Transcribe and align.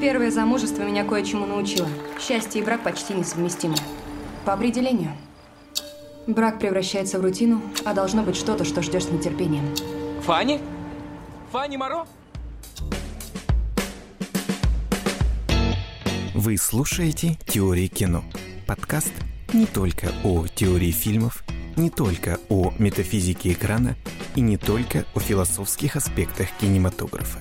Первое 0.00 0.30
замужество 0.30 0.82
меня 0.82 1.04
кое-чему 1.04 1.46
научило. 1.46 1.88
Счастье 2.20 2.60
и 2.60 2.64
брак 2.64 2.82
почти 2.82 3.14
несовместимы. 3.14 3.76
По 4.44 4.52
определению. 4.52 5.12
Брак 6.26 6.58
превращается 6.58 7.18
в 7.18 7.22
рутину, 7.22 7.62
а 7.84 7.94
должно 7.94 8.22
быть 8.22 8.36
что-то, 8.36 8.64
что 8.64 8.82
ждешь 8.82 9.04
с 9.04 9.10
нетерпением. 9.10 9.74
Фанни? 10.22 10.60
Фанни 11.50 11.78
Моро? 11.78 12.06
Вы 16.34 16.58
слушаете 16.58 17.38
«Теории 17.46 17.86
кино». 17.86 18.22
Подкаст 18.66 19.12
не 19.54 19.64
только 19.64 20.12
о 20.24 20.46
теории 20.46 20.90
фильмов, 20.90 21.42
не 21.76 21.88
только 21.88 22.38
о 22.50 22.72
метафизике 22.78 23.52
экрана 23.52 23.96
и 24.34 24.42
не 24.42 24.58
только 24.58 25.06
о 25.14 25.20
философских 25.20 25.96
аспектах 25.96 26.48
кинематографа. 26.60 27.38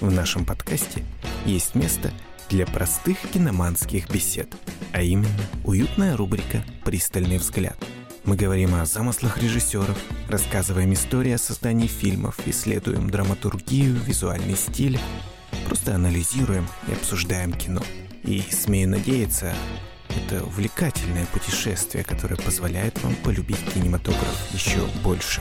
В 0.00 0.10
нашем 0.10 0.46
подкасте 0.46 1.04
есть 1.44 1.74
место 1.74 2.12
для 2.48 2.66
простых 2.66 3.18
киноманских 3.32 4.10
бесед, 4.10 4.48
а 4.92 5.02
именно 5.02 5.28
уютная 5.64 6.16
рубрика 6.16 6.64
«Пристальный 6.84 7.38
взгляд». 7.38 7.76
Мы 8.24 8.36
говорим 8.36 8.74
о 8.74 8.84
замыслах 8.84 9.38
режиссеров, 9.38 9.98
рассказываем 10.28 10.92
истории 10.92 11.32
о 11.32 11.38
создании 11.38 11.86
фильмов, 11.86 12.38
исследуем 12.46 13.08
драматургию, 13.08 13.94
визуальный 13.94 14.56
стиль, 14.56 14.98
просто 15.66 15.94
анализируем 15.94 16.68
и 16.88 16.92
обсуждаем 16.92 17.52
кино. 17.52 17.82
И, 18.22 18.42
смею 18.50 18.90
надеяться, 18.90 19.54
это 20.08 20.44
увлекательное 20.44 21.26
путешествие, 21.26 22.04
которое 22.04 22.36
позволяет 22.36 23.02
вам 23.02 23.14
полюбить 23.16 23.64
кинематограф 23.72 24.52
еще 24.52 24.86
больше. 25.02 25.40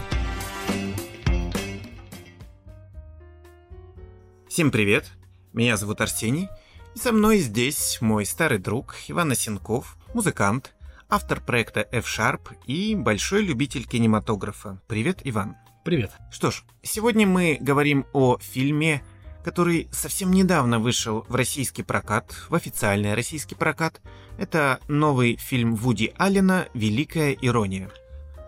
Всем 4.47 4.71
привет! 4.71 5.05
Меня 5.51 5.77
зовут 5.77 5.99
Арсений, 5.99 6.47
и 6.95 6.99
со 6.99 7.11
мной 7.11 7.39
здесь 7.39 7.97
мой 8.01 8.23
старый 8.23 8.59
друг 8.59 8.95
Иван 9.07 9.31
Осенков, 9.31 9.97
музыкант, 10.13 10.75
автор 11.09 11.41
проекта 11.41 11.87
F-Sharp 11.91 12.55
и 12.67 12.93
большой 12.93 13.43
любитель 13.43 13.87
кинематографа. 13.87 14.79
Привет, 14.87 15.21
Иван. 15.23 15.55
Привет. 15.83 16.11
Что 16.29 16.51
ж, 16.51 16.63
сегодня 16.83 17.25
мы 17.25 17.57
говорим 17.59 18.05
о 18.13 18.37
фильме, 18.37 19.01
который 19.43 19.87
совсем 19.91 20.31
недавно 20.31 20.77
вышел 20.77 21.25
в 21.27 21.33
российский 21.33 21.81
прокат, 21.81 22.31
в 22.47 22.53
официальный 22.53 23.15
российский 23.15 23.55
прокат. 23.55 24.01
Это 24.37 24.79
новый 24.87 25.37
фильм 25.37 25.75
Вуди 25.75 26.13
Аллена 26.17 26.67
«Великая 26.75 27.31
ирония». 27.31 27.89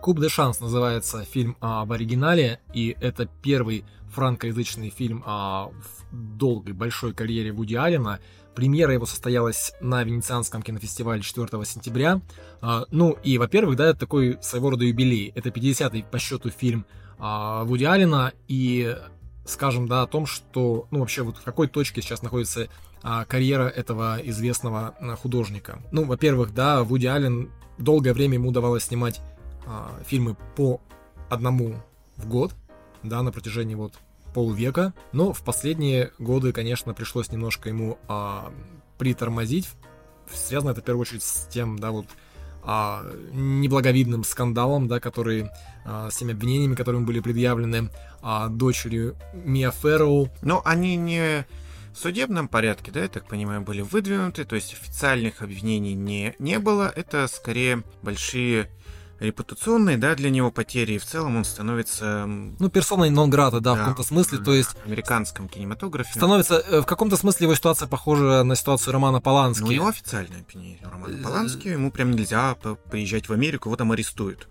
«Куб 0.00 0.20
де 0.20 0.28
Шанс» 0.28 0.60
называется 0.60 1.24
фильм 1.24 1.56
в 1.60 1.92
оригинале, 1.92 2.60
и 2.72 2.96
это 3.00 3.26
первый 3.42 3.84
франкоязычный 4.12 4.90
фильм 4.90 5.22
в 5.24 5.92
долгой 6.12 6.74
большой 6.74 7.14
карьере 7.14 7.52
Вуди 7.52 7.74
Аллена. 7.74 8.20
Премьера 8.54 8.92
его 8.92 9.06
состоялась 9.06 9.72
на 9.80 10.04
Венецианском 10.04 10.62
кинофестивале 10.62 11.22
4 11.22 11.48
сентября. 11.64 12.20
А, 12.60 12.84
ну 12.90 13.16
и, 13.22 13.38
во-первых, 13.38 13.76
да, 13.76 13.88
это 13.88 14.00
такой 14.00 14.38
своего 14.42 14.70
рода 14.70 14.84
юбилей. 14.84 15.32
Это 15.34 15.48
50-й 15.48 16.04
по 16.04 16.18
счету 16.18 16.50
фильм 16.50 16.84
а, 17.18 17.64
Вуди 17.64 17.84
Аллена, 17.84 18.32
и 18.48 18.96
скажем, 19.44 19.88
да, 19.88 20.02
о 20.02 20.06
том, 20.06 20.26
что, 20.26 20.86
ну, 20.90 21.00
вообще, 21.00 21.22
вот 21.22 21.38
в 21.38 21.42
какой 21.42 21.66
точке 21.66 22.02
сейчас 22.02 22.22
находится 22.22 22.68
а, 23.02 23.24
карьера 23.24 23.68
этого 23.68 24.18
известного 24.22 24.94
а, 25.00 25.16
художника. 25.16 25.82
Ну, 25.90 26.04
во-первых, 26.04 26.54
да, 26.54 26.82
Вуди 26.82 27.06
Аллен 27.06 27.50
долгое 27.78 28.12
время 28.12 28.34
ему 28.34 28.50
удавалось 28.50 28.84
снимать 28.84 29.20
а, 29.66 29.90
фильмы 30.06 30.36
по 30.56 30.80
одному 31.30 31.76
в 32.16 32.28
год, 32.28 32.52
да, 33.02 33.22
на 33.22 33.32
протяжении 33.32 33.74
вот 33.74 33.94
полвека, 34.34 34.94
но 35.12 35.32
в 35.32 35.42
последние 35.42 36.12
годы, 36.18 36.52
конечно, 36.52 36.94
пришлось 36.94 37.30
немножко 37.30 37.68
ему 37.68 37.98
а, 38.08 38.52
притормозить. 38.98 39.68
Связано 40.32 40.70
это 40.70 40.80
в 40.80 40.84
первую 40.84 41.02
очередь 41.02 41.22
с 41.22 41.46
тем, 41.48 41.78
да, 41.78 41.90
вот 41.90 42.06
а, 42.64 43.04
неблаговидным 43.32 44.24
скандалом, 44.24 44.88
да, 44.88 45.00
который 45.00 45.50
а, 45.84 46.10
с 46.10 46.16
теми 46.16 46.32
обвинениями, 46.32 46.74
которыми 46.74 47.04
были 47.04 47.20
предъявлены 47.20 47.90
а, 48.22 48.48
дочерью 48.48 49.16
Мия 49.34 49.70
Ферроу. 49.70 50.30
Но 50.42 50.62
они 50.64 50.96
не 50.96 51.46
в 51.92 51.98
судебном 51.98 52.48
порядке, 52.48 52.90
да, 52.90 53.00
я 53.02 53.08
так 53.08 53.26
понимаю, 53.26 53.60
были 53.62 53.82
выдвинуты, 53.82 54.44
то 54.44 54.54
есть 54.54 54.72
официальных 54.72 55.42
обвинений 55.42 55.94
не, 55.94 56.34
не 56.38 56.58
было. 56.58 56.92
Это 56.94 57.26
скорее 57.26 57.82
большие 58.02 58.70
репутационные, 59.22 59.96
да, 59.96 60.14
для 60.14 60.30
него 60.30 60.50
потери, 60.50 60.94
и 60.94 60.98
в 60.98 61.04
целом 61.04 61.36
он 61.36 61.44
становится... 61.44 62.26
Ну, 62.26 62.68
персоной 62.68 63.10
нон-грата, 63.10 63.60
да, 63.60 63.74
да, 63.74 63.74
в 63.74 63.78
каком-то 63.78 64.02
смысле, 64.02 64.38
то 64.38 64.52
есть... 64.52 64.70
В 64.70 64.86
американском 64.86 65.48
кинематографе. 65.48 66.12
Становится, 66.12 66.56
э, 66.56 66.80
в 66.80 66.84
каком-то 66.84 67.16
смысле 67.16 67.44
его 67.44 67.54
ситуация 67.54 67.88
похожа 67.88 68.42
на 68.42 68.56
ситуацию 68.56 68.92
Романа 68.92 69.20
Полански. 69.20 69.62
Ну, 69.62 69.68
у 69.68 69.72
него 69.72 69.88
официальная 69.88 70.40
обвинение 70.40 70.80
Романа 70.82 71.14
э, 71.16 71.22
Полански, 71.22 71.68
ему 71.68 71.90
прям 71.90 72.10
нельзя 72.10 72.56
приезжать 72.90 73.28
в 73.28 73.32
Америку, 73.32 73.68
его 73.68 73.76
там 73.76 73.92
арестуют. 73.92 74.48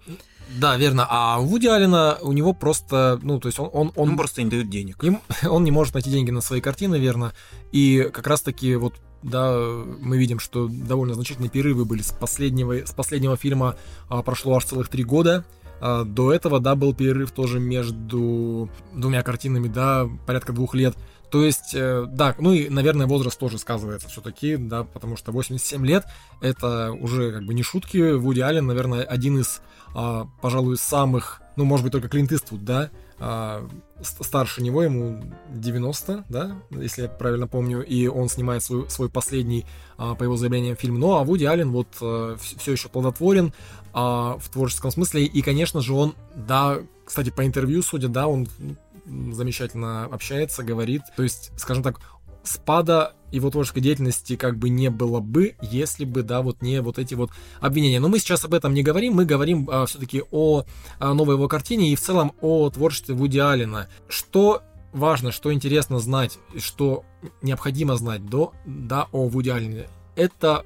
Да, 0.58 0.76
верно. 0.78 1.08
А 1.10 1.40
Вуди 1.40 1.68
Алина 1.68 2.18
у 2.22 2.34
него 2.34 2.54
просто, 2.54 3.20
ну, 3.22 3.40
то 3.40 3.48
есть 3.48 3.60
он... 3.60 3.70
Он, 3.74 3.92
он, 3.96 4.10
он 4.10 4.18
просто 4.18 4.44
не 4.44 4.50
дают 4.50 4.70
денег. 4.70 5.04
Им, 5.04 5.22
он 5.50 5.64
не 5.64 5.72
может 5.72 5.94
найти 5.94 6.10
деньги 6.10 6.32
на 6.32 6.42
свои 6.42 6.62
картины, 6.62 6.98
верно. 6.98 7.34
И 7.72 8.10
как 8.14 8.28
раз-таки 8.28 8.76
вот 8.76 8.96
да, 9.24 9.56
мы 10.00 10.18
видим, 10.18 10.40
что 10.40 10.68
довольно 10.68 11.14
значительные 11.14 11.50
перерывы 11.50 11.86
были 11.86 12.02
с 12.02 12.12
последнего, 12.12 12.86
с 12.86 12.92
последнего 12.92 13.38
фильма 13.38 13.76
а, 14.10 14.22
прошло 14.24 14.56
аж 14.56 14.66
целых 14.66 14.90
три 14.90 15.04
года. 15.04 15.46
А, 15.80 16.04
до 16.04 16.34
этого, 16.34 16.60
да, 16.60 16.76
был 16.76 16.94
перерыв 16.94 17.32
тоже 17.32 17.60
между 17.60 18.70
двумя 18.94 19.24
картинами, 19.24 19.68
да, 19.68 20.08
порядка 20.26 20.54
двух 20.54 20.76
лет. 20.76 20.96
То 21.32 21.46
есть, 21.46 21.74
э, 21.74 22.08
да, 22.10 22.36
ну 22.40 22.52
и, 22.52 22.68
наверное, 22.68 23.08
возраст 23.08 23.40
тоже 23.40 23.58
сказывается 23.58 24.10
все-таки, 24.10 24.58
да, 24.58 24.84
потому 24.84 25.16
что 25.16 25.32
87 25.32 25.86
лет 25.86 26.04
это 26.42 26.92
уже 26.92 27.32
как 27.32 27.46
бы 27.46 27.54
не 27.54 27.64
шутки. 27.64 28.16
Вуди 28.16 28.42
Аллен, 28.42 28.68
наверное, 28.68 29.04
один 29.04 29.40
из, 29.40 29.62
а, 29.96 30.28
пожалуй, 30.42 30.76
самых, 30.76 31.42
ну, 31.56 31.64
может 31.64 31.86
быть, 31.86 31.94
только 31.94 32.10
Клинт 32.10 32.34
Иствуд, 32.34 32.66
да, 32.66 32.90
а, 33.24 33.68
старше 34.02 34.64
него, 34.64 34.82
ему 34.82 35.22
90, 35.50 36.26
да, 36.28 36.58
если 36.72 37.04
я 37.04 37.08
правильно 37.08 37.48
помню, 37.48 37.84
и 37.86 38.08
он 38.08 38.30
снимает 38.30 38.64
свой, 38.64 38.90
свой 38.90 39.10
последний, 39.10 39.66
а, 39.98 40.16
по 40.16 40.24
его 40.24 40.38
заявлениям, 40.38 40.76
фильм. 40.76 41.00
Ну, 41.00 41.16
а 41.16 41.24
Вуди 41.24 41.46
Аллен 41.46 41.72
вот 41.72 41.88
а, 42.02 42.36
все 42.38 42.72
еще 42.72 42.90
плодотворен 42.90 43.54
а, 43.94 44.38
в 44.40 44.50
творческом 44.50 44.90
смысле, 44.90 45.24
и, 45.24 45.42
конечно 45.44 45.82
же, 45.82 45.94
он, 45.94 46.16
да, 46.36 46.80
кстати, 47.06 47.30
по 47.30 47.46
интервью, 47.46 47.84
судя, 47.84 48.08
да, 48.08 48.28
он 48.28 48.48
замечательно 49.06 50.06
общается, 50.06 50.64
говорит, 50.64 51.04
то 51.16 51.22
есть, 51.22 51.52
скажем 51.58 51.84
так, 51.84 52.00
спада 52.44 53.14
его 53.32 53.50
творческой 53.50 53.82
деятельности 53.82 54.36
как 54.36 54.58
бы 54.58 54.70
не 54.70 54.90
было 54.90 55.20
бы, 55.20 55.56
если 55.62 56.06
бы, 56.06 56.24
да, 56.24 56.42
вот 56.42 56.62
не 56.62 56.82
вот 56.82 57.00
эти 57.00 57.14
вот 57.14 57.32
обвинения. 57.60 58.00
Но 58.00 58.10
мы 58.10 58.20
сейчас 58.20 58.46
об 58.46 58.54
этом 58.54 58.74
не 58.74 58.84
говорим, 58.84 59.14
мы 59.14 59.26
говорим 59.26 59.70
а, 59.72 59.86
все-таки 59.86 60.24
о, 60.32 60.66
о 61.00 61.14
новой 61.14 61.36
его 61.36 61.48
картине 61.48 61.92
и 61.92 61.96
в 61.96 62.02
целом 62.02 62.34
о 62.42 62.70
творчестве 62.70 63.16
Вуди 63.16 63.40
Аллена. 63.40 63.88
Что 64.08 64.62
важно, 64.94 65.32
что 65.32 65.54
интересно 65.54 66.00
знать, 66.00 66.40
что 66.58 67.06
необходимо 67.42 67.96
знать 67.96 68.26
до, 68.26 68.54
да, 68.66 69.08
о 69.12 69.28
Вуди 69.28 69.50
Аллене, 69.50 69.88
это, 70.16 70.66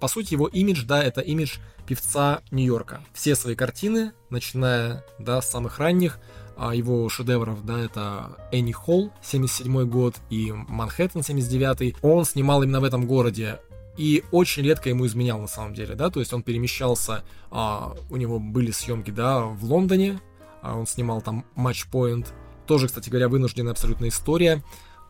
по 0.00 0.08
сути, 0.08 0.34
его 0.34 0.46
имидж, 0.46 0.84
да, 0.84 1.02
это 1.02 1.20
имидж 1.20 1.58
певца 1.86 2.40
Нью-Йорка. 2.50 3.00
Все 3.12 3.34
свои 3.34 3.54
картины, 3.54 4.12
начиная, 4.30 5.04
да, 5.18 5.42
с 5.42 5.50
самых 5.50 5.78
ранних, 5.78 6.18
а 6.18 6.39
его 6.74 7.08
шедевров, 7.08 7.64
да, 7.64 7.80
это 7.80 8.36
Энни 8.52 8.72
Холл, 8.72 9.12
77 9.22 9.84
год, 9.88 10.16
и 10.28 10.52
Манхэттен, 10.52 11.22
79 11.22 11.96
Он 12.02 12.24
снимал 12.24 12.62
именно 12.62 12.80
в 12.80 12.84
этом 12.84 13.06
городе, 13.06 13.60
и 13.96 14.22
очень 14.30 14.62
редко 14.62 14.88
ему 14.88 15.06
изменял 15.06 15.38
на 15.40 15.46
самом 15.46 15.74
деле, 15.74 15.94
да, 15.94 16.10
то 16.10 16.20
есть 16.20 16.32
он 16.32 16.42
перемещался, 16.42 17.24
а, 17.50 17.94
у 18.10 18.16
него 18.16 18.38
были 18.38 18.70
съемки, 18.70 19.10
да, 19.10 19.40
в 19.40 19.64
Лондоне, 19.64 20.20
а 20.62 20.76
он 20.76 20.86
снимал 20.86 21.22
там 21.22 21.44
матч-поинт, 21.54 22.32
тоже, 22.66 22.86
кстати 22.86 23.08
говоря, 23.10 23.28
вынужденная 23.28 23.72
абсолютная 23.72 24.10
история, 24.10 24.62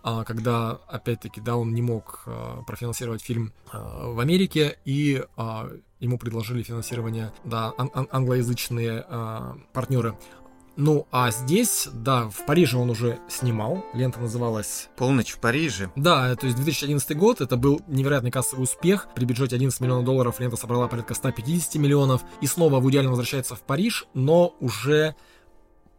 а, 0.02 0.24
когда, 0.24 0.78
опять-таки, 0.88 1.41
да, 1.41 1.56
он 1.56 1.74
не 1.74 1.82
мог 1.82 2.22
а, 2.26 2.62
профинансировать 2.62 3.22
фильм 3.22 3.53
а, 3.70 4.08
в 4.10 4.20
Америке, 4.20 4.78
и 4.84 5.22
а, 5.36 5.70
ему 6.00 6.18
предложили 6.18 6.62
финансирование, 6.62 7.32
да, 7.44 7.72
ан- 7.76 7.91
ан- 7.92 8.08
англоязычные 8.10 9.04
а, 9.06 9.56
партнеры. 9.72 10.16
Ну, 10.80 11.06
а 11.10 11.30
здесь, 11.30 11.88
да, 11.92 12.30
в 12.30 12.47
Париже 12.47 12.78
он 12.78 12.88
уже 12.88 13.18
снимал. 13.28 13.84
Лента 13.92 14.18
называлась... 14.18 14.88
«Полночь 14.97 15.32
в 15.32 15.38
Париже». 15.38 15.91
Да, 15.94 16.34
то 16.36 16.47
есть 16.47 16.56
2011 16.56 17.18
год, 17.18 17.42
это 17.42 17.59
был 17.59 17.82
невероятный 17.86 18.30
кассовый 18.30 18.65
успех. 18.65 19.09
При 19.15 19.27
бюджете 19.27 19.56
11 19.56 19.78
миллионов 19.82 20.06
долларов 20.06 20.41
лента 20.41 20.56
собрала 20.56 20.88
порядка 20.88 21.12
150 21.12 21.74
миллионов. 21.74 22.22
И 22.41 22.47
снова 22.47 22.80
Вуди 22.80 22.97
Аллен 22.97 23.10
возвращается 23.10 23.56
в 23.56 23.60
Париж, 23.60 24.06
но 24.15 24.54
уже 24.59 25.16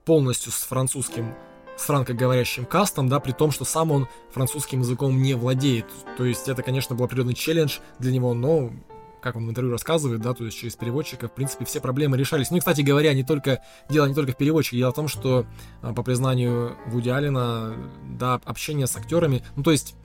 полностью 0.04 0.52
с 0.52 0.64
французским 0.64 1.36
с 1.78 1.84
франкоговорящим 1.84 2.66
кастом, 2.66 3.08
да, 3.08 3.20
при 3.20 3.32
том, 3.32 3.52
что 3.52 3.66
сам 3.66 3.92
он 3.92 4.08
французским 4.32 4.80
языком 4.80 5.22
не 5.22 5.36
владеет. 5.36 5.86
То 6.18 6.26
есть 6.26 6.48
это, 6.48 6.64
конечно, 6.64 6.96
был 6.96 7.06
определенный 7.06 7.34
челлендж 7.34 7.80
для 8.00 8.12
него, 8.12 8.34
но 8.34 8.72
как 9.22 9.36
он 9.36 9.48
в 9.48 9.50
интервью 9.50 9.72
рассказывает, 9.72 10.22
да, 10.22 10.34
то 10.34 10.44
есть 10.44 10.58
через 10.58 10.76
переводчика, 10.76 11.28
в 11.28 11.34
принципе, 11.34 11.66
все 11.66 11.80
проблемы 11.80 12.18
решались. 12.18 12.52
Ну 12.52 12.58
и, 12.58 12.60
кстати 12.60 12.82
говоря, 12.82 13.14
не 13.14 13.24
только, 13.24 13.62
дело 13.90 14.08
не 14.08 14.14
только 14.14 14.34
в 14.34 14.38
переводчике, 14.38 14.78
дело 14.78 14.92
в 14.92 14.96
том, 14.96 15.08
что, 15.08 15.46
а, 15.82 15.94
по 15.94 16.04
признанию 16.04 16.76
Вуди 16.88 17.10
Аллена, 17.10 17.76
да, 18.20 18.42
общение 18.46 18.88
с 18.88 18.96
актерами, 18.96 19.44
ну 19.56 19.64
то 19.64 19.72
есть 19.72 19.96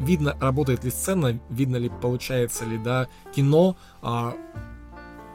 видно, 0.00 0.36
работает 0.40 0.82
ли 0.82 0.90
сцена, 0.90 1.38
видно 1.50 1.76
ли, 1.76 1.90
получается 2.00 2.64
ли, 2.64 2.78
да, 2.78 3.08
кино, 3.34 3.76
а, 4.02 4.34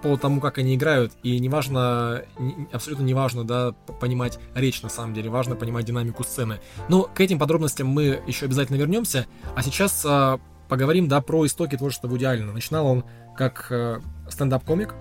по 0.01 0.17
тому, 0.17 0.39
как 0.39 0.57
они 0.57 0.75
играют, 0.75 1.13
и 1.23 1.39
неважно, 1.39 2.25
не, 2.37 2.67
абсолютно 2.71 3.03
неважно, 3.03 3.43
да, 3.43 3.71
понимать 3.99 4.39
речь 4.53 4.81
на 4.81 4.89
самом 4.89 5.13
деле, 5.13 5.29
важно 5.29 5.55
понимать 5.55 5.85
динамику 5.85 6.23
сцены. 6.23 6.59
Но 6.89 7.03
к 7.03 7.21
этим 7.21 7.39
подробностям 7.39 7.87
мы 7.87 8.21
еще 8.27 8.45
обязательно 8.45 8.77
вернемся, 8.77 9.25
а 9.55 9.63
сейчас 9.63 10.05
а, 10.05 10.39
поговорим, 10.75 11.07
да, 11.07 11.21
про 11.21 11.45
истоки 11.45 11.77
творчества 11.77 12.09
Вуди 12.09 12.25
Аллена. 12.25 12.51
Начинал 12.51 12.85
он 12.87 13.05
как 13.37 13.67
а, 13.71 14.01
стендап-комик, 14.29 14.93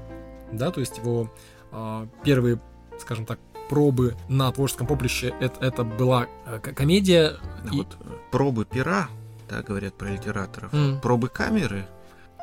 да, 0.52 0.70
то 0.70 0.78
есть 0.78 0.98
его 0.98 1.32
а, 1.72 2.06
первые, 2.22 2.60
скажем 3.00 3.26
так, 3.26 3.40
пробы 3.68 4.14
на 4.28 4.52
творческом 4.52 4.86
поприще 4.86 5.34
это, 5.40 5.64
это 5.66 5.82
была 5.82 6.26
а, 6.46 6.60
комедия. 6.60 7.38
и... 7.72 7.76
Вот 7.76 7.96
пробы 8.30 8.64
пера, 8.64 9.08
да, 9.50 9.62
говорят 9.62 9.94
про 9.94 10.10
литераторов, 10.10 10.72
Mm. 10.72 11.00
пробы 11.00 11.28
камеры. 11.28 11.86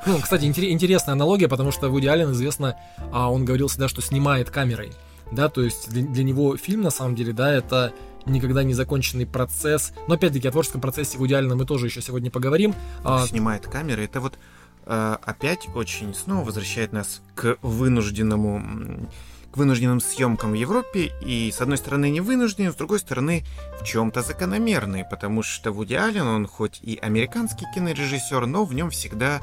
Ну, 0.05 0.17
кстати, 0.19 0.43
интере- 0.43 0.71
интересная 0.71 1.13
аналогия, 1.13 1.47
потому 1.47 1.71
что 1.71 1.89
Вуди 1.89 2.07
Аллен 2.07 2.31
известно, 2.31 2.75
а 3.13 3.31
он 3.31 3.45
говорил 3.45 3.69
всегда, 3.69 3.87
что 3.87 4.01
снимает 4.01 4.49
камерой. 4.49 4.91
Да, 5.31 5.47
то 5.47 5.61
есть 5.61 5.89
для, 5.89 6.03
для 6.03 6.25
него 6.25 6.57
фильм, 6.57 6.81
на 6.81 6.89
самом 6.91 7.15
деле, 7.15 7.31
да, 7.31 7.49
это 7.53 7.93
никогда 8.25 8.63
не 8.63 8.73
законченный 8.73 9.25
процесс. 9.25 9.93
Но 10.07 10.15
опять-таки 10.15 10.47
о 10.47 10.51
творческом 10.51 10.81
процессе 10.81 11.17
Вуди 11.17 11.33
Аллена 11.33 11.55
мы 11.55 11.65
тоже 11.65 11.87
еще 11.87 12.01
сегодня 12.01 12.31
поговорим. 12.31 12.75
А, 13.03 13.25
снимает 13.25 13.67
камеры. 13.67 14.03
Это 14.05 14.19
вот 14.19 14.37
э, 14.85 15.17
опять 15.21 15.67
очень 15.75 16.13
снова 16.13 16.45
возвращает 16.45 16.93
нас 16.93 17.21
к 17.35 17.57
вынужденному 17.61 19.07
к 19.51 19.57
вынужденным 19.57 19.99
съемкам 19.99 20.51
в 20.51 20.53
Европе, 20.53 21.11
и 21.21 21.51
с 21.51 21.59
одной 21.59 21.77
стороны 21.77 22.09
не 22.09 22.21
вынужденные, 22.21 22.71
с 22.71 22.75
другой 22.75 22.99
стороны 22.99 23.43
в 23.81 23.85
чем-то 23.85 24.21
закономерные, 24.21 25.03
потому 25.03 25.43
что 25.43 25.73
Вуди 25.73 25.93
Аллен, 25.93 26.25
он 26.25 26.47
хоть 26.47 26.79
и 26.81 26.97
американский 26.97 27.65
кинорежиссер, 27.75 28.45
но 28.45 28.63
в 28.63 28.73
нем 28.73 28.91
всегда 28.91 29.41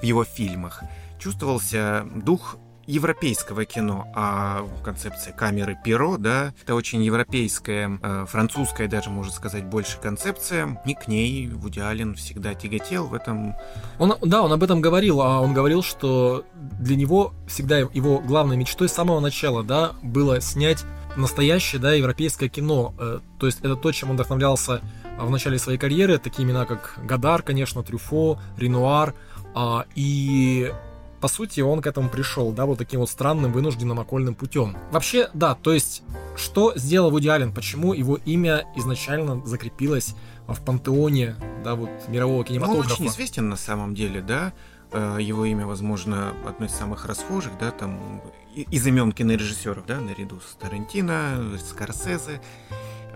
в 0.00 0.04
его 0.04 0.22
фильмах 0.22 0.84
чувствовался 1.18 2.06
дух 2.14 2.56
европейского 2.88 3.66
кино, 3.66 4.10
а 4.14 4.66
концепция 4.82 5.34
камеры 5.34 5.76
перо, 5.84 6.16
да, 6.16 6.54
это 6.62 6.74
очень 6.74 7.02
европейская, 7.02 7.98
э, 8.02 8.26
французская 8.26 8.88
даже, 8.88 9.10
можно 9.10 9.30
сказать, 9.30 9.64
больше 9.64 9.98
концепция, 10.00 10.80
и 10.86 10.94
к 10.94 11.06
ней 11.06 11.48
Вуди 11.48 11.80
Аллен 11.80 12.14
всегда 12.14 12.54
тяготел 12.54 13.06
в 13.06 13.14
этом. 13.14 13.54
Он, 13.98 14.14
да, 14.22 14.42
он 14.42 14.52
об 14.52 14.62
этом 14.62 14.80
говорил, 14.80 15.20
а 15.20 15.40
он 15.40 15.52
говорил, 15.52 15.82
что 15.82 16.46
для 16.54 16.96
него 16.96 17.34
всегда 17.46 17.78
его 17.78 18.20
главной 18.20 18.56
мечтой 18.56 18.88
с 18.88 18.92
самого 18.92 19.20
начала, 19.20 19.62
да, 19.62 19.92
было 20.02 20.40
снять 20.40 20.84
настоящее, 21.14 21.82
да, 21.82 21.92
европейское 21.92 22.48
кино. 22.48 22.94
Э, 22.98 23.18
То 23.38 23.46
есть 23.46 23.58
это 23.60 23.76
то, 23.76 23.92
чем 23.92 24.10
он 24.10 24.16
вдохновлялся 24.16 24.80
в 25.18 25.28
начале 25.30 25.58
своей 25.58 25.78
карьеры, 25.78 26.16
такие 26.16 26.48
имена, 26.48 26.64
как 26.64 26.98
Гадар, 27.04 27.42
конечно, 27.42 27.82
Трюфо, 27.82 28.38
Ренуар, 28.56 29.14
а, 29.54 29.84
и 29.94 30.72
по 31.20 31.28
сути, 31.28 31.60
он 31.60 31.82
к 31.82 31.86
этому 31.86 32.08
пришел, 32.08 32.52
да, 32.52 32.64
вот 32.66 32.78
таким 32.78 33.00
вот 33.00 33.10
странным, 33.10 33.52
вынужденным 33.52 33.98
окольным 34.00 34.34
путем. 34.34 34.76
Вообще, 34.92 35.28
да, 35.34 35.54
то 35.54 35.72
есть, 35.72 36.02
что 36.36 36.72
сделал 36.76 37.10
Вуди 37.10 37.28
Аллен, 37.28 37.52
почему 37.52 37.92
его 37.92 38.16
имя 38.24 38.66
изначально 38.76 39.44
закрепилось 39.46 40.14
в 40.46 40.60
пантеоне, 40.64 41.36
да, 41.64 41.74
вот 41.74 41.90
мирового 42.08 42.36
Ну, 42.36 42.38
он 42.40 42.44
кинематографа? 42.44 42.94
очень 42.94 43.06
известен 43.08 43.48
на 43.48 43.56
самом 43.56 43.94
деле, 43.94 44.20
да. 44.22 44.52
Э, 44.92 45.18
Его 45.20 45.44
имя, 45.44 45.66
возможно, 45.66 46.32
одно 46.46 46.66
из 46.66 46.72
самых 46.72 47.04
расхожих, 47.04 47.52
да, 47.60 47.70
там 47.70 48.22
из 48.54 48.86
имен 48.86 49.12
кинорежиссеров, 49.12 49.84
да, 49.86 50.00
наряду 50.00 50.40
с 50.40 50.54
Тарантино, 50.54 51.58
Скорсезе, 51.58 52.40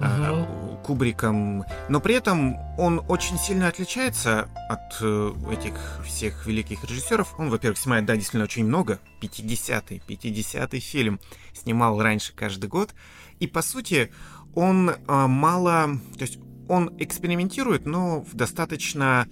э, 0.02 0.82
Кубриком. 0.84 1.64
Но 1.88 2.00
при 2.00 2.14
этом 2.14 2.56
он 2.78 3.02
очень 3.08 3.38
сильно 3.38 3.69
отличается 3.69 4.49
от 4.69 4.99
э, 5.00 5.32
этих 5.52 6.00
всех 6.04 6.46
великих 6.46 6.84
режиссеров. 6.84 7.38
Он, 7.38 7.50
во-первых, 7.50 7.78
снимает, 7.78 8.04
да, 8.04 8.14
действительно 8.14 8.44
очень 8.44 8.66
много. 8.66 8.99
50-й, 9.20 10.02
50-й 10.06 10.81
фильм 10.81 11.20
снимал 11.54 12.00
раньше 12.00 12.32
каждый 12.34 12.69
год. 12.69 12.94
И, 13.38 13.46
по 13.46 13.62
сути, 13.62 14.12
он 14.54 14.90
э, 14.90 14.96
мало... 15.06 15.99
То 16.16 16.22
есть 16.22 16.38
он 16.69 16.94
экспериментирует, 16.99 17.87
но 17.87 18.20
в 18.20 18.34
достаточно 18.34 19.26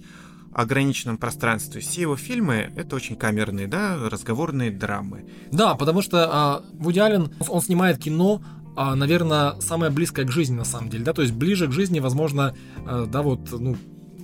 ограниченном 0.53 1.17
пространстве. 1.17 1.81
Все 1.81 2.01
его 2.01 2.15
фильмы— 2.15 2.71
это 2.75 2.95
очень 2.95 3.15
камерные, 3.15 3.67
да, 3.67 3.97
разговорные 4.09 4.71
драмы. 4.71 5.25
Да, 5.51 5.75
потому 5.75 6.01
что 6.01 6.29
а, 6.29 6.63
Вуди 6.73 6.99
Аллен, 6.99 7.33
он 7.47 7.61
снимает 7.61 7.99
кино, 7.99 8.41
а, 8.75 8.95
наверное, 8.95 9.59
самое 9.59 9.91
близкое 9.91 10.25
к 10.25 10.31
жизни 10.31 10.55
на 10.55 10.65
самом 10.65 10.89
деле, 10.89 11.03
да, 11.03 11.13
то 11.13 11.21
есть 11.21 11.33
ближе 11.33 11.67
к 11.67 11.71
жизни, 11.71 11.99
возможно, 11.99 12.55
а, 12.85 13.05
да, 13.05 13.21
вот, 13.21 13.51
ну, 13.51 13.75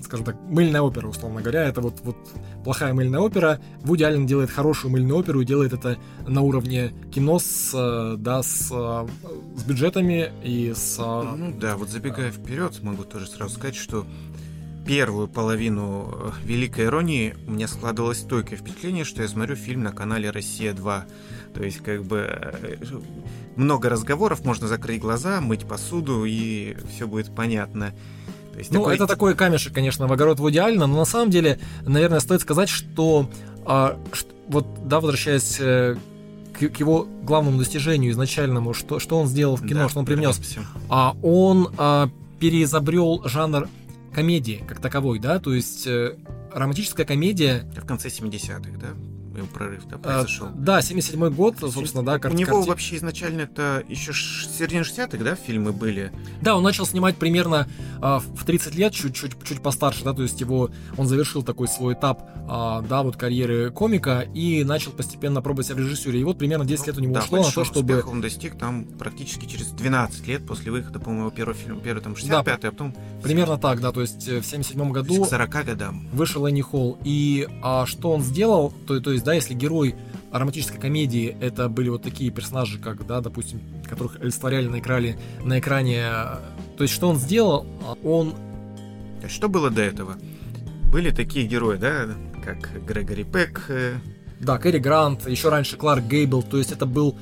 скажем 0.03 0.25
так, 0.25 0.37
мыльная 0.47 0.81
опера, 0.81 1.07
условно 1.07 1.41
говоря, 1.41 1.65
это 1.65 1.81
вот, 1.81 1.99
вот 2.03 2.17
плохая 2.63 2.93
мыльная 2.93 3.19
опера. 3.19 3.59
Вуди 3.81 4.03
Аллен 4.03 4.25
делает 4.25 4.49
хорошую 4.49 4.91
мыльную 4.91 5.17
оперу 5.17 5.41
и 5.41 5.45
делает 5.45 5.73
это 5.73 5.97
на 6.25 6.41
уровне 6.41 6.93
кино 7.11 7.39
с, 7.39 7.71
э, 7.73 8.15
да, 8.17 8.43
с, 8.43 8.69
э, 8.71 9.07
с 9.55 9.63
бюджетами 9.63 10.31
и 10.43 10.73
с... 10.75 10.97
э, 10.99 11.35
Ну 11.35 11.51
да, 11.59 11.77
вот 11.77 11.89
забегая 11.89 12.31
вперед, 12.31 12.81
могу 12.83 13.03
тоже 13.03 13.27
сразу 13.27 13.55
сказать, 13.55 13.75
что 13.75 14.05
первую 14.85 15.27
половину 15.27 16.09
э, 16.13 16.31
Великой 16.45 16.85
Иронии 16.85 17.35
у 17.47 17.51
меня 17.51 17.67
складывалось 17.67 18.19
стойкое 18.19 18.57
впечатление, 18.57 19.03
что 19.03 19.21
я 19.21 19.27
смотрю 19.27 19.55
фильм 19.55 19.83
на 19.83 19.91
канале 19.91 20.29
«Россия-2». 20.29 21.01
То 21.53 21.63
есть, 21.63 21.79
как 21.79 22.03
бы, 22.03 22.17
э, 22.19 22.77
много 23.57 23.89
разговоров, 23.89 24.43
можно 24.45 24.67
закрыть 24.67 25.01
глаза, 25.01 25.41
мыть 25.41 25.65
посуду, 25.65 26.25
и 26.25 26.75
все 26.93 27.07
будет 27.07 27.33
понятно. 27.35 27.93
То 28.53 28.59
есть, 28.59 28.71
Ну, 28.71 28.79
такой- 28.79 28.95
это 28.95 29.07
такой 29.07 29.35
камешек, 29.35 29.73
конечно, 29.73 30.07
в 30.07 30.13
огород 30.13 30.39
Вуди 30.39 30.57
Аллена, 30.57 30.87
но 30.87 30.97
на 30.97 31.05
самом 31.05 31.29
деле, 31.29 31.59
наверное, 31.85 32.19
стоит 32.19 32.41
сказать, 32.41 32.69
что 32.69 33.29
а, 33.65 33.99
ш- 34.13 34.25
вот, 34.47 34.65
да, 34.87 34.99
возвращаясь 35.01 35.57
э, 35.59 35.97
к, 36.57 36.69
к 36.69 36.79
его 36.79 37.05
главному 37.23 37.57
достижению 37.59 38.11
изначальному, 38.13 38.73
что, 38.73 38.99
что 38.99 39.19
он 39.19 39.27
сделал 39.27 39.57
в 39.57 39.67
кино, 39.67 39.81
Да, 39.81 39.89
что 39.89 39.99
он 39.99 40.05
привнес, 40.05 40.37
вернемся. 40.39 40.61
а 40.89 41.15
он 41.21 41.69
а, 41.77 42.09
переизобрел 42.39 43.23
жанр 43.25 43.67
комедии 44.13 44.63
как 44.67 44.79
таковой, 44.79 45.19
да, 45.19 45.39
то 45.39 45.53
есть 45.53 45.85
э, 45.85 46.15
романтическая 46.53 47.05
комедия, 47.05 47.65
В 47.75 47.85
конце 47.85 48.07
70-х, 48.07 48.71
да? 48.79 48.87
Прорыв 49.45 49.85
да, 49.87 49.95
а, 49.95 49.99
произошел. 49.99 50.47
да, 50.55 50.81
77 50.81 51.29
год, 51.29 51.57
собственно, 51.59 52.03
да, 52.03 52.19
кар- 52.19 52.31
У 52.31 52.35
него 52.35 52.57
карти- 52.57 52.69
вообще 52.69 52.95
изначально 52.97 53.41
это 53.41 53.83
еще 53.87 54.13
середина 54.13 54.81
60-х, 54.81 55.23
да, 55.23 55.35
фильмы 55.35 55.71
были? 55.71 56.11
Да, 56.41 56.55
он 56.55 56.63
начал 56.63 56.85
снимать 56.85 57.17
примерно 57.17 57.67
а, 58.01 58.19
в 58.19 58.45
30 58.45 58.75
лет, 58.75 58.93
чуть-чуть 58.93 59.43
чуть 59.43 59.61
постарше, 59.61 60.03
да, 60.03 60.13
то 60.13 60.23
есть 60.23 60.39
его, 60.41 60.69
он 60.97 61.07
завершил 61.07 61.43
такой 61.43 61.67
свой 61.67 61.93
этап, 61.93 62.21
а, 62.49 62.81
да, 62.81 63.03
вот 63.03 63.17
карьеры 63.17 63.71
комика 63.71 64.21
и 64.33 64.63
начал 64.63 64.91
постепенно 64.91 65.41
пробовать 65.41 65.67
себя 65.67 65.75
в 65.75 65.79
режиссуре. 65.79 66.19
И 66.19 66.23
вот 66.23 66.37
примерно 66.37 66.65
10 66.65 66.87
лет 66.87 66.97
у 66.97 67.01
него 67.01 67.13
да, 67.13 67.21
ушло 67.21 67.37
на 67.39 67.51
то, 67.51 67.63
чтобы... 67.63 68.03
он 68.07 68.21
достиг 68.21 68.57
там 68.57 68.85
практически 68.85 69.45
через 69.45 69.67
12 69.67 70.27
лет 70.27 70.45
после 70.45 70.71
выхода, 70.71 70.99
по-моему, 70.99 71.25
его 71.27 71.31
первого 71.31 71.55
фильма. 71.57 71.79
Первый 71.81 72.01
там 72.01 72.13
65-й, 72.13 72.67
а 72.67 72.71
потом 72.71 72.95
Примерно 73.21 73.57
так, 73.57 73.81
да, 73.81 73.91
то 73.91 74.01
есть 74.01 74.27
э, 74.27 74.39
в 74.41 74.45
77 74.45 74.89
к 74.89 74.93
году 74.93 75.25
40 75.25 75.49
годам. 75.65 76.07
вышел 76.13 76.45
Энни 76.45 76.61
Холл. 76.61 76.97
И 77.03 77.47
а, 77.61 77.85
что 77.85 78.11
он 78.11 78.21
сделал, 78.21 78.73
то, 78.85 78.99
то 78.99 79.11
есть, 79.11 79.23
да, 79.27 79.33
если 79.33 79.53
герой 79.53 79.93
романтической 80.31 80.79
комедии 80.79 81.35
это 81.41 81.67
были 81.67 81.89
вот 81.89 82.01
такие 82.01 82.31
персонажи, 82.31 82.79
как, 82.79 83.05
да, 83.05 83.19
допустим, 83.19 83.61
которых 83.85 84.21
олицетворяли 84.21 84.67
на 84.67 84.79
экране, 84.79 85.19
на 85.43 85.59
экране, 85.59 85.97
э, 85.97 86.37
то 86.77 86.83
есть, 86.83 86.93
что 86.93 87.09
он 87.09 87.17
сделал, 87.17 87.67
он 88.05 88.35
что 89.27 89.49
было 89.49 89.69
до 89.69 89.81
этого? 89.81 90.15
Были 90.93 91.11
такие 91.11 91.45
герои, 91.45 91.75
да, 91.75 92.07
как 92.41 92.85
Грегори 92.85 93.25
Пек, 93.25 93.65
э, 93.67 93.95
Да, 94.39 94.57
Кэрри 94.59 94.77
Грант, 94.79 95.27
еще 95.27 95.49
раньше 95.49 95.75
Кларк 95.75 96.05
Гейбл, 96.05 96.41
то 96.41 96.57
есть 96.57 96.71
это 96.71 96.85
был 96.85 97.17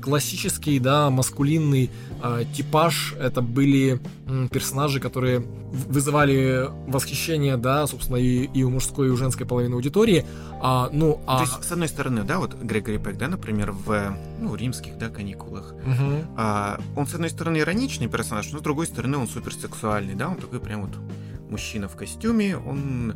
классический, 0.00 0.78
да, 0.78 1.10
маскулинный 1.10 1.90
а, 2.22 2.44
типаж, 2.44 3.14
это 3.18 3.40
были 3.42 4.00
персонажи, 4.50 5.00
которые 5.00 5.40
вызывали 5.40 6.68
восхищение, 6.86 7.56
да, 7.56 7.86
собственно, 7.86 8.16
и, 8.16 8.44
и 8.44 8.62
у 8.62 8.70
мужской, 8.70 9.08
и 9.08 9.10
у 9.10 9.16
женской 9.16 9.46
половины 9.46 9.74
аудитории, 9.74 10.26
а, 10.60 10.90
ну, 10.92 11.20
а... 11.26 11.38
То 11.38 11.44
есть, 11.44 11.64
с 11.64 11.72
одной 11.72 11.88
стороны, 11.88 12.24
да, 12.24 12.38
вот 12.38 12.54
Грегори 12.54 12.98
Пек, 12.98 13.16
да, 13.16 13.28
например, 13.28 13.72
в 13.72 14.16
ну, 14.38 14.54
римских, 14.54 14.98
да, 14.98 15.08
каникулах. 15.08 15.74
Мгм. 15.84 16.26
А, 16.36 16.80
он, 16.96 17.06
с 17.06 17.14
одной 17.14 17.30
стороны, 17.30 17.58
ироничный 17.58 18.08
персонаж, 18.08 18.50
но 18.52 18.58
с 18.58 18.62
другой 18.62 18.86
стороны, 18.86 19.16
он 19.16 19.28
суперсексуальный, 19.28 20.14
да, 20.14 20.28
он 20.28 20.36
такой 20.36 20.60
прям 20.60 20.82
вот 20.82 20.96
мужчина 21.48 21.88
в 21.88 21.96
костюме, 21.96 22.56
он 22.56 23.14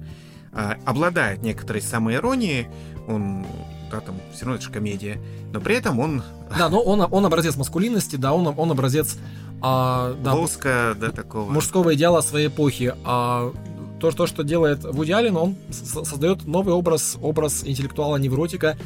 а, 0.54 0.76
обладает 0.84 1.42
некоторой 1.42 1.82
самоиронией, 1.82 2.68
он, 3.08 3.44
да, 3.90 4.00
там, 4.00 4.16
все 4.32 4.44
равно 4.44 4.56
это 4.56 4.64
же 4.64 4.70
комедия, 4.70 5.20
но 5.52 5.61
при 5.61 5.76
этом 5.76 5.99
он 6.00 6.23
Да, 6.58 6.68
но 6.68 6.80
он, 6.80 7.06
он 7.11 7.26
образец 7.26 7.56
маскулинности, 7.56 8.16
да, 8.16 8.32
он, 8.32 8.54
он 8.56 8.70
образец, 8.70 9.16
а, 9.61 10.14
да, 10.23 10.34
лоска, 10.34 10.96
да, 10.99 11.11
такого. 11.11 11.50
мужского 11.50 11.94
идеала 11.94 12.20
своей 12.20 12.49
эпохи. 12.49 12.94
А 13.04 13.52
то, 14.00 14.11
то, 14.11 14.26
что 14.26 14.44
делает 14.44 14.84
Вуди 14.84 15.12
Аллен, 15.12 15.37
он 15.37 15.56
создает 15.70 16.46
новый 16.46 16.75
образ, 16.75 17.16
образ 17.20 17.62
интеллектуала-невротика, 17.64 18.76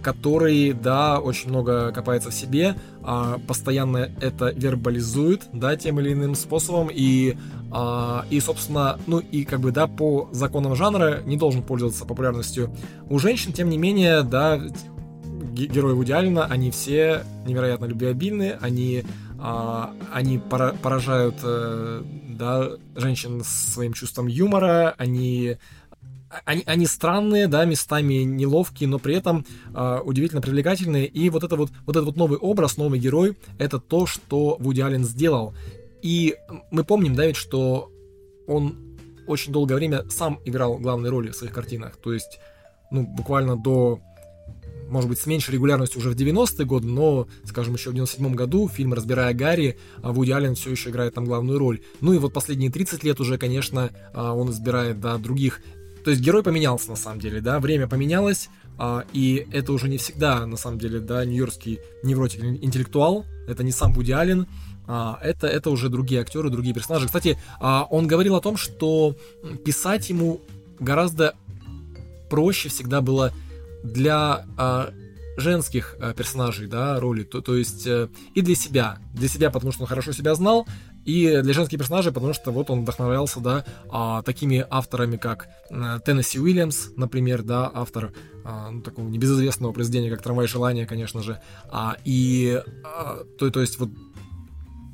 который, 0.00 0.72
да, 0.72 1.18
очень 1.18 1.48
много 1.48 1.90
копается 1.90 2.30
в 2.30 2.34
себе, 2.34 2.76
а, 3.02 3.38
постоянно 3.48 4.10
это 4.20 4.50
вербализует, 4.50 5.48
да, 5.52 5.76
тем 5.76 5.98
или 5.98 6.12
иным 6.12 6.36
способом, 6.36 6.88
и, 6.92 7.36
а, 7.72 8.24
и, 8.30 8.38
собственно, 8.38 8.98
ну 9.08 9.18
и 9.18 9.44
как 9.44 9.58
бы, 9.58 9.72
да, 9.72 9.88
по 9.88 10.28
законам 10.30 10.76
жанра 10.76 11.20
не 11.26 11.36
должен 11.36 11.62
пользоваться 11.62 12.04
популярностью. 12.04 12.72
У 13.10 13.18
женщин, 13.18 13.52
тем 13.52 13.68
не 13.70 13.76
менее, 13.76 14.22
да, 14.22 14.60
герои 15.52 16.10
Аллена, 16.12 16.44
они 16.44 16.70
все 16.70 17.24
невероятно 17.44 17.86
любвеобильны, 17.86 18.56
они, 18.60 19.02
а, 19.40 19.92
они 20.12 20.38
пора, 20.38 20.74
поражают 20.80 21.36
э, 21.42 22.02
да, 22.28 22.70
женщин 22.96 23.42
своим 23.44 23.92
чувством 23.92 24.26
юмора, 24.28 24.94
они 24.96 25.56
они, 26.44 26.62
они 26.66 26.86
странные, 26.86 27.46
да, 27.46 27.64
местами 27.64 28.22
неловкие, 28.22 28.88
но 28.88 28.98
при 28.98 29.14
этом 29.14 29.44
э, 29.74 30.00
удивительно 30.04 30.40
привлекательные. 30.40 31.06
И 31.06 31.30
вот 31.30 31.44
это 31.44 31.56
вот, 31.56 31.70
вот 31.86 31.96
этот 31.96 32.06
вот 32.06 32.16
новый 32.16 32.38
образ, 32.38 32.76
новый 32.76 32.98
герой, 32.98 33.36
это 33.58 33.78
то, 33.78 34.06
что 34.06 34.56
Вуди 34.58 34.80
Аллен 34.80 35.04
сделал. 35.04 35.54
И 36.02 36.36
мы 36.70 36.84
помним, 36.84 37.14
да, 37.14 37.26
ведь, 37.26 37.36
что 37.36 37.90
он 38.46 38.96
очень 39.26 39.52
долгое 39.52 39.76
время 39.76 40.04
сам 40.10 40.40
играл 40.44 40.78
главные 40.78 41.10
роли 41.10 41.30
в 41.30 41.36
своих 41.36 41.52
картинах. 41.52 41.96
То 41.96 42.12
есть, 42.12 42.38
ну, 42.90 43.06
буквально 43.06 43.56
до 43.56 44.00
может 44.88 45.08
быть, 45.08 45.18
с 45.18 45.26
меньшей 45.26 45.52
регулярностью 45.54 46.00
уже 46.00 46.10
в 46.10 46.14
90-е 46.14 46.66
годы, 46.66 46.86
но, 46.86 47.26
скажем, 47.46 47.74
еще 47.74 47.88
в 47.88 47.94
97 47.94 48.34
году 48.34 48.68
фильм 48.68 48.92
«Разбирая 48.92 49.32
Гарри», 49.32 49.78
а 50.02 50.12
Вуди 50.12 50.32
Аллен 50.32 50.54
все 50.54 50.70
еще 50.70 50.90
играет 50.90 51.14
там 51.14 51.24
главную 51.24 51.58
роль. 51.58 51.80
Ну 52.02 52.12
и 52.12 52.18
вот 52.18 52.34
последние 52.34 52.70
30 52.70 53.02
лет 53.02 53.18
уже, 53.18 53.38
конечно, 53.38 53.90
а, 54.12 54.34
он 54.34 54.50
избирает, 54.50 55.00
да, 55.00 55.16
других 55.16 55.62
то 56.04 56.10
есть 56.10 56.22
герой 56.22 56.42
поменялся 56.42 56.90
на 56.90 56.96
самом 56.96 57.20
деле, 57.20 57.40
да, 57.40 57.60
время 57.60 57.86
поменялось, 57.86 58.48
а, 58.78 59.04
и 59.12 59.46
это 59.52 59.72
уже 59.72 59.88
не 59.88 59.98
всегда, 59.98 60.44
на 60.46 60.56
самом 60.56 60.78
деле, 60.78 61.00
да, 61.00 61.24
нью-йоркский 61.24 61.80
невротик 62.02 62.42
интеллектуал, 62.42 63.24
это 63.46 63.62
не 63.62 63.72
сам 63.72 63.92
Вуди 63.92 64.12
Аллен, 64.12 64.46
а, 64.86 65.18
это, 65.22 65.46
это 65.46 65.70
уже 65.70 65.88
другие 65.88 66.20
актеры, 66.20 66.50
другие 66.50 66.74
персонажи. 66.74 67.06
Кстати, 67.06 67.38
а, 67.60 67.86
он 67.90 68.06
говорил 68.06 68.34
о 68.34 68.40
том, 68.40 68.56
что 68.56 69.16
писать 69.64 70.10
ему 70.10 70.40
гораздо 70.80 71.34
проще 72.28 72.68
всегда 72.68 73.00
было 73.00 73.32
для 73.84 74.46
а, 74.56 74.90
женских 75.36 75.96
а, 76.00 76.14
персонажей, 76.14 76.66
да, 76.66 76.98
роли, 77.00 77.22
то, 77.22 77.40
то 77.40 77.56
есть 77.56 77.86
э, 77.86 78.08
и 78.34 78.42
для 78.42 78.54
себя, 78.54 78.98
для 79.14 79.28
себя, 79.28 79.50
потому 79.50 79.72
что 79.72 79.82
он 79.82 79.88
хорошо 79.88 80.12
себя 80.12 80.34
знал, 80.34 80.66
и 81.04 81.40
для 81.42 81.52
женских 81.52 81.78
персонажей, 81.78 82.12
потому 82.12 82.32
что 82.32 82.50
вот 82.52 82.70
он 82.70 82.82
вдохновлялся, 82.82 83.40
да, 83.40 83.64
а, 83.90 84.22
такими 84.22 84.64
авторами, 84.68 85.16
как 85.16 85.48
а, 85.70 85.98
Теннесси 86.00 86.38
Уильямс, 86.38 86.90
например, 86.96 87.42
да, 87.42 87.70
автор 87.72 88.12
а, 88.44 88.70
ну, 88.70 88.82
такого 88.82 89.08
небезызвестного 89.08 89.72
произведения, 89.72 90.10
как 90.10 90.22
«Трамвай 90.22 90.46
желания», 90.46 90.86
конечно 90.86 91.22
же, 91.22 91.40
а, 91.70 91.96
и, 92.04 92.62
то, 93.38 93.50
то 93.50 93.60
есть 93.60 93.78
вот 93.78 93.90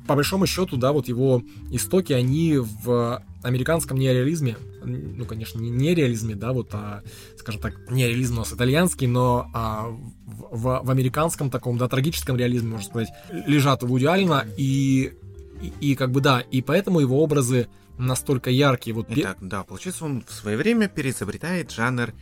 по 0.09 0.15
большому 0.15 0.47
счету, 0.47 0.75
да, 0.75 0.91
вот 0.91 1.07
его 1.07 1.43
истоки, 1.69 2.13
они 2.13 2.57
в 2.57 3.23
американском 3.43 3.95
неореализме, 3.95 4.57
ну, 4.83 5.23
конечно, 5.25 5.59
не 5.59 5.69
нереализме, 5.69 6.33
да, 6.33 6.51
вот, 6.51 6.69
а, 6.73 7.03
скажем 7.37 7.61
так, 7.61 7.75
нереализм 7.91 8.33
у 8.33 8.37
нас 8.39 8.51
итальянский, 8.51 9.05
но 9.05 9.51
а, 9.53 9.87
в, 10.25 10.81
в 10.83 10.89
американском 10.89 11.51
таком, 11.51 11.77
да, 11.77 11.87
трагическом 11.87 12.37
реализме, 12.37 12.71
можно 12.71 12.87
сказать, 12.87 13.09
лежат 13.45 13.83
Вуди 13.83 14.05
Аллена, 14.05 14.45
и 14.57 15.13
и, 15.61 15.91
и 15.91 15.95
как 15.95 16.11
бы 16.11 16.21
да, 16.21 16.41
и 16.41 16.61
поэтому 16.61 16.99
его 16.99 17.21
образы 17.21 17.67
настолько 17.97 18.49
яркие. 18.49 18.95
Вот... 18.95 19.07
Итак, 19.09 19.37
да, 19.41 19.63
получается, 19.63 20.05
он 20.05 20.23
в 20.27 20.33
свое 20.33 20.57
время 20.57 20.87
переизобретает 20.87 21.71
жанр 21.71 22.13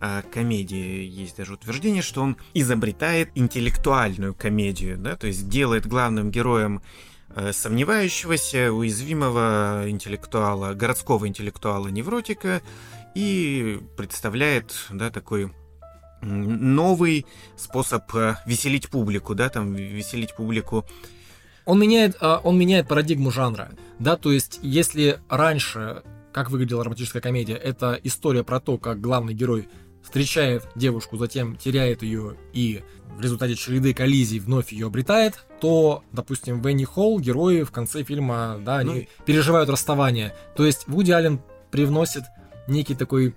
э, 0.00 0.22
комедии. 0.32 1.04
Есть 1.04 1.36
даже 1.36 1.54
утверждение, 1.54 2.02
что 2.02 2.22
он 2.22 2.36
изобретает 2.54 3.30
интеллектуальную 3.34 4.34
комедию, 4.34 4.96
да, 4.96 5.16
то 5.16 5.26
есть 5.26 5.48
делает 5.48 5.86
главным 5.86 6.30
героем 6.30 6.82
э, 7.34 7.52
сомневающегося, 7.52 8.72
уязвимого 8.72 9.84
интеллектуала, 9.88 10.74
городского 10.74 11.28
интеллектуала-невротика 11.28 12.62
и 13.14 13.80
представляет, 13.96 14.74
да, 14.90 15.10
такой 15.10 15.52
новый 16.22 17.26
способ 17.56 18.14
э, 18.14 18.36
веселить 18.46 18.88
публику, 18.88 19.34
да, 19.34 19.48
там 19.48 19.74
веселить 19.74 20.34
публику 20.34 20.86
он 21.66 21.78
меняет, 21.80 22.16
а, 22.20 22.40
он 22.42 22.58
меняет 22.58 22.88
парадигму 22.88 23.30
жанра, 23.30 23.72
да, 23.98 24.16
то 24.16 24.32
есть 24.32 24.60
если 24.62 25.20
раньше, 25.28 26.02
как 26.32 26.50
выглядела 26.50 26.84
романтическая 26.84 27.20
комедия, 27.20 27.54
это 27.54 27.98
история 28.02 28.44
про 28.44 28.60
то, 28.60 28.78
как 28.78 29.00
главный 29.00 29.34
герой 29.34 29.68
встречает 30.02 30.66
девушку, 30.76 31.16
затем 31.16 31.56
теряет 31.56 32.02
ее 32.02 32.36
и 32.52 32.82
в 33.16 33.20
результате 33.20 33.56
череды 33.56 33.92
коллизий 33.92 34.38
вновь 34.38 34.70
ее 34.72 34.86
обретает, 34.86 35.44
то, 35.60 36.04
допустим, 36.12 36.62
в 36.62 36.66
Энни 36.66 36.84
Холл 36.84 37.18
герои 37.18 37.62
в 37.62 37.72
конце 37.72 38.04
фильма, 38.04 38.60
да, 38.64 38.78
они 38.78 38.94
ну... 38.94 39.24
переживают 39.24 39.68
расставание. 39.68 40.34
То 40.54 40.64
есть 40.64 40.86
Вуди 40.86 41.10
Аллен 41.10 41.40
привносит 41.70 42.24
некий 42.68 42.94
такой 42.94 43.34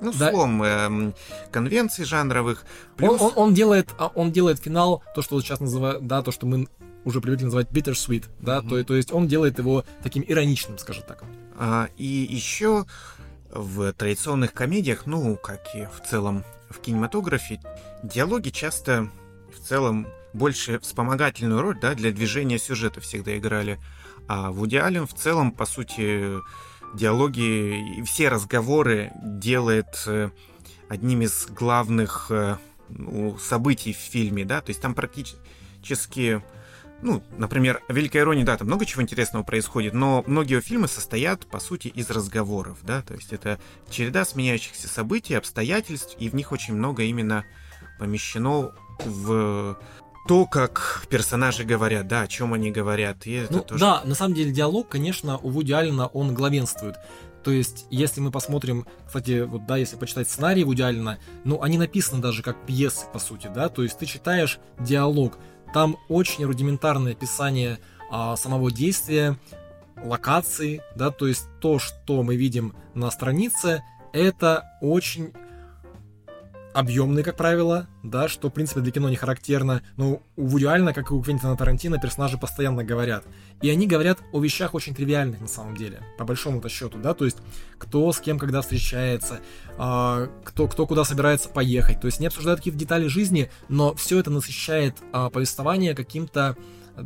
ну, 0.00 0.12
да. 0.18 0.30
слом 0.30 0.62
э, 0.62 1.12
конвенций 1.50 2.04
жанровых. 2.04 2.64
Плюс... 2.96 3.20
Он, 3.20 3.26
он, 3.26 3.32
он, 3.36 3.54
делает, 3.54 3.90
а, 3.98 4.10
он 4.14 4.32
делает 4.32 4.60
финал, 4.60 5.02
то, 5.14 5.20
что 5.20 5.34
вот 5.34 5.44
сейчас 5.44 5.60
называют, 5.60 6.06
да, 6.06 6.22
то, 6.22 6.32
что 6.32 6.46
мы 6.46 6.68
уже 7.04 7.20
привыкли 7.20 7.44
называть 7.44 7.68
bittersweet, 7.70 8.24
да, 8.40 8.58
mm-hmm. 8.58 8.68
то, 8.68 8.84
то 8.84 8.94
есть 8.94 9.12
он 9.12 9.26
делает 9.26 9.58
его 9.58 9.84
таким 10.02 10.24
ироничным, 10.26 10.78
скажем 10.78 11.04
так. 11.06 11.24
А, 11.56 11.88
и 11.96 12.04
еще 12.04 12.86
в 13.50 13.92
традиционных 13.92 14.52
комедиях, 14.52 15.06
ну, 15.06 15.36
как 15.36 15.60
и 15.74 15.86
в 15.86 16.06
целом 16.08 16.44
в 16.68 16.78
кинематографе, 16.78 17.60
диалоги 18.02 18.50
часто 18.50 19.10
в 19.54 19.66
целом 19.66 20.06
больше 20.32 20.78
вспомогательную 20.78 21.60
роль, 21.60 21.78
да, 21.80 21.94
для 21.94 22.12
движения 22.12 22.58
сюжета 22.58 23.00
всегда 23.00 23.36
играли. 23.36 23.80
А 24.28 24.52
в 24.52 24.62
Аллен 24.62 25.06
в 25.06 25.14
целом, 25.14 25.50
по 25.50 25.66
сути, 25.66 26.38
диалоги 26.94 27.98
и 27.98 28.02
все 28.02 28.28
разговоры 28.28 29.10
делает 29.22 30.04
э, 30.06 30.30
одним 30.88 31.22
из 31.22 31.46
главных 31.48 32.26
э, 32.30 32.56
ну, 32.88 33.36
событий 33.38 33.92
в 33.92 33.96
фильме, 33.96 34.44
да, 34.44 34.60
то 34.60 34.70
есть 34.70 34.80
там 34.80 34.94
практически 34.94 36.42
ну, 37.02 37.22
например, 37.38 37.82
«Великая 37.88 38.20
ирония», 38.20 38.44
да, 38.44 38.56
там 38.56 38.66
много 38.66 38.84
чего 38.84 39.02
интересного 39.02 39.42
происходит, 39.42 39.94
но 39.94 40.22
многие 40.26 40.60
фильмы 40.60 40.88
состоят, 40.88 41.46
по 41.46 41.60
сути, 41.60 41.88
из 41.88 42.10
разговоров, 42.10 42.78
да, 42.82 43.02
то 43.02 43.14
есть 43.14 43.32
это 43.32 43.58
череда 43.88 44.24
сменяющихся 44.24 44.88
событий, 44.88 45.34
обстоятельств, 45.34 46.16
и 46.18 46.28
в 46.28 46.34
них 46.34 46.52
очень 46.52 46.74
много 46.74 47.02
именно 47.04 47.44
помещено 47.98 48.72
в 49.04 49.78
то, 50.28 50.46
как 50.46 51.06
персонажи 51.08 51.64
говорят, 51.64 52.06
да, 52.06 52.22
о 52.22 52.26
чем 52.26 52.52
они 52.52 52.70
говорят. 52.70 53.26
И 53.26 53.32
это 53.32 53.52
ну, 53.52 53.60
тоже... 53.60 53.80
Да, 53.80 54.02
на 54.04 54.14
самом 54.14 54.34
деле 54.34 54.52
диалог, 54.52 54.88
конечно, 54.88 55.38
у 55.38 55.48
Вуди 55.50 55.72
Аллена, 55.72 56.06
он 56.06 56.34
главенствует. 56.34 56.96
То 57.42 57.50
есть, 57.50 57.86
если 57.90 58.20
мы 58.20 58.30
посмотрим, 58.30 58.86
кстати, 59.06 59.40
вот 59.40 59.66
да, 59.66 59.78
если 59.78 59.96
почитать 59.96 60.28
сценарий 60.28 60.62
Вуди 60.62 60.82
Аллена, 60.82 61.18
ну, 61.44 61.62
они 61.62 61.78
написаны 61.78 62.20
даже 62.20 62.42
как 62.42 62.66
пьесы, 62.66 63.06
по 63.12 63.18
сути, 63.18 63.50
да, 63.52 63.70
то 63.70 63.82
есть 63.82 63.98
ты 63.98 64.04
читаешь 64.04 64.58
диалог, 64.78 65.38
там 65.72 65.96
очень 66.08 66.44
рудиментарное 66.44 67.12
описание 67.12 67.78
а, 68.10 68.36
самого 68.36 68.70
действия, 68.70 69.38
локации, 70.02 70.82
да, 70.96 71.10
то 71.10 71.26
есть 71.26 71.46
то, 71.60 71.78
что 71.78 72.22
мы 72.22 72.36
видим 72.36 72.74
на 72.94 73.10
странице, 73.10 73.82
это 74.12 74.64
очень 74.80 75.32
объемные, 76.72 77.24
как 77.24 77.36
правило, 77.36 77.88
да, 78.02 78.28
что, 78.28 78.48
в 78.48 78.52
принципе, 78.52 78.80
для 78.80 78.92
кино 78.92 79.08
не 79.08 79.16
характерно, 79.16 79.82
но 79.96 80.22
у 80.36 80.46
Вуди 80.46 80.66
как 80.92 81.10
и 81.10 81.14
у 81.14 81.22
Квентина 81.22 81.56
Тарантино, 81.56 81.98
персонажи 81.98 82.38
постоянно 82.38 82.84
говорят. 82.84 83.24
И 83.60 83.68
они 83.68 83.86
говорят 83.86 84.18
о 84.32 84.40
вещах 84.40 84.74
очень 84.74 84.94
тривиальных 84.94 85.40
на 85.40 85.48
самом 85.48 85.76
деле, 85.76 86.00
по 86.18 86.24
большому-то 86.24 86.68
счету, 86.68 86.98
да, 86.98 87.14
то 87.14 87.24
есть 87.24 87.38
кто 87.78 88.10
с 88.12 88.20
кем 88.20 88.38
когда 88.38 88.62
встречается, 88.62 89.40
э, 89.78 90.28
кто, 90.44 90.68
кто 90.68 90.86
куда 90.86 91.04
собирается 91.04 91.48
поехать, 91.48 92.00
то 92.00 92.06
есть 92.06 92.20
не 92.20 92.26
обсуждают 92.26 92.60
какие-то 92.60 92.78
детали 92.78 93.06
жизни, 93.06 93.50
но 93.68 93.94
все 93.94 94.18
это 94.18 94.30
насыщает 94.30 94.96
э, 95.12 95.30
повествование 95.32 95.94
каким-то 95.94 96.56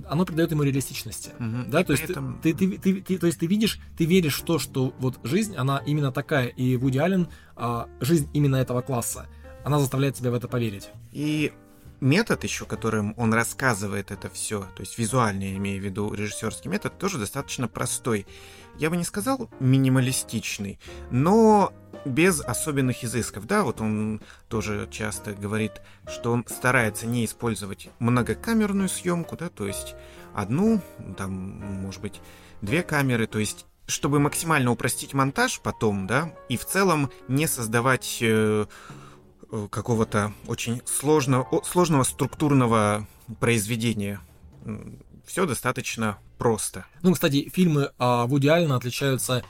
оно 0.09 0.25
придает 0.25 0.51
ему 0.51 0.63
реалистичности, 0.63 1.31
угу. 1.39 1.69
да, 1.69 1.85
то 1.85 1.93
есть 1.93 2.05
этом... 2.05 2.41
ты, 2.43 2.53
ты, 2.53 2.79
ты, 2.79 3.01
ты, 3.01 3.19
то 3.19 3.27
есть 3.27 3.39
ты 3.39 3.47
видишь, 3.47 3.79
ты 3.97 4.07
веришь 4.07 4.41
в 4.41 4.45
то, 4.45 4.59
что 4.59 4.93
вот 4.99 5.21
жизнь, 5.23 5.55
она 5.57 5.83
именно 5.87 6.11
такая, 6.11 6.49
и 6.49 6.77
Вуди 6.77 6.99
Аллен, 6.99 7.29
а, 7.55 7.89
жизнь 8.01 8.29
именно 8.33 8.57
этого 8.57 8.81
класса 8.81 9.29
она 9.65 9.79
заставляет 9.79 10.15
тебя 10.15 10.31
в 10.31 10.35
это 10.35 10.47
поверить. 10.47 10.91
И 11.13 11.53
метод 12.01 12.45
еще, 12.45 12.67
которым 12.67 13.15
он 13.17 13.33
рассказывает 13.33 14.11
это 14.11 14.29
все, 14.29 14.63
то 14.77 14.81
есть 14.81 14.99
визуальный, 14.99 15.53
я 15.53 15.57
имею 15.57 15.81
в 15.81 15.85
виду 15.85 16.13
режиссерский 16.13 16.71
метод, 16.71 16.97
тоже 16.99 17.19
достаточно 17.19 17.67
простой. 17.67 18.27
Я 18.79 18.91
бы 18.91 18.97
не 18.97 19.05
сказал 19.05 19.51
минималистичный, 19.61 20.79
но 21.11 21.73
без 22.05 22.41
особенных 22.41 23.05
изысков. 23.05 23.47
Да, 23.47 23.63
вот 23.63 23.81
он 23.81 24.21
тоже 24.49 24.89
часто 24.91 25.33
говорит, 25.33 25.81
что 26.07 26.33
он 26.33 26.45
старается 26.47 27.07
не 27.07 27.25
использовать 27.25 27.89
многокамерную 27.99 28.89
съемку, 28.89 29.37
да, 29.37 29.49
то 29.49 29.67
есть 29.67 29.95
одну, 30.35 30.83
там, 31.17 31.33
может 31.33 32.01
быть, 32.01 32.21
две 32.61 32.83
камеры, 32.83 33.27
то 33.27 33.39
есть 33.39 33.67
чтобы 33.87 34.19
максимально 34.19 34.71
упростить 34.71 35.13
монтаж 35.13 35.61
потом, 35.61 36.07
да, 36.07 36.35
и 36.49 36.57
в 36.57 36.65
целом 36.65 37.11
не 37.29 37.47
создавать 37.47 38.19
э, 38.23 38.65
какого-то 39.71 40.33
очень 40.47 40.83
сложного, 40.85 41.63
сложного 41.65 42.03
структурного 42.03 43.07
произведения. 43.41 44.21
Все 45.27 45.47
достаточно 45.47 46.19
просто. 46.39 46.85
Ну, 47.03 47.13
кстати, 47.13 47.49
фильмы 47.49 47.91
а, 47.99 48.27
Вуди 48.27 48.49
Аллена 48.49 48.77
отличаются, 48.77 49.43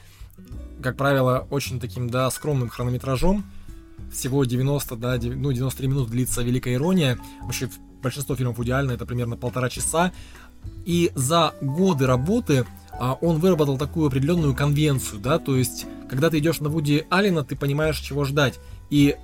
как 0.83 0.97
правило, 0.97 1.47
очень 1.51 1.81
таким, 1.81 2.09
да, 2.09 2.31
скромным 2.31 2.69
хронометражом. 2.69 3.45
Всего 4.13 4.45
90, 4.45 4.97
да, 4.97 5.19
9, 5.19 5.37
ну, 5.37 5.53
93 5.53 5.89
минут 5.89 6.11
длится 6.11 6.43
«Великая 6.43 6.75
ирония». 6.75 7.19
Вообще, 7.43 7.69
большинство 8.03 8.37
фильмов 8.37 8.59
Вуди 8.59 8.71
Аллена 8.71 8.93
это 8.93 9.07
примерно 9.07 9.37
полтора 9.37 9.69
часа. 9.69 10.13
И 10.85 11.11
за 11.15 11.55
годы 11.61 12.07
работы 12.07 12.67
а, 12.93 13.15
он 13.15 13.39
выработал 13.39 13.79
такую 13.79 14.07
определенную 14.07 14.55
конвенцию, 14.55 15.21
да, 15.21 15.39
то 15.39 15.57
есть, 15.57 15.87
когда 16.09 16.31
ты 16.31 16.39
идешь 16.39 16.61
на 16.61 16.69
Вуди 16.69 17.07
Аллена, 17.11 17.43
ты 17.43 17.57
понимаешь, 17.57 17.99
чего 17.99 18.25
ждать. 18.25 18.61
И 18.91 19.17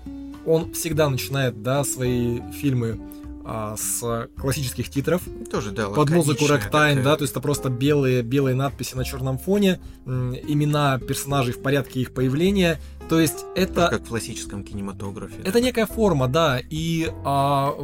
он 0.46 0.72
всегда 0.72 1.08
начинает, 1.08 1.62
да, 1.62 1.84
свои 1.84 2.40
фильмы 2.52 3.00
а, 3.44 3.76
с 3.76 4.28
классических 4.36 4.90
титров. 4.90 5.22
Тоже, 5.50 5.70
да, 5.70 5.88
Под 5.88 6.10
музыку 6.10 6.46
Рэгтайм, 6.46 7.02
да, 7.02 7.16
то 7.16 7.22
есть 7.22 7.32
это 7.32 7.40
просто 7.40 7.68
белые, 7.68 8.22
белые 8.22 8.54
надписи 8.54 8.94
на 8.94 9.04
черном 9.04 9.38
фоне, 9.38 9.80
имена 10.06 10.98
персонажей 10.98 11.52
в 11.54 11.62
порядке 11.62 12.00
их 12.00 12.12
появления. 12.12 12.78
То 13.08 13.18
есть 13.18 13.44
это... 13.56 13.88
Как 13.88 14.02
в 14.02 14.08
классическом 14.08 14.62
кинематографе. 14.62 15.40
Это 15.40 15.54
да. 15.54 15.60
некая 15.60 15.86
форма, 15.86 16.28
да, 16.28 16.60
и 16.70 17.10
а, 17.24 17.74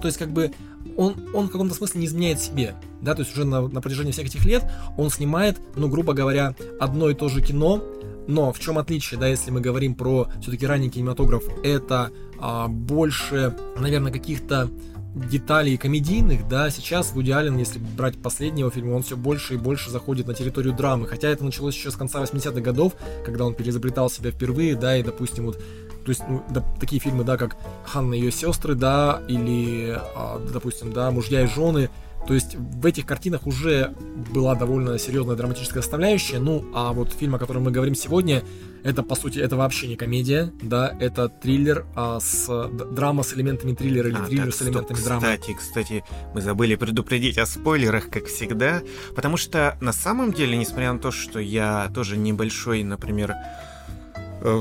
то 0.00 0.06
есть 0.06 0.18
как 0.18 0.32
бы 0.32 0.50
он, 0.96 1.14
он 1.34 1.46
в 1.46 1.50
каком-то 1.52 1.74
смысле 1.74 2.00
не 2.00 2.06
изменяет 2.06 2.40
себе, 2.40 2.74
да, 3.00 3.14
то 3.14 3.20
есть 3.20 3.32
уже 3.32 3.44
на, 3.44 3.68
на 3.68 3.80
протяжении 3.80 4.12
всех 4.12 4.26
этих 4.26 4.44
лет 4.44 4.64
он 4.96 5.10
снимает, 5.10 5.60
ну, 5.76 5.88
грубо 5.88 6.14
говоря, 6.14 6.56
одно 6.80 7.10
и 7.10 7.14
то 7.14 7.28
же 7.28 7.42
кино, 7.42 7.82
но 8.26 8.52
в 8.52 8.60
чем 8.60 8.78
отличие, 8.78 9.18
да, 9.18 9.28
если 9.28 9.50
мы 9.50 9.60
говорим 9.60 9.94
про 9.94 10.28
все-таки 10.40 10.66
ранний 10.66 10.90
кинематограф, 10.90 11.44
это 11.62 12.10
а, 12.38 12.68
больше, 12.68 13.54
наверное, 13.76 14.12
каких-то 14.12 14.70
деталей 15.14 15.76
комедийных, 15.76 16.48
да, 16.48 16.70
сейчас 16.70 17.12
Вуди 17.12 17.30
Аллен, 17.32 17.58
если 17.58 17.78
брать 17.78 18.20
последнего 18.20 18.70
фильма, 18.70 18.94
он 18.94 19.02
все 19.02 19.16
больше 19.16 19.54
и 19.54 19.56
больше 19.58 19.90
заходит 19.90 20.26
на 20.26 20.34
территорию 20.34 20.72
драмы, 20.72 21.06
хотя 21.06 21.28
это 21.28 21.44
началось 21.44 21.76
еще 21.76 21.90
с 21.90 21.96
конца 21.96 22.22
80-х 22.22 22.60
годов, 22.60 22.94
когда 23.24 23.44
он 23.44 23.54
переизобретал 23.54 24.08
себя 24.08 24.30
впервые, 24.30 24.74
да, 24.74 24.96
и, 24.96 25.02
допустим, 25.02 25.46
вот 25.46 25.58
то 26.04 26.08
есть, 26.08 26.22
ну, 26.28 26.42
да, 26.50 26.64
такие 26.80 27.00
фильмы, 27.00 27.22
да, 27.22 27.36
как 27.36 27.56
Ханна 27.84 28.14
и 28.14 28.18
ее 28.18 28.32
сестры, 28.32 28.74
да, 28.74 29.22
или, 29.28 29.96
а, 30.16 30.40
допустим, 30.52 30.92
да, 30.92 31.10
мужья 31.12 31.42
и 31.42 31.46
жены, 31.46 31.90
то 32.26 32.34
есть 32.34 32.54
в 32.54 32.86
этих 32.86 33.06
картинах 33.06 33.46
уже 33.46 33.94
была 34.32 34.54
довольно 34.54 34.98
серьезная 34.98 35.36
драматическая 35.36 35.82
составляющая. 35.82 36.38
Ну, 36.38 36.64
а 36.74 36.92
вот 36.92 37.12
фильм, 37.12 37.34
о 37.34 37.38
котором 37.38 37.64
мы 37.64 37.70
говорим 37.70 37.94
сегодня, 37.94 38.42
это, 38.84 39.02
по 39.02 39.14
сути, 39.14 39.38
это 39.38 39.56
вообще 39.56 39.88
не 39.88 39.96
комедия, 39.96 40.52
да, 40.62 40.96
это 41.00 41.28
триллер 41.28 41.86
а, 41.94 42.20
с 42.20 42.48
драма 42.90 43.22
с 43.22 43.34
элементами 43.34 43.74
триллера 43.74 44.08
или 44.08 44.16
а, 44.16 44.24
триллер 44.24 44.46
так, 44.46 44.54
с 44.54 44.62
элементами 44.62 44.96
стоп, 44.96 45.06
драмы. 45.06 45.22
Кстати, 45.22 45.56
кстати, 45.56 46.04
мы 46.34 46.40
забыли 46.40 46.74
предупредить 46.76 47.38
о 47.38 47.46
спойлерах, 47.46 48.08
как 48.08 48.26
всегда, 48.26 48.82
потому 49.14 49.36
что 49.36 49.76
на 49.80 49.92
самом 49.92 50.32
деле, 50.32 50.56
несмотря 50.56 50.92
на 50.92 50.98
то, 50.98 51.10
что 51.10 51.38
я 51.38 51.90
тоже 51.94 52.16
небольшой, 52.16 52.82
например, 52.82 53.34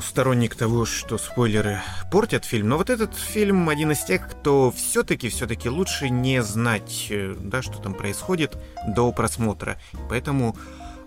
сторонник 0.01 0.55
того, 0.55 0.85
что 0.85 1.17
спойлеры 1.17 1.81
портят 2.11 2.45
фильм, 2.45 2.69
но 2.69 2.77
вот 2.77 2.89
этот 2.89 3.15
фильм 3.15 3.67
один 3.69 3.91
из 3.91 4.03
тех, 4.03 4.29
кто 4.29 4.71
все-таки, 4.71 5.29
все-таки 5.29 5.69
лучше 5.69 6.09
не 6.09 6.43
знать, 6.43 7.07
э, 7.09 7.35
да, 7.39 7.61
что 7.61 7.79
там 7.79 7.93
происходит 7.93 8.57
до 8.87 9.11
просмотра. 9.11 9.79
Поэтому 10.09 10.55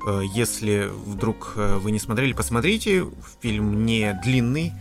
э, 0.06 0.22
если 0.34 0.88
вдруг 1.06 1.52
вы 1.56 1.90
не 1.92 1.98
смотрели, 1.98 2.32
посмотрите. 2.32 3.06
Фильм 3.42 3.86
не 3.86 4.12
длинный, 4.24 4.72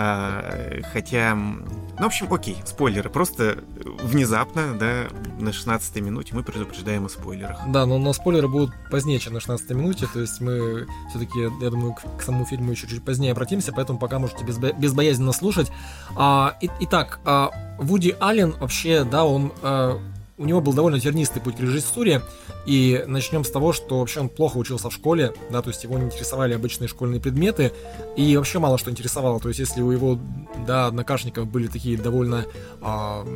а, 0.00 0.80
хотя, 0.92 1.34
ну, 1.34 1.64
в 1.98 2.04
общем, 2.04 2.32
окей, 2.32 2.56
спойлеры. 2.64 3.10
Просто 3.10 3.58
внезапно, 4.00 4.78
да, 4.78 5.08
на 5.40 5.52
16 5.52 5.96
минуте 5.96 6.36
мы 6.36 6.44
предупреждаем 6.44 7.06
о 7.06 7.08
спойлерах. 7.08 7.58
Да, 7.66 7.84
но, 7.84 7.98
но 7.98 8.12
спойлеры 8.12 8.46
будут 8.46 8.70
позднее, 8.92 9.18
чем 9.18 9.34
на 9.34 9.40
16 9.40 9.70
минуте. 9.70 10.06
То 10.12 10.20
есть 10.20 10.40
мы 10.40 10.86
все-таки, 11.10 11.40
я 11.60 11.70
думаю, 11.70 11.94
к, 11.94 12.18
к 12.18 12.22
самому 12.22 12.44
фильму 12.44 12.70
еще 12.70 12.86
чуть 12.86 13.04
позднее 13.04 13.32
обратимся, 13.32 13.72
поэтому 13.72 13.98
пока 13.98 14.20
можете 14.20 14.44
безбо- 14.44 14.78
безбоязненно 14.78 15.32
слушать. 15.32 15.72
А, 16.14 16.56
и, 16.60 16.70
итак, 16.78 17.18
а, 17.24 17.50
Вуди 17.78 18.14
Аллен 18.20 18.54
вообще, 18.60 19.02
да, 19.02 19.24
он 19.24 19.52
а, 19.62 19.98
у 20.38 20.44
него 20.44 20.60
был 20.60 20.72
довольно 20.72 21.00
тернистый 21.00 21.42
путь 21.42 21.56
к 21.56 21.60
режиссуре, 21.60 22.22
и 22.66 23.04
начнем 23.06 23.44
с 23.44 23.50
того, 23.50 23.72
что 23.72 23.98
вообще 23.98 24.20
он 24.20 24.28
плохо 24.28 24.56
учился 24.56 24.90
в 24.90 24.94
школе, 24.94 25.32
да, 25.50 25.62
то 25.62 25.70
есть 25.70 25.84
его 25.84 25.98
не 25.98 26.06
интересовали 26.06 26.54
обычные 26.54 26.88
школьные 26.88 27.20
предметы, 27.20 27.72
и 28.16 28.36
вообще 28.36 28.58
мало 28.58 28.78
что 28.78 28.90
интересовало, 28.90 29.40
то 29.40 29.48
есть 29.48 29.60
если 29.60 29.82
у 29.82 29.90
его, 29.90 30.18
да, 30.66 30.86
однокашников 30.86 31.46
были 31.48 31.66
такие 31.66 31.98
довольно 31.98 32.46
а, 32.80 33.26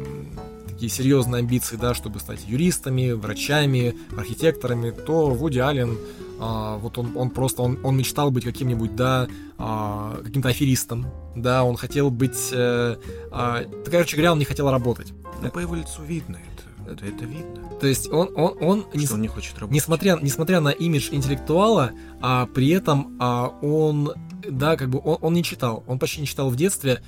такие 0.69 0.91
серьезные 0.91 1.41
амбиции, 1.41 1.77
да, 1.77 1.95
чтобы 1.95 2.21
стать 2.21 2.41
юристами, 2.47 3.13
врачами, 3.13 3.95
архитекторами, 4.17 4.91
то 4.91 5.31
Вуди 5.31 5.59
Аллен 5.59 5.99
а, 6.45 6.77
вот 6.79 6.99
он, 6.99 7.17
он 7.17 7.31
просто, 7.31 7.63
он, 7.63 7.79
он 7.85 7.97
мечтал 7.97 8.33
быть 8.33 8.45
каким-нибудь, 8.45 8.97
да, 8.97 9.29
а, 9.59 10.21
каким-то 10.25 10.49
аферистом, 10.49 11.07
да, 11.37 11.63
он 11.63 11.77
хотел 11.77 12.11
быть, 12.11 12.51
э, 12.53 12.97
а, 13.31 13.63
короче 13.89 14.17
говоря, 14.17 14.33
он 14.33 14.41
не 14.41 14.45
хотел 14.45 14.69
работать. 14.69 15.13
Ну, 15.41 15.51
по 15.51 15.61
его 15.61 15.77
лицу 15.77 16.03
видно 16.03 16.37
это. 16.37 16.72
Это, 16.87 17.07
это 17.07 17.25
видно. 17.25 17.69
То 17.81 17.87
есть 17.87 18.11
он, 18.11 18.31
он, 18.37 18.57
он, 18.61 18.87
не, 18.95 19.07
он 19.09 19.21
не 19.21 19.29
хочет 19.29 19.55
работать. 19.55 19.75
Несмотря, 19.75 20.19
несмотря 20.21 20.61
на 20.61 20.71
имидж 20.71 21.09
интеллектуала, 21.13 21.93
а 22.21 22.47
при 22.47 22.71
этом 22.71 23.17
а, 23.21 23.49
он, 23.63 24.13
да, 24.49 24.77
как 24.77 24.89
бы 24.91 25.01
он, 25.03 25.19
он 25.21 25.35
не 25.35 25.45
читал. 25.45 25.85
Он 25.87 25.99
почти 25.99 26.21
не 26.21 26.27
читал 26.27 26.51
в 26.51 26.57
детстве. 26.57 27.03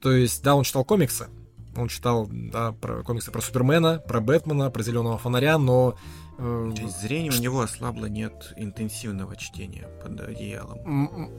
То 0.00 0.12
есть, 0.12 0.42
да, 0.42 0.54
он 0.54 0.64
читал 0.64 0.84
комиксы. 0.84 1.28
Он 1.76 1.88
читал, 1.88 2.28
да, 2.30 2.72
про 2.72 3.02
комиксы 3.02 3.30
про 3.30 3.40
Супермена, 3.40 3.98
про 3.98 4.20
Бэтмена, 4.20 4.70
про 4.70 4.82
Зеленого 4.82 5.18
фонаря, 5.18 5.58
но 5.58 5.96
э, 6.38 6.72
Зрение 7.02 7.32
у 7.32 7.42
него 7.42 7.60
ослабло, 7.60 8.06
нет 8.06 8.54
интенсивного 8.56 9.36
чтения 9.36 9.86
под 10.02 10.20
одеялом 10.20 11.30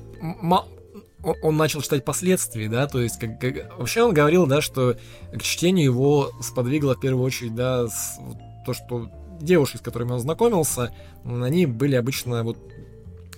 он 1.23 1.57
начал 1.57 1.81
читать 1.81 2.05
последствия, 2.05 2.69
да, 2.69 2.87
то 2.87 3.01
есть 3.01 3.19
как, 3.19 3.39
как, 3.39 3.77
вообще 3.77 4.03
он 4.03 4.13
говорил, 4.13 4.45
да, 4.45 4.61
что 4.61 4.97
к 5.33 5.41
чтению 5.41 5.85
его 5.85 6.31
сподвигло 6.41 6.95
в 6.95 6.99
первую 6.99 7.25
очередь, 7.25 7.55
да, 7.55 7.87
с, 7.87 8.19
то, 8.65 8.73
что 8.73 9.09
девушки, 9.41 9.77
с 9.77 9.81
которыми 9.81 10.11
он 10.11 10.19
знакомился, 10.19 10.93
они 11.25 11.65
были 11.65 11.95
обычно 11.95 12.43
вот 12.43 12.57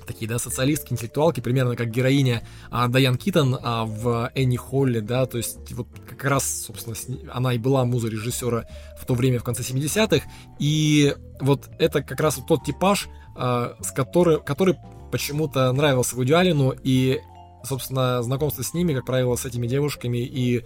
такие, 0.09 0.27
да, 0.27 0.39
социалистки, 0.39 0.91
интеллектуалки, 0.91 1.39
примерно 1.39 1.75
как 1.75 1.91
героиня 1.91 2.41
а, 2.71 2.87
Дайан 2.87 3.15
Китон 3.15 3.57
а, 3.61 3.85
в 3.85 4.31
Энни 4.33 4.57
Холле, 4.57 5.01
да, 5.01 5.27
то 5.27 5.37
есть 5.37 5.71
вот 5.73 5.87
как 6.07 6.23
раз, 6.23 6.65
собственно, 6.65 6.95
она 7.31 7.53
и 7.53 7.59
была 7.59 7.85
муза 7.85 8.09
режиссера 8.09 8.65
в 8.99 9.05
то 9.05 9.13
время, 9.13 9.39
в 9.39 9.43
конце 9.43 9.61
70-х, 9.61 10.25
и 10.57 11.15
вот 11.39 11.69
это 11.77 12.01
как 12.01 12.19
раз 12.19 12.37
вот 12.37 12.47
тот 12.47 12.63
типаж, 12.63 13.07
а, 13.35 13.75
с 13.81 13.91
который, 13.91 14.41
который 14.41 14.77
почему-то 15.11 15.71
нравился 15.71 16.15
Вуди 16.15 16.33
Аллену, 16.33 16.73
и 16.83 17.21
собственно, 17.63 18.21
знакомство 18.23 18.63
с 18.63 18.73
ними, 18.73 18.93
как 18.93 19.05
правило, 19.05 19.35
с 19.35 19.45
этими 19.45 19.67
девушками 19.67 20.19
и 20.19 20.63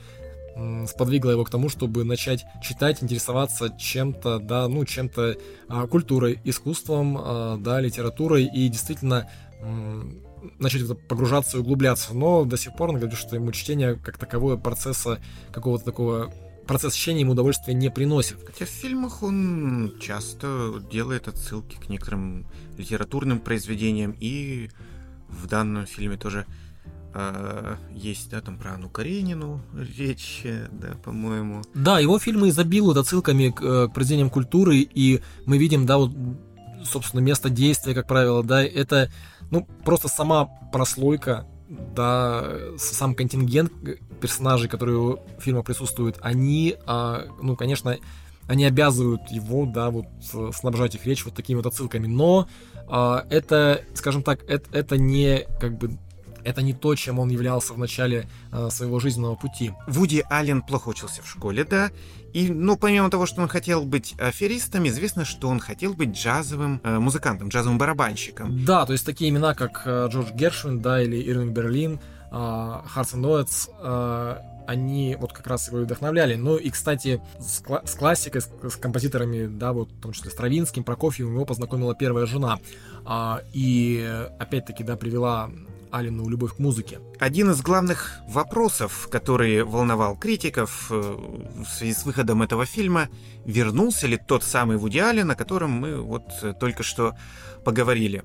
сподвигло 0.87 1.31
его 1.31 1.43
к 1.43 1.49
тому, 1.49 1.67
чтобы 1.67 2.03
начать 2.03 2.45
читать, 2.61 3.01
интересоваться 3.01 3.75
чем-то, 3.77 4.37
да, 4.37 4.67
ну, 4.67 4.85
чем-то 4.85 5.35
а, 5.67 5.87
культурой, 5.87 6.39
искусством, 6.43 7.17
а, 7.19 7.57
да, 7.57 7.81
литературой 7.81 8.45
и 8.45 8.69
действительно 8.69 9.29
начать 10.59 10.81
погружаться 11.07 11.57
и 11.57 11.59
углубляться. 11.61 12.13
Но 12.13 12.45
до 12.45 12.57
сих 12.57 12.75
пор 12.75 12.89
он 12.89 12.97
говорит, 12.97 13.17
что 13.17 13.35
ему 13.35 13.51
чтение 13.51 13.95
как 13.95 14.17
таковое 14.17 14.57
процесса 14.57 15.19
какого-то 15.51 15.85
такого 15.85 16.33
процесс 16.67 16.93
чтения 16.93 17.21
ему 17.21 17.31
удовольствия 17.33 17.73
не 17.73 17.89
приносит. 17.89 18.37
Хотя 18.45 18.65
в 18.65 18.69
фильмах 18.69 19.23
он 19.23 19.93
часто 19.99 20.81
делает 20.91 21.27
отсылки 21.27 21.77
к 21.77 21.89
некоторым 21.89 22.45
литературным 22.77 23.39
произведениям, 23.39 24.15
и 24.19 24.69
в 25.29 25.47
данном 25.47 25.85
фильме 25.85 26.17
тоже 26.17 26.45
а, 27.15 27.77
есть, 27.91 28.31
да, 28.31 28.41
там 28.41 28.57
про 28.57 28.73
Анну 28.73 28.89
Каренину 28.89 29.61
речь, 29.75 30.43
да, 30.71 30.95
по-моему. 31.03 31.61
Да, 31.75 31.99
его 31.99 32.17
фильмы 32.17 32.49
изобилуют 32.49 32.97
отсылками 32.97 33.49
к, 33.49 33.61
э, 33.61 33.87
к 33.87 33.93
произведениям 33.93 34.31
культуры, 34.31 34.77
и 34.77 35.21
мы 35.45 35.59
видим, 35.59 35.85
да, 35.85 35.97
вот, 35.97 36.11
собственно, 36.83 37.21
место 37.21 37.49
действия, 37.49 37.93
как 37.93 38.07
правило, 38.07 38.43
да, 38.43 38.63
это, 38.63 39.11
ну, 39.51 39.67
просто 39.85 40.07
сама 40.07 40.45
прослойка, 40.71 41.45
да, 41.69 42.45
сам 42.77 43.13
контингент 43.13 43.71
персонажей, 44.19 44.67
которые 44.67 44.97
в 44.97 45.41
фильмах 45.41 45.65
присутствуют, 45.65 46.17
они, 46.21 46.77
а, 46.87 47.25
ну, 47.41 47.55
конечно, 47.55 47.95
они 48.47 48.65
обязывают 48.65 49.29
его, 49.29 49.65
да, 49.65 49.91
вот 49.91 50.05
снабжать 50.53 50.95
их 50.95 51.05
речь 51.05 51.25
вот 51.25 51.35
такими 51.35 51.57
вот 51.57 51.67
отсылками, 51.67 52.07
но 52.07 52.47
а, 52.87 53.25
это, 53.29 53.81
скажем 53.93 54.23
так, 54.23 54.43
это, 54.47 54.65
это 54.75 54.97
не 54.97 55.45
как 55.59 55.77
бы 55.77 55.97
это 56.43 56.61
не 56.61 56.73
то, 56.73 56.95
чем 56.95 57.19
он 57.19 57.29
являлся 57.29 57.73
в 57.73 57.77
начале 57.77 58.27
э, 58.51 58.69
своего 58.69 58.99
жизненного 58.99 59.35
пути. 59.35 59.71
Вуди 59.87 60.23
Аллен 60.29 60.61
плохо 60.61 60.89
учился 60.89 61.21
в 61.21 61.29
школе, 61.29 61.63
да. 61.63 61.91
И, 62.33 62.49
ну, 62.49 62.77
помимо 62.77 63.09
того, 63.09 63.25
что 63.25 63.41
он 63.41 63.47
хотел 63.47 63.83
быть 63.83 64.15
аферистом, 64.19 64.87
известно, 64.87 65.25
что 65.25 65.49
он 65.49 65.59
хотел 65.59 65.93
быть 65.93 66.09
джазовым 66.09 66.81
э, 66.83 66.99
музыкантом, 66.99 67.49
джазовым 67.49 67.77
барабанщиком. 67.77 68.65
Да, 68.65 68.85
то 68.85 68.93
есть 68.93 69.05
такие 69.05 69.29
имена, 69.29 69.53
как 69.53 69.83
э, 69.85 70.07
Джордж 70.11 70.31
Гершвин, 70.33 70.81
да, 70.81 71.01
или 71.01 71.17
Ирвинг 71.17 71.53
Берлин, 71.53 71.99
Hearts 72.31 73.13
and 73.13 73.21
Noets, 73.21 74.41
они 74.65 75.15
вот 75.19 75.33
как 75.33 75.45
раз 75.45 75.67
его 75.67 75.81
и 75.81 75.83
вдохновляли. 75.83 76.35
Ну 76.35 76.55
и, 76.55 76.69
кстати, 76.71 77.21
с, 77.39 77.61
кла- 77.61 77.85
с 77.85 77.95
классикой, 77.95 78.41
с, 78.41 78.49
с 78.63 78.75
композиторами, 78.77 79.45
да, 79.45 79.73
вот 79.73 79.91
в 79.91 80.01
том 80.01 80.13
числе 80.13 80.31
Стравинским, 80.31 80.83
Прокофьевым, 80.83 81.35
его 81.35 81.45
познакомила 81.45 81.93
первая 81.93 82.25
жена. 82.25 82.59
А, 83.05 83.41
и 83.51 84.27
опять-таки, 84.39 84.83
да, 84.83 84.95
привела 84.95 85.51
Алину 85.93 86.27
любовь 86.27 86.55
к 86.55 86.59
музыке. 86.59 86.99
Один 87.19 87.51
из 87.51 87.61
главных 87.61 88.19
вопросов, 88.27 89.07
который 89.11 89.63
волновал 89.63 90.15
критиков 90.15 90.87
э, 90.89 90.95
в 90.95 91.67
связи 91.67 91.93
с 91.93 92.03
выходом 92.03 92.41
этого 92.41 92.65
фильма, 92.65 93.09
вернулся 93.45 94.07
ли 94.07 94.17
тот 94.17 94.43
самый 94.43 94.77
Вуди 94.77 94.97
Аллен, 94.97 95.29
о 95.29 95.35
котором 95.35 95.71
мы 95.71 96.01
вот 96.01 96.23
э, 96.41 96.53
только 96.59 96.81
что 96.81 97.15
поговорили. 97.63 98.23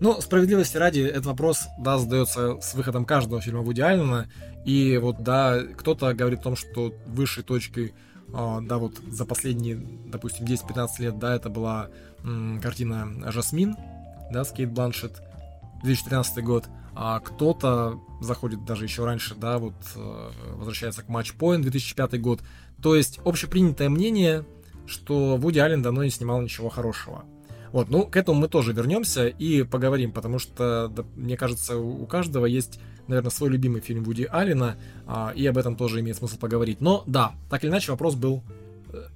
Ну, 0.00 0.20
справедливости 0.20 0.78
ради, 0.78 1.00
этот 1.00 1.26
вопрос, 1.26 1.66
да, 1.78 1.98
задается 1.98 2.60
с 2.60 2.74
выходом 2.74 3.04
каждого 3.04 3.42
фильма 3.42 3.60
Вуди 3.60 3.82
Аллена. 3.82 4.28
И 4.64 4.96
вот, 4.96 5.22
да, 5.22 5.62
кто-то 5.76 6.14
говорит 6.14 6.40
о 6.40 6.44
том, 6.44 6.56
что 6.56 6.94
высшей 7.06 7.44
точкой, 7.44 7.94
э, 8.28 8.58
да, 8.62 8.78
вот 8.78 8.94
за 9.06 9.26
последние, 9.26 9.76
допустим, 10.06 10.46
10-15 10.46 10.88
лет, 11.00 11.18
да, 11.18 11.36
это 11.36 11.50
была 11.50 11.88
м, 12.24 12.58
картина 12.62 13.30
«Жасмин», 13.30 13.76
да, 14.30 14.44
с 14.44 14.50
Кейт 14.50 14.72
Бланшет, 14.72 15.22
2013 15.86 16.44
год 16.44 16.64
а 16.98 17.20
кто-то 17.20 18.00
заходит 18.22 18.64
даже 18.64 18.84
еще 18.84 19.04
раньше, 19.04 19.34
да, 19.34 19.58
вот 19.58 19.74
э, 19.94 20.30
возвращается 20.54 21.02
к 21.02 21.08
Point 21.08 21.58
2005 21.58 22.20
год. 22.22 22.40
То 22.82 22.96
есть 22.96 23.20
общепринятое 23.22 23.90
мнение, 23.90 24.46
что 24.86 25.36
Вуди 25.36 25.58
Аллен 25.58 25.82
давно 25.82 26.04
не 26.04 26.10
снимал 26.10 26.40
ничего 26.40 26.70
хорошего. 26.70 27.26
Вот, 27.70 27.90
ну, 27.90 28.06
к 28.06 28.16
этому 28.16 28.40
мы 28.40 28.48
тоже 28.48 28.72
вернемся 28.72 29.26
и 29.26 29.62
поговорим, 29.62 30.10
потому 30.10 30.38
что, 30.38 30.88
да, 30.88 31.04
мне 31.16 31.36
кажется, 31.36 31.76
у 31.76 32.06
каждого 32.06 32.46
есть, 32.46 32.80
наверное, 33.08 33.30
свой 33.30 33.50
любимый 33.50 33.82
фильм 33.82 34.02
Вуди 34.02 34.26
Аллена, 34.30 34.76
а, 35.06 35.34
и 35.36 35.44
об 35.46 35.58
этом 35.58 35.76
тоже 35.76 36.00
имеет 36.00 36.16
смысл 36.16 36.38
поговорить. 36.38 36.80
Но, 36.80 37.04
да, 37.06 37.34
так 37.50 37.62
или 37.62 37.70
иначе, 37.70 37.92
вопрос 37.92 38.14
был 38.14 38.42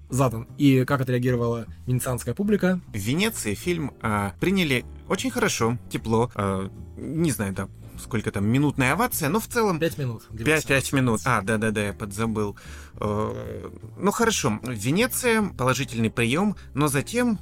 задан. 0.09 0.47
И 0.59 0.85
как 0.85 1.01
отреагировала 1.01 1.67
венецианская 1.87 2.35
публика? 2.35 2.81
В 2.93 2.97
Венеции 2.97 3.55
фильм 3.55 3.93
э, 4.03 4.31
приняли 4.41 4.85
очень 5.09 5.31
хорошо, 5.31 5.79
тепло. 5.91 6.31
Э, 6.35 6.69
не 6.97 7.31
знаю, 7.31 7.53
да, 7.53 7.69
сколько 8.01 8.31
там, 8.31 8.47
минутная 8.47 8.93
овация, 8.93 9.29
но 9.29 9.41
в 9.41 9.47
целом... 9.47 9.79
Пять 9.79 9.99
минут. 9.99 10.25
5-5 10.33 10.95
минут. 10.95 11.21
А, 11.25 11.43
да-да-да, 11.43 11.87
я 11.87 11.93
подзабыл. 11.93 12.57
Ну 12.99 14.11
хорошо, 14.11 14.59
Венеция, 14.63 15.43
положительный 15.43 16.11
прием, 16.11 16.57
но 16.75 16.89
затем 16.89 17.39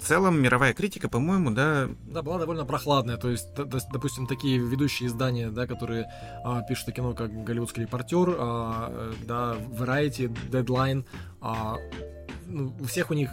в 0.00 0.06
целом 0.06 0.40
мировая 0.40 0.72
критика, 0.72 1.08
по-моему, 1.08 1.50
да... 1.50 1.88
Да, 2.06 2.22
была 2.22 2.38
довольно 2.38 2.64
прохладная. 2.64 3.16
То 3.16 3.28
есть, 3.28 3.48
допустим, 3.54 4.26
такие 4.26 4.58
ведущие 4.58 5.08
издания, 5.08 5.50
да, 5.50 5.66
которые 5.66 6.10
а, 6.44 6.62
пишут 6.62 6.88
о 6.88 6.92
кино, 6.92 7.12
как 7.12 7.44
«Голливудский 7.44 7.82
репортер», 7.82 8.34
а, 8.38 9.12
да, 9.26 9.56
«Variety», 9.70 10.34
«Deadline», 10.50 11.04
а, 11.40 11.76
ну, 12.46 12.72
у 12.80 12.84
всех 12.84 13.10
у 13.10 13.14
них 13.14 13.30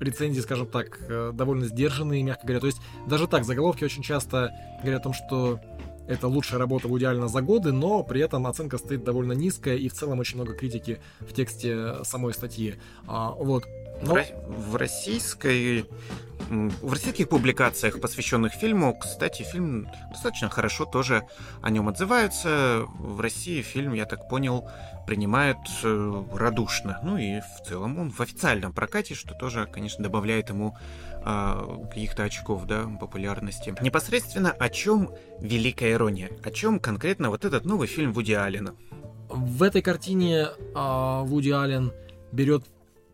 рецензии, 0.00 0.40
скажем 0.40 0.66
так, 0.66 1.00
довольно 1.34 1.66
сдержанные, 1.66 2.22
мягко 2.22 2.46
говоря. 2.46 2.60
То 2.60 2.66
есть 2.66 2.80
даже 3.06 3.26
так, 3.26 3.44
заголовки 3.44 3.84
очень 3.84 4.02
часто 4.02 4.52
говорят 4.82 5.00
о 5.00 5.04
том, 5.04 5.14
что 5.14 5.60
это 6.06 6.28
лучшая 6.28 6.58
работа 6.58 6.86
Вуди 6.88 7.04
Аллена 7.04 7.28
за 7.28 7.42
годы, 7.42 7.72
но 7.72 8.02
при 8.02 8.20
этом 8.20 8.46
оценка 8.46 8.78
стоит 8.78 9.04
довольно 9.04 9.32
низкая, 9.32 9.76
и 9.76 9.88
в 9.88 9.94
целом 9.94 10.18
очень 10.18 10.36
много 10.36 10.54
критики 10.54 11.00
в 11.20 11.32
тексте 11.32 12.04
самой 12.04 12.32
статьи. 12.32 12.76
А, 13.06 13.30
вот. 13.30 13.64
Но... 14.02 14.18
В 14.48 14.76
российской 14.76 15.86
в 16.48 16.92
российских 16.92 17.28
публикациях, 17.28 18.00
посвященных 18.00 18.52
фильму, 18.52 18.94
кстати, 18.94 19.42
фильм 19.42 19.88
достаточно 20.10 20.48
хорошо 20.48 20.84
тоже 20.84 21.26
о 21.62 21.70
нем 21.70 21.88
отзываются. 21.88 22.84
В 22.98 23.20
России 23.20 23.62
фильм, 23.62 23.94
я 23.94 24.04
так 24.04 24.28
понял, 24.28 24.68
принимают 25.06 25.58
э, 25.82 26.24
радушно. 26.32 27.00
Ну 27.02 27.16
и 27.16 27.40
в 27.40 27.66
целом 27.66 27.98
он 27.98 28.10
в 28.10 28.20
официальном 28.20 28.72
прокате, 28.72 29.14
что 29.14 29.34
тоже, 29.34 29.66
конечно, 29.66 30.02
добавляет 30.04 30.50
ему 30.50 30.76
э, 31.24 31.86
каких-то 31.88 32.24
очков, 32.24 32.66
да, 32.66 32.84
популярности. 33.00 33.74
Непосредственно 33.80 34.50
о 34.50 34.68
чем 34.68 35.10
великая 35.40 35.92
ирония? 35.92 36.30
О 36.44 36.50
чем 36.50 36.78
конкретно 36.78 37.30
вот 37.30 37.44
этот 37.44 37.64
новый 37.64 37.88
фильм 37.88 38.12
Вуди 38.12 38.32
Аллена? 38.32 38.74
В 39.28 39.62
этой 39.64 39.82
картине 39.82 40.48
э, 40.74 41.22
Вуди 41.24 41.50
Аллен 41.50 41.92
берет, 42.30 42.64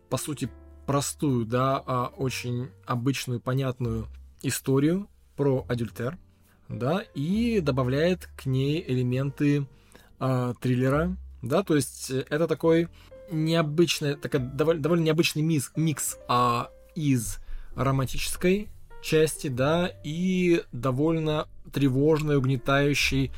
по 0.09 0.17
сути, 0.17 0.49
простую, 0.85 1.45
да, 1.45 1.81
а 1.85 2.07
очень 2.17 2.69
обычную, 2.85 3.39
понятную 3.39 4.07
историю 4.41 5.07
про 5.35 5.65
адюльтер, 5.67 6.17
да, 6.69 7.03
и 7.15 7.59
добавляет 7.61 8.29
к 8.37 8.45
ней 8.45 8.83
элементы 8.85 9.67
а, 10.19 10.53
триллера, 10.55 11.15
да, 11.41 11.63
то 11.63 11.75
есть 11.75 12.09
это 12.09 12.47
такой 12.47 12.89
необычный, 13.31 14.15
такой 14.15 14.39
довольно, 14.39 14.81
довольно 14.81 15.03
необычный 15.03 15.41
микс, 15.41 15.71
микс 15.75 16.17
а, 16.27 16.69
из 16.95 17.39
романтической 17.75 18.69
части, 19.01 19.47
да, 19.47 19.91
и 20.03 20.63
довольно 20.71 21.47
тревожной, 21.71 22.37
угнетающей 22.37 23.31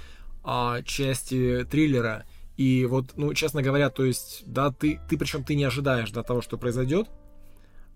а, 0.44 0.82
части 0.84 1.66
триллера. 1.70 2.26
И 2.58 2.86
вот, 2.86 3.18
ну, 3.18 3.34
честно 3.34 3.62
говоря, 3.62 3.90
то 3.90 4.06
есть, 4.06 4.44
да, 4.46 4.72
ты, 4.72 5.00
ты 5.10 5.18
причем 5.18 5.44
ты 5.44 5.56
не 5.56 5.64
ожидаешь, 5.64 6.12
да, 6.12 6.24
того, 6.24 6.42
что 6.42 6.58
произойдет, 6.58 7.10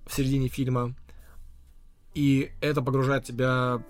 в 0.09 0.13
середине 0.13 0.47
фильма. 0.49 0.95
И 2.13 2.51
это 2.61 2.81
погружает 2.81 3.23
тебя 3.23 3.81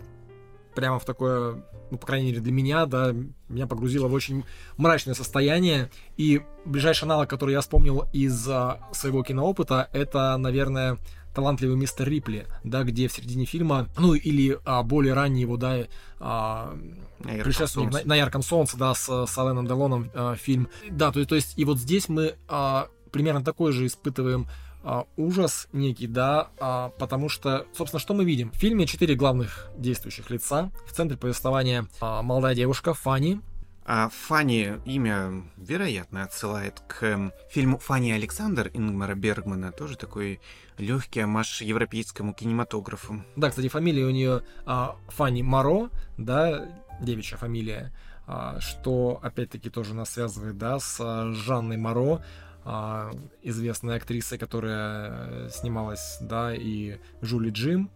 прямо 0.75 0.99
в 0.99 1.05
такое, 1.05 1.63
ну, 1.89 1.97
по 1.97 2.05
крайней 2.05 2.27
мере, 2.27 2.41
для 2.41 2.51
меня, 2.51 2.85
да, 2.85 3.13
меня 3.47 3.65
погрузило 3.65 4.07
в 4.07 4.13
очень 4.13 4.45
мрачное 4.77 5.15
состояние. 5.15 5.89
И 6.17 6.41
ближайший 6.65 7.05
аналог, 7.05 7.29
который 7.29 7.53
я 7.53 7.61
вспомнил 7.61 8.07
из 8.13 8.47
а, 8.47 8.79
своего 8.91 9.23
киноопыта, 9.23 9.89
это, 9.93 10.37
наверное, 10.37 10.97
талантливый 11.33 11.77
мистер 11.77 12.07
Рипли, 12.07 12.45
да, 12.63 12.83
где 12.83 13.07
в 13.07 13.13
середине 13.13 13.45
фильма, 13.45 13.87
ну 13.97 14.13
или 14.13 14.59
а, 14.65 14.83
более 14.83 15.13
ранний 15.13 15.41
его, 15.41 15.57
да, 15.57 15.85
а, 16.19 16.77
предшественник 17.19 17.91
на, 17.91 18.01
на 18.03 18.15
ярком 18.15 18.41
солнце, 18.41 18.77
да, 18.77 18.93
с, 18.93 19.25
с 19.25 19.37
Аленом 19.37 19.65
Делоном 19.67 20.11
а, 20.13 20.35
фильм. 20.35 20.69
Да, 20.89 21.11
то, 21.11 21.25
то 21.25 21.35
есть 21.35 21.57
и 21.57 21.65
вот 21.65 21.77
здесь 21.77 22.09
мы 22.09 22.35
а, 22.47 22.89
примерно 23.11 23.43
такой 23.43 23.71
же 23.71 23.85
испытываем 23.85 24.47
а, 24.89 25.05
ужас 25.17 25.67
некий, 25.71 26.07
да, 26.07 26.49
а, 26.59 26.89
потому 26.97 27.29
что, 27.29 27.67
собственно, 27.73 27.99
что 27.99 28.15
мы 28.15 28.25
видим? 28.25 28.49
В 28.49 28.55
фильме 28.55 28.87
четыре 28.87 29.13
главных 29.13 29.69
действующих 29.77 30.31
лица. 30.31 30.71
В 30.87 30.93
центре 30.93 31.15
повествования 31.15 31.85
а, 32.01 32.23
молодая 32.23 32.55
девушка 32.55 32.95
Фанни. 32.95 33.39
А 33.85 34.09
Фанни 34.09 34.81
имя, 34.85 35.43
вероятно, 35.57 36.23
отсылает 36.23 36.79
к 36.87 37.03
эм, 37.03 37.31
фильму 37.51 37.77
Фанни 37.77 38.09
Александр 38.09 38.71
Ингмара 38.73 39.13
Бергмана, 39.13 39.71
тоже 39.71 39.95
такой 39.95 40.39
легкий 40.79 41.19
амаш 41.19 41.61
европейскому 41.61 42.33
кинематографу. 42.33 43.23
Да, 43.35 43.51
кстати, 43.51 43.67
фамилия 43.67 44.05
у 44.05 44.11
нее 44.11 44.41
а, 44.65 44.95
Фанни 45.09 45.43
Маро, 45.43 45.91
да, 46.17 46.67
девичья 46.99 47.37
фамилия, 47.37 47.93
а, 48.25 48.59
что 48.59 49.19
опять-таки 49.21 49.69
тоже 49.69 49.93
нас 49.93 50.11
связывает, 50.11 50.57
да, 50.57 50.79
с 50.79 50.97
а, 50.99 51.31
Жанной 51.31 51.77
Маро, 51.77 52.23
а, 52.71 53.11
известной 53.41 53.95
актрисой, 53.95 54.37
которая 54.37 55.11
э, 55.11 55.49
снималась, 55.51 56.19
да, 56.21 56.53
и 56.53 56.97
Жули 57.19 57.49
Джим. 57.49 57.89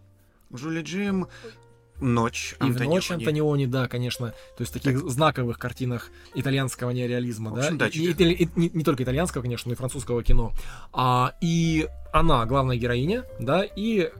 Жули 0.50 0.82
Джим, 0.82 1.28
Ночь 2.00 2.56
И 2.58 2.64
Антониони. 2.64 2.88
в 2.88 2.94
Ночь 2.94 3.10
Антониони, 3.12 3.66
да, 3.66 3.86
конечно. 3.86 4.30
То 4.30 4.62
есть 4.62 4.72
таких 4.72 5.00
так. 5.00 5.10
знаковых 5.10 5.60
картинах 5.60 6.10
итальянского 6.34 6.90
неореализма, 6.90 7.52
да. 7.52 7.70
Да, 7.70 7.86
и, 7.86 8.00
и, 8.00 8.44
и, 8.44 8.48
не, 8.56 8.68
не 8.70 8.82
только 8.82 9.04
итальянского, 9.04 9.42
конечно, 9.42 9.68
но 9.68 9.74
и 9.74 9.76
французского 9.76 10.24
кино. 10.24 10.52
А, 10.92 11.34
и 11.40 11.88
она 12.12 12.44
главная 12.46 12.76
героиня, 12.76 13.24
да, 13.38 13.62
и 13.62 14.10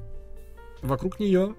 вокруг 0.82 1.18
нее 1.18 1.56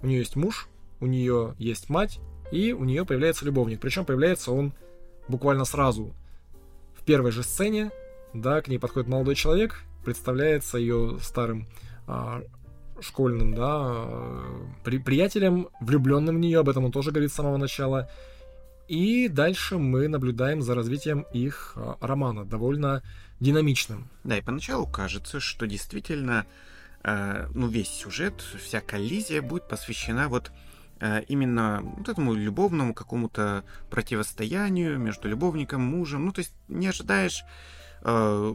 у 0.00 0.06
нее 0.06 0.20
есть 0.20 0.36
муж, 0.36 0.68
у 1.00 1.06
нее 1.06 1.56
есть 1.58 1.88
мать, 1.88 2.20
и 2.52 2.72
у 2.72 2.84
нее 2.84 3.04
появляется 3.04 3.44
любовник. 3.44 3.80
Причем 3.80 4.04
появляется 4.04 4.52
он 4.52 4.74
буквально 5.26 5.64
сразу. 5.64 6.14
В 6.96 7.04
первой 7.04 7.32
же 7.32 7.42
сцене 7.42 7.90
да, 8.34 8.60
к 8.62 8.68
ней 8.68 8.78
подходит 8.78 9.08
молодой 9.08 9.34
человек, 9.34 9.82
представляется 10.04 10.78
ее 10.78 11.18
старым 11.20 11.68
а, 12.06 12.42
школьным, 13.00 13.54
да, 13.54 14.06
при, 14.84 14.98
приятелем, 14.98 15.68
влюбленным 15.80 16.36
в 16.36 16.38
нее, 16.38 16.60
об 16.60 16.68
этом 16.68 16.84
он 16.84 16.92
тоже 16.92 17.10
говорит 17.10 17.32
с 17.32 17.34
самого 17.34 17.56
начала. 17.56 18.08
И 18.88 19.28
дальше 19.28 19.76
мы 19.76 20.08
наблюдаем 20.08 20.62
за 20.62 20.74
развитием 20.74 21.26
их 21.32 21.74
а, 21.76 21.96
романа, 22.00 22.44
довольно 22.44 23.02
динамичным. 23.40 24.08
Да, 24.24 24.38
и 24.38 24.40
поначалу 24.40 24.86
кажется, 24.86 25.40
что 25.40 25.66
действительно, 25.66 26.46
э, 27.04 27.48
ну, 27.54 27.68
весь 27.68 27.88
сюжет, 27.88 28.40
вся 28.40 28.80
коллизия 28.80 29.42
будет 29.42 29.68
посвящена 29.68 30.28
вот 30.28 30.50
э, 31.00 31.22
именно 31.28 31.80
вот 31.82 32.08
этому 32.08 32.34
любовному 32.34 32.94
какому-то 32.94 33.64
противостоянию 33.90 34.98
между 34.98 35.28
любовником, 35.28 35.82
мужем. 35.82 36.24
Ну, 36.24 36.32
то 36.32 36.40
есть 36.40 36.54
не 36.68 36.88
ожидаешь 36.88 37.44
э, 38.02 38.54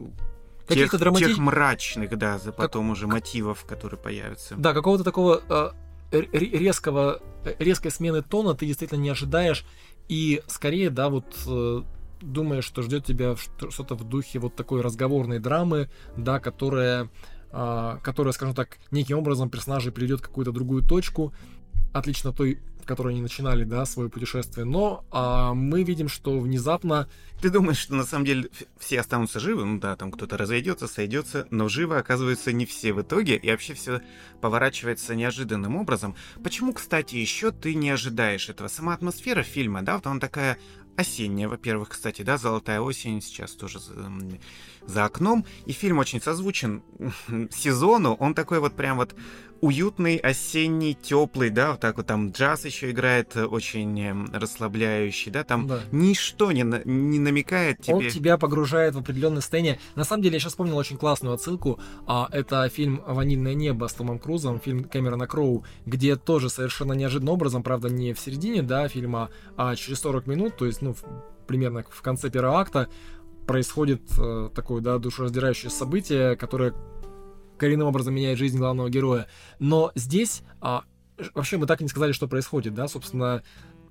каких-то 0.66 0.98
драмати... 0.98 1.24
тех 1.24 1.38
мрачных, 1.38 2.16
да, 2.16 2.38
за 2.38 2.52
потом 2.52 2.86
как... 2.86 2.92
уже 2.92 3.06
мотивов, 3.06 3.64
которые 3.64 3.98
появятся. 3.98 4.54
Да, 4.56 4.72
какого-то 4.72 5.04
такого 5.04 5.42
э, 5.48 6.22
резкого, 6.32 7.20
резкой 7.58 7.90
смены 7.90 8.22
тона 8.22 8.54
ты 8.54 8.66
действительно 8.66 9.00
не 9.00 9.10
ожидаешь. 9.10 9.64
и 10.08 10.42
скорее, 10.46 10.90
да, 10.90 11.08
вот 11.08 11.34
э, 11.46 11.82
думаешь, 12.20 12.64
что 12.64 12.82
ждет 12.82 13.04
тебя 13.04 13.36
что-то 13.36 13.94
в 13.94 14.04
духе 14.04 14.38
вот 14.38 14.56
такой 14.56 14.80
разговорной 14.80 15.38
драмы, 15.38 15.88
да, 16.16 16.40
которая, 16.40 17.08
э, 17.50 17.98
которая, 18.02 18.32
скажем 18.32 18.54
так, 18.54 18.78
неким 18.90 19.18
образом 19.18 19.50
персонажей 19.50 19.92
приведет 19.92 20.20
в 20.20 20.22
какую-то 20.24 20.52
другую 20.52 20.82
точку, 20.82 21.32
отлично 21.92 22.32
той 22.32 22.60
которой 22.84 23.14
они 23.14 23.22
начинали, 23.22 23.64
да, 23.64 23.84
свое 23.86 24.08
путешествие. 24.08 24.64
Но 24.64 25.04
а, 25.10 25.54
мы 25.54 25.82
видим, 25.82 26.08
что 26.08 26.38
внезапно... 26.38 27.08
Ты 27.40 27.50
думаешь, 27.50 27.78
что 27.78 27.94
на 27.94 28.04
самом 28.04 28.24
деле 28.24 28.48
все 28.78 29.00
останутся 29.00 29.40
живы? 29.40 29.64
Ну 29.64 29.78
да, 29.78 29.96
там 29.96 30.10
кто-то 30.10 30.36
разойдется, 30.36 30.86
сойдется, 30.86 31.46
но 31.50 31.68
живы 31.68 31.96
оказываются 31.96 32.52
не 32.52 32.66
все 32.66 32.92
в 32.92 33.02
итоге, 33.02 33.36
и 33.36 33.50
вообще 33.50 33.74
все 33.74 34.00
поворачивается 34.40 35.14
неожиданным 35.14 35.76
образом. 35.76 36.14
Почему, 36.42 36.72
кстати, 36.72 37.16
еще 37.16 37.50
ты 37.50 37.74
не 37.74 37.90
ожидаешь 37.90 38.48
этого? 38.48 38.68
Сама 38.68 38.94
атмосфера 38.94 39.42
фильма, 39.42 39.82
да, 39.82 39.96
вот 39.96 40.06
она 40.06 40.20
такая 40.20 40.58
осенняя, 40.96 41.48
во-первых, 41.48 41.90
кстати, 41.90 42.22
да, 42.22 42.38
«Золотая 42.38 42.80
осень» 42.80 43.20
сейчас 43.20 43.52
тоже 43.52 43.78
за, 44.86 45.04
окном, 45.04 45.44
и 45.66 45.72
фильм 45.72 45.98
очень 45.98 46.20
созвучен 46.20 46.82
сезону, 47.50 48.14
он 48.14 48.34
такой 48.34 48.60
вот 48.60 48.74
прям 48.74 48.96
вот 48.96 49.14
уютный, 49.64 50.16
осенний, 50.16 50.94
теплый, 50.94 51.48
да, 51.48 51.72
вот 51.72 51.80
так 51.80 51.96
вот 51.96 52.06
там 52.06 52.30
джаз 52.30 52.66
еще 52.66 52.90
играет 52.90 53.34
э, 53.34 53.46
очень 53.46 53.98
эм, 53.98 54.30
расслабляющий, 54.32 55.32
да, 55.32 55.42
там 55.42 55.66
да. 55.66 55.80
ничто 55.90 56.52
не, 56.52 56.62
не 56.84 57.18
намекает 57.18 57.80
тебе. 57.80 57.94
Он 57.94 58.08
тебя 58.08 58.36
погружает 58.36 58.94
в 58.94 58.98
определенное 58.98 59.40
состояние. 59.40 59.78
На 59.94 60.04
самом 60.04 60.22
деле, 60.22 60.34
я 60.34 60.40
сейчас 60.40 60.52
вспомнил 60.52 60.76
очень 60.76 60.98
классную 60.98 61.34
отсылку, 61.34 61.80
а, 62.06 62.28
это 62.30 62.68
фильм 62.68 63.02
«Ванильное 63.06 63.54
небо» 63.54 63.86
с 63.86 63.94
Томом 63.94 64.18
Крузом, 64.18 64.60
фильм 64.60 64.84
Кэмерона 64.84 65.26
Кроу, 65.26 65.64
где 65.86 66.16
тоже 66.16 66.50
совершенно 66.50 66.92
неожиданным 66.92 67.32
образом, 67.32 67.62
правда, 67.62 67.88
не 67.88 68.12
в 68.12 68.20
середине, 68.20 68.62
да, 68.62 68.86
фильма, 68.88 69.30
а 69.56 69.74
через 69.76 70.00
40 70.00 70.26
минут, 70.26 70.58
то 70.58 70.66
есть, 70.66 70.82
ну, 70.82 70.94
примерно 71.46 71.84
в 71.88 72.02
конце 72.02 72.28
первого 72.28 72.60
акта, 72.60 72.88
происходит 73.46 74.02
э, 74.18 74.50
такое, 74.54 74.80
да, 74.80 74.98
душераздирающее 74.98 75.70
событие, 75.70 76.36
которое 76.36 76.74
коренным 77.58 77.88
образом 77.88 78.14
меняет 78.14 78.38
жизнь 78.38 78.58
главного 78.58 78.90
героя. 78.90 79.26
Но 79.58 79.92
здесь 79.94 80.42
а, 80.60 80.84
вообще 81.34 81.56
мы 81.56 81.66
так 81.66 81.80
и 81.80 81.84
не 81.84 81.88
сказали, 81.88 82.12
что 82.12 82.28
происходит, 82.28 82.74
да, 82.74 82.88
собственно, 82.88 83.42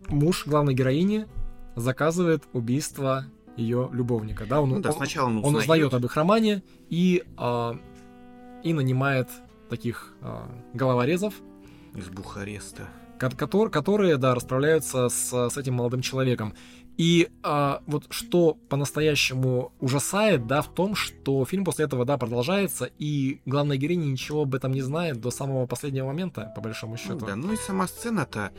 муж 0.08 0.46
главной 0.46 0.74
героини 0.74 1.28
заказывает 1.76 2.44
убийство 2.54 3.26
ее 3.56 3.90
любовника, 3.92 4.46
да, 4.46 4.62
он, 4.62 4.70
ну, 4.70 4.80
да, 4.80 4.90
он, 4.90 4.96
сначала 4.96 5.28
он, 5.28 5.46
он 5.46 5.56
узнает 5.56 5.94
об 5.94 6.04
их 6.06 6.16
романе 6.16 6.64
и, 6.90 7.24
а, 7.38 7.78
и 8.64 8.74
нанимает 8.74 9.30
таких 9.70 10.14
а, 10.22 10.50
головорезов. 10.74 11.36
Из 11.96 12.10
Бухареста. 12.10 12.90
Которые, 13.20 14.18
да, 14.18 14.36
расправляются 14.36 15.08
с, 15.08 15.50
с 15.50 15.58
этим 15.58 15.76
молодым 15.76 16.02
человеком. 16.02 16.54
И 16.98 17.30
а, 17.42 17.82
вот 17.88 18.06
что 18.12 18.54
по-настоящему 18.70 19.72
ужасает, 19.80 20.46
да, 20.46 20.62
в 20.62 20.68
том, 20.74 20.96
что 20.96 21.44
фильм 21.46 21.66
после 21.66 21.86
этого, 21.86 22.06
да, 22.06 22.18
продолжается, 22.18 22.90
и 23.00 23.42
главная 23.46 23.78
героиня 23.78 24.06
ничего 24.06 24.44
об 24.44 24.54
этом 24.54 24.72
не 24.72 24.82
знает 24.82 25.20
до 25.20 25.32
самого 25.32 25.66
последнего 25.66 26.08
момента, 26.08 26.52
по 26.56 26.62
большому 26.62 26.98
счету. 26.98 27.20
Ну, 27.22 27.26
да, 27.26 27.36
ну 27.36 27.54
и 27.54 27.58
сама 27.58 27.88
сцена-то 27.88 28.52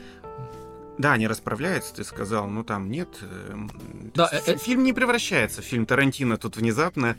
да, 0.96 1.14
они 1.14 1.26
расправляются, 1.26 1.94
ты 1.94 2.04
сказал, 2.04 2.46
но 2.46 2.62
там 2.62 2.88
нет. 2.88 3.08
Эм, 3.22 3.70
да, 4.14 4.28
э, 4.30 4.40
э, 4.46 4.56
фильм 4.56 4.84
не 4.84 4.92
превращается 4.92 5.60
в 5.60 5.64
фильм 5.64 5.86
Тарантино 5.86 6.36
тут 6.36 6.56
внезапно, 6.56 7.16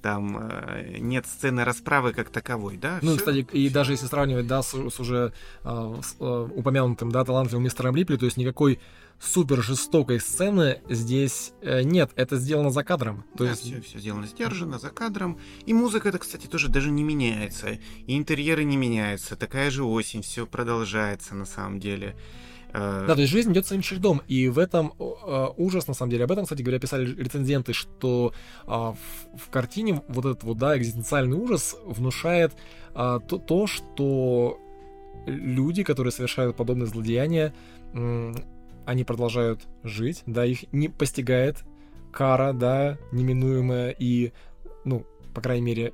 там 0.00 0.48
э, 0.50 0.96
нет 0.98 1.26
сцены 1.26 1.64
расправы 1.64 2.12
как 2.14 2.30
таковой, 2.30 2.78
да? 2.78 2.98
Ну, 3.02 3.12
Всё? 3.12 3.18
кстати, 3.18 3.46
и 3.52 3.68
даже 3.68 3.92
если 3.92 4.06
сравнивать, 4.06 4.46
да, 4.46 4.62
с, 4.62 4.70
с 4.70 5.00
уже 5.00 5.32
э, 5.62 5.94
с, 6.02 6.16
э, 6.18 6.48
упомянутым, 6.54 7.12
да, 7.12 7.24
талантливым 7.24 7.64
мистером 7.64 7.94
Рипли, 7.94 8.16
то 8.16 8.24
есть 8.24 8.38
никакой 8.38 8.80
супер 9.20 9.62
жестокой 9.62 10.20
сцены 10.20 10.80
здесь 10.88 11.52
э, 11.60 11.82
нет, 11.82 12.10
это 12.16 12.36
сделано 12.36 12.70
за 12.70 12.84
кадром. 12.84 13.24
То 13.36 13.44
да, 13.44 13.50
есть 13.50 13.62
все, 13.62 13.80
все 13.80 13.98
сделано 13.98 14.26
сдержанно 14.26 14.78
за 14.78 14.90
кадром. 14.90 15.38
И 15.66 15.72
музыка 15.72 16.08
это, 16.08 16.18
кстати, 16.18 16.46
тоже 16.46 16.68
даже 16.68 16.90
не 16.90 17.02
меняется. 17.02 17.78
И 18.06 18.16
интерьеры 18.16 18.64
не 18.64 18.76
меняются. 18.76 19.36
Такая 19.36 19.70
же 19.70 19.84
осень, 19.84 20.22
все 20.22 20.46
продолжается 20.46 21.34
на 21.34 21.46
самом 21.46 21.80
деле. 21.80 22.16
Э, 22.72 23.04
да, 23.08 23.14
то 23.14 23.20
есть 23.20 23.32
жизнь 23.32 23.52
идет 23.52 23.66
своим 23.66 23.82
чередом, 23.82 24.22
и 24.28 24.48
в 24.48 24.58
этом 24.58 24.92
э, 24.98 25.46
ужас, 25.56 25.88
на 25.88 25.94
самом 25.94 26.10
деле. 26.10 26.24
Об 26.24 26.32
этом, 26.32 26.44
кстати 26.44 26.62
говоря, 26.62 26.78
писали 26.78 27.06
рецензенты, 27.14 27.72
что 27.72 28.32
э, 28.66 28.70
в, 28.70 28.96
в 29.36 29.50
картине 29.50 30.02
вот 30.08 30.26
этот 30.26 30.44
вот, 30.44 30.58
да, 30.58 30.76
экзистенциальный 30.76 31.36
ужас 31.36 31.76
внушает 31.84 32.52
э, 32.94 33.20
то, 33.26 33.38
то, 33.38 33.66
что 33.66 34.60
люди, 35.26 35.82
которые 35.82 36.12
совершают 36.12 36.56
подобные 36.56 36.86
злодеяния, 36.86 37.54
они 38.88 39.04
продолжают 39.04 39.68
жить, 39.84 40.22
да, 40.24 40.46
их 40.46 40.72
не 40.72 40.88
постигает 40.88 41.58
кара, 42.10 42.54
да, 42.54 42.96
неминуемая, 43.12 43.90
и, 43.90 44.32
ну, 44.86 45.04
по 45.34 45.42
крайней 45.42 45.66
мере, 45.66 45.92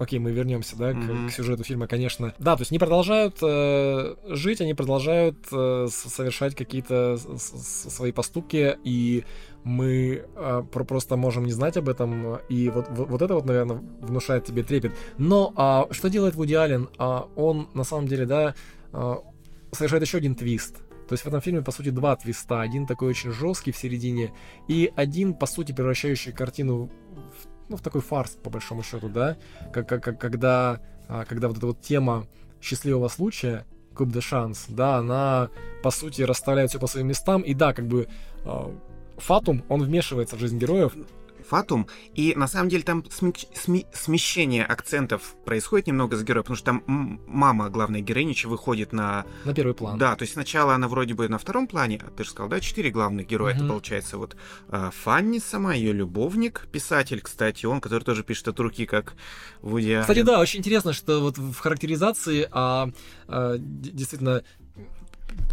окей, 0.00 0.18
мы 0.18 0.32
вернемся, 0.32 0.76
да, 0.76 0.90
mm-hmm. 0.90 1.26
к, 1.26 1.30
к 1.30 1.32
сюжету 1.32 1.62
фильма, 1.62 1.86
конечно. 1.86 2.34
Да, 2.40 2.56
то 2.56 2.62
есть 2.62 2.72
они 2.72 2.80
продолжают 2.80 3.38
э, 3.40 4.16
жить, 4.30 4.60
они 4.60 4.74
продолжают 4.74 5.36
э, 5.52 5.86
совершать 5.88 6.56
какие-то 6.56 7.18
свои 7.38 8.10
поступки, 8.10 8.76
и 8.82 9.24
мы 9.62 10.24
э, 10.34 10.62
про 10.72 10.84
просто 10.84 11.16
можем 11.16 11.44
не 11.44 11.52
знать 11.52 11.76
об 11.76 11.88
этом, 11.88 12.38
и 12.48 12.68
вот, 12.68 12.86
вот, 12.90 13.10
вот 13.10 13.22
это 13.22 13.34
вот, 13.34 13.44
наверное, 13.44 13.80
внушает 14.00 14.44
тебе 14.44 14.64
трепет. 14.64 14.92
Но 15.18 15.52
а, 15.54 15.86
что 15.92 16.10
делает 16.10 16.34
Вуди 16.34 16.54
Аллен? 16.54 16.88
А, 16.98 17.28
он, 17.36 17.68
на 17.74 17.84
самом 17.84 18.08
деле, 18.08 18.26
да, 18.26 18.56
а, 18.92 19.22
совершает 19.70 20.02
еще 20.02 20.18
один 20.18 20.34
твист. 20.34 20.82
То 21.08 21.14
есть 21.14 21.24
в 21.24 21.26
этом 21.26 21.40
фильме, 21.40 21.62
по 21.62 21.72
сути, 21.72 21.88
два 21.90 22.14
твиста. 22.16 22.60
Один 22.60 22.86
такой 22.86 23.08
очень 23.08 23.32
жесткий 23.32 23.72
в 23.72 23.76
середине, 23.76 24.32
и 24.68 24.92
один, 24.94 25.34
по 25.34 25.46
сути, 25.46 25.72
превращающий 25.72 26.32
картину 26.32 26.90
в 27.14 27.48
ну, 27.68 27.76
в 27.76 27.82
такой 27.82 28.00
фарс, 28.00 28.30
по 28.42 28.50
большому 28.50 28.82
счету, 28.82 29.08
да, 29.08 29.36
как, 29.72 29.88
как, 29.88 30.02
как 30.02 30.18
когда, 30.18 30.80
а, 31.06 31.24
когда 31.24 31.48
вот 31.48 31.58
эта 31.58 31.66
вот 31.66 31.80
тема 31.80 32.26
счастливого 32.60 33.08
случая, 33.08 33.66
Куб 33.94 34.10
де 34.10 34.20
Шанс, 34.20 34.66
да, 34.68 34.96
она, 34.96 35.50
по 35.82 35.90
сути, 35.90 36.22
расставляет 36.22 36.70
все 36.70 36.78
по 36.78 36.86
своим 36.86 37.08
местам, 37.08 37.42
и 37.42 37.54
да, 37.54 37.72
как 37.72 37.86
бы 37.86 38.08
а, 38.44 38.74
Фатум, 39.18 39.64
он 39.68 39.82
вмешивается 39.82 40.36
в 40.36 40.38
жизнь 40.38 40.58
героев, 40.58 40.94
Фатум. 41.48 41.86
И 42.14 42.34
на 42.36 42.46
самом 42.46 42.68
деле 42.68 42.82
там 42.82 43.04
сми 43.10 43.86
смещение 43.92 44.64
акцентов 44.64 45.34
происходит 45.44 45.86
немного 45.86 46.16
с 46.16 46.22
героем, 46.22 46.44
потому 46.44 46.56
что 46.56 46.66
там 46.66 47.20
мама 47.26 47.70
главной 47.70 48.02
героини 48.02 48.34
выходит 48.44 48.92
на... 48.92 49.24
На 49.44 49.54
первый 49.54 49.74
план. 49.74 49.98
Да, 49.98 50.14
то 50.16 50.22
есть 50.22 50.34
сначала 50.34 50.74
она 50.74 50.88
вроде 50.88 51.14
бы 51.14 51.28
на 51.28 51.38
втором 51.38 51.66
плане, 51.66 52.00
а 52.06 52.10
ты 52.10 52.24
же 52.24 52.30
сказал, 52.30 52.48
да, 52.48 52.60
четыре 52.60 52.90
главных 52.90 53.26
героя. 53.26 53.54
Угу. 53.54 53.58
Это 53.58 53.68
получается 53.68 54.18
вот 54.18 54.36
э, 54.68 54.90
Фанни 55.02 55.38
сама, 55.38 55.74
ее 55.74 55.92
любовник, 55.92 56.68
писатель, 56.70 57.20
кстати, 57.20 57.66
он, 57.66 57.80
который 57.80 58.04
тоже 58.04 58.22
пишет 58.22 58.48
от 58.48 58.60
руки, 58.60 58.86
как 58.86 59.14
Вуди 59.62 59.98
Кстати, 60.00 60.22
да, 60.22 60.40
очень 60.40 60.60
интересно, 60.60 60.92
что 60.92 61.20
вот 61.20 61.38
в 61.38 61.58
характеризации 61.58 62.48
а, 62.50 62.90
а, 63.26 63.56
действительно 63.58 64.42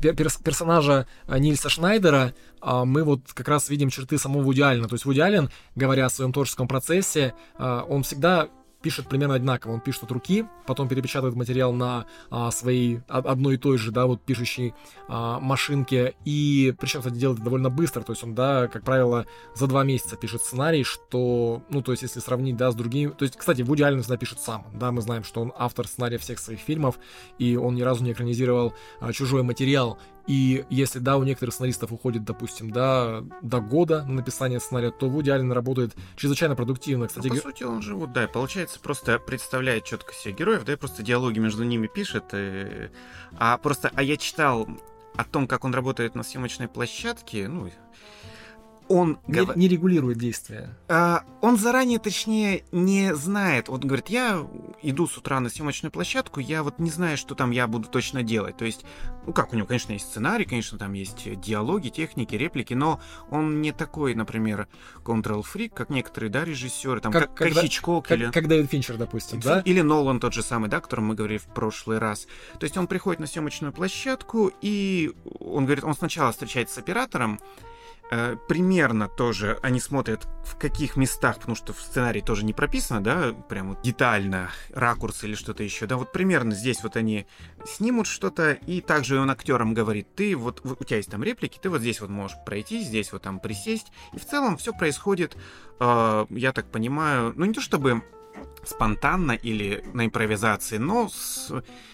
персонажа 0.01 1.07
а, 1.27 1.39
Нильса 1.39 1.69
Шнайдера 1.69 2.33
а, 2.61 2.85
мы 2.85 3.03
вот 3.03 3.21
как 3.33 3.47
раз 3.47 3.69
видим 3.69 3.89
черты 3.89 4.17
самого 4.17 4.43
Вуди 4.43 4.61
Аллена. 4.61 4.87
То 4.87 4.95
есть 4.95 5.05
Вуди 5.05 5.19
Аллен, 5.19 5.49
говоря 5.75 6.05
о 6.05 6.09
своем 6.09 6.33
творческом 6.33 6.67
процессе, 6.67 7.33
а, 7.57 7.83
он 7.83 8.03
всегда 8.03 8.49
пишет 8.85 9.09
примерно 9.09 9.33
одинаково. 9.33 9.71
Он 9.71 9.79
пишет 9.79 10.03
от 10.03 10.11
руки, 10.11 10.45
потом 10.67 10.87
перепечатывает 10.87 11.35
материал 11.35 11.73
на 11.73 12.05
а, 12.29 12.51
своей 12.51 12.99
одной 13.07 13.55
и 13.55 13.57
той 13.57 13.79
же, 13.79 13.89
да, 13.89 14.05
вот 14.05 14.21
пишущей 14.21 14.75
а, 15.07 15.39
машинке. 15.39 16.13
И 16.23 16.71
причем, 16.79 16.99
кстати, 16.99 17.15
делает 17.15 17.39
это 17.39 17.45
довольно 17.45 17.71
быстро. 17.71 18.03
То 18.03 18.11
есть 18.11 18.23
он, 18.23 18.35
да, 18.35 18.67
как 18.67 18.83
правило, 18.83 19.25
за 19.55 19.65
два 19.65 19.83
месяца 19.83 20.17
пишет 20.17 20.41
сценарий, 20.41 20.83
что, 20.83 21.63
ну, 21.71 21.81
то 21.81 21.93
есть 21.93 22.03
если 22.03 22.19
сравнить, 22.19 22.57
да, 22.57 22.69
с 22.69 22.75
другими... 22.75 23.09
То 23.09 23.23
есть, 23.23 23.37
кстати, 23.37 23.63
Вуди 23.63 23.81
Аллен 23.81 24.01
всегда 24.01 24.17
пишет 24.17 24.39
сам. 24.39 24.67
Да, 24.75 24.91
мы 24.91 25.01
знаем, 25.01 25.23
что 25.23 25.41
он 25.41 25.51
автор 25.57 25.87
сценария 25.87 26.19
всех 26.19 26.37
своих 26.37 26.59
фильмов, 26.59 26.99
и 27.39 27.55
он 27.55 27.73
ни 27.73 27.81
разу 27.81 28.03
не 28.03 28.11
экранизировал 28.11 28.75
а, 28.99 29.11
чужой 29.13 29.41
материал. 29.41 29.97
И 30.27 30.65
если, 30.69 30.99
да, 30.99 31.17
у 31.17 31.23
некоторых 31.23 31.53
сценаристов 31.53 31.91
уходит, 31.91 32.23
допустим, 32.23 32.71
да, 32.71 33.23
до 33.41 33.59
года 33.59 34.03
на 34.05 34.15
написание 34.15 34.59
сценария, 34.59 34.91
то 34.91 35.07
Вуди 35.07 35.29
Аллен 35.29 35.51
работает 35.51 35.95
чрезвычайно 36.15 36.55
продуктивно. 36.55 37.07
Кстати, 37.07 37.27
ну, 37.27 37.35
по 37.35 37.41
сути, 37.41 37.63
он 37.63 37.81
же, 37.81 37.95
вот, 37.95 38.11
да, 38.11 38.27
получается, 38.27 38.79
просто 38.79 39.19
представляет 39.19 39.83
четко 39.83 40.13
себе 40.13 40.33
героев, 40.33 40.63
да, 40.65 40.73
и 40.73 40.75
просто 40.75 41.03
диалоги 41.03 41.39
между 41.39 41.63
ними 41.63 41.87
пишет. 41.87 42.25
И... 42.33 42.89
А 43.37 43.57
просто, 43.57 43.91
а 43.93 44.01
я 44.01 44.17
читал 44.17 44.67
о 45.15 45.23
том, 45.23 45.47
как 45.47 45.63
он 45.63 45.73
работает 45.73 46.15
на 46.15 46.23
съемочной 46.23 46.67
площадке, 46.67 47.47
ну, 47.47 47.69
он 48.87 49.19
не, 49.27 49.39
гов- 49.39 49.55
не 49.55 49.67
регулирует 49.67 50.17
действия. 50.17 50.77
А, 50.87 51.23
он 51.41 51.57
заранее, 51.57 51.99
точнее, 51.99 52.63
не 52.71 53.15
знает. 53.15 53.67
Вот 53.67 53.83
говорит, 53.83 54.09
я 54.09 54.47
иду 54.81 55.07
с 55.07 55.17
утра 55.17 55.39
на 55.39 55.49
съемочную 55.49 55.91
площадку, 55.91 56.39
я 56.39 56.61
вот 56.63 56.77
не 56.79 56.89
знаю, 56.89 57.17
что 57.17 57.33
там 57.35 57.51
я 57.51 57.67
буду 57.67 57.87
точно 57.89 58.21
делать. 58.23 58.57
То 58.57 58.65
есть, 58.65 58.85
ну 59.25 59.33
как, 59.33 59.53
у 59.53 59.55
него, 59.55 59.65
конечно, 59.67 59.93
есть 59.93 60.05
сценарий, 60.07 60.45
конечно, 60.45 60.77
там 60.77 60.93
есть 60.93 61.39
диалоги, 61.41 61.89
техники, 61.89 62.35
реплики, 62.35 62.73
но 62.73 62.99
он 63.31 63.61
не 63.61 63.71
такой, 63.71 64.13
например, 64.13 64.67
control-freak, 65.03 65.69
как 65.69 65.89
некоторые, 65.89 66.29
да, 66.29 66.45
режиссеры, 66.45 66.99
там, 67.01 67.11
Как- 67.11 67.33
как, 67.33 67.53
как 67.53 67.63
Хичкок 67.63 68.07
Как, 68.07 68.17
или... 68.17 68.31
как 68.31 68.47
Дэвид 68.47 68.69
Финчер, 68.69 68.97
допустим, 68.97 69.39
да? 69.39 69.61
Или 69.61 69.81
Нолан 69.81 70.19
тот 70.19 70.33
же 70.33 70.43
самый, 70.43 70.69
да, 70.69 70.77
о 70.77 70.81
котором 70.81 71.05
мы 71.05 71.15
говорили 71.15 71.37
в 71.37 71.45
прошлый 71.47 71.97
раз. 71.97 72.27
То 72.59 72.63
есть 72.65 72.77
он 72.77 72.87
приходит 72.87 73.19
на 73.19 73.27
съемочную 73.27 73.73
площадку, 73.73 74.51
и 74.61 75.13
он 75.39 75.65
говорит, 75.65 75.83
он 75.83 75.95
сначала 75.95 76.31
встречается 76.31 76.75
с 76.75 76.77
оператором, 76.77 77.39
э, 78.11 78.37
примерно 78.47 79.07
тоже 79.07 79.59
они 79.61 79.79
смотрят 79.79 80.27
в 80.45 80.57
каких 80.57 80.95
местах, 80.95 81.37
потому 81.37 81.55
что 81.55 81.73
в 81.73 81.81
сценарии 81.81 82.21
тоже 82.21 82.45
не 82.45 82.53
прописано, 82.53 83.03
да, 83.03 83.33
прям 83.49 83.69
вот 83.69 83.81
детально, 83.81 84.49
ракурс 84.73 85.23
или 85.23 85.35
что-то 85.35 85.63
еще, 85.63 85.87
да, 85.87 85.97
вот 85.97 86.11
примерно 86.11 86.53
здесь 86.53 86.83
вот 86.83 86.95
они 86.95 87.25
снимут 87.65 88.07
что-то, 88.07 88.51
и 88.51 88.81
также 88.81 89.19
он 89.19 89.29
актерам 89.31 89.73
говорит, 89.73 90.13
ты 90.15 90.35
вот, 90.35 90.61
у 90.63 90.83
тебя 90.83 90.97
есть 90.97 91.09
там 91.09 91.23
реплики, 91.23 91.59
ты 91.61 91.69
вот 91.69 91.81
здесь 91.81 92.01
вот 92.01 92.09
можешь 92.09 92.37
пройти, 92.45 92.83
здесь 92.83 93.11
вот 93.11 93.23
там 93.23 93.39
присесть, 93.39 93.91
и 94.13 94.19
в 94.19 94.25
целом 94.25 94.57
все 94.57 94.73
происходит, 94.73 95.35
э, 95.79 96.25
я 96.29 96.51
так 96.51 96.71
понимаю, 96.71 97.33
ну 97.35 97.45
не 97.45 97.53
то 97.53 97.61
чтобы 97.61 98.03
спонтанно 98.65 99.33
или 99.33 99.83
на 99.93 100.05
импровизации, 100.05 100.77
но 100.77 101.07
с 101.09 101.51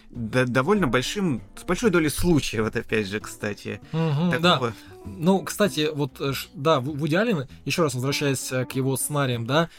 д- 0.09 0.45
довольно 0.45 0.87
большим, 0.87 1.41
с 1.55 1.63
большой 1.63 1.89
долей 1.89 2.09
случая, 2.09 2.61
вот 2.63 2.75
опять 2.75 3.07
же, 3.07 3.19
кстати. 3.19 3.81
Да. 3.91 4.53
Такого. 4.53 4.73
Ну, 5.05 5.41
кстати, 5.43 5.89
вот, 5.93 6.21
э, 6.21 6.31
да, 6.53 6.79
Вуди 6.79 7.15
Аллен, 7.15 7.47
еще 7.65 7.81
раз 7.83 7.93
возвращаясь 7.93 8.51
э, 8.51 8.65
к 8.65 8.73
его 8.73 8.95
сценариям, 8.97 9.45
да, 9.45 9.69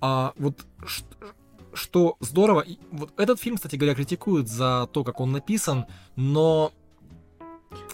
а 0.00 0.32
вот 0.36 0.58
что 1.74 2.16
здорово, 2.20 2.60
и 2.60 2.78
вот 2.90 3.12
этот 3.16 3.40
фильм, 3.40 3.56
кстати 3.56 3.76
говоря, 3.76 3.94
критикуют 3.94 4.48
за 4.48 4.88
то, 4.92 5.04
как 5.04 5.20
он 5.20 5.32
написан, 5.32 5.86
но 6.16 6.72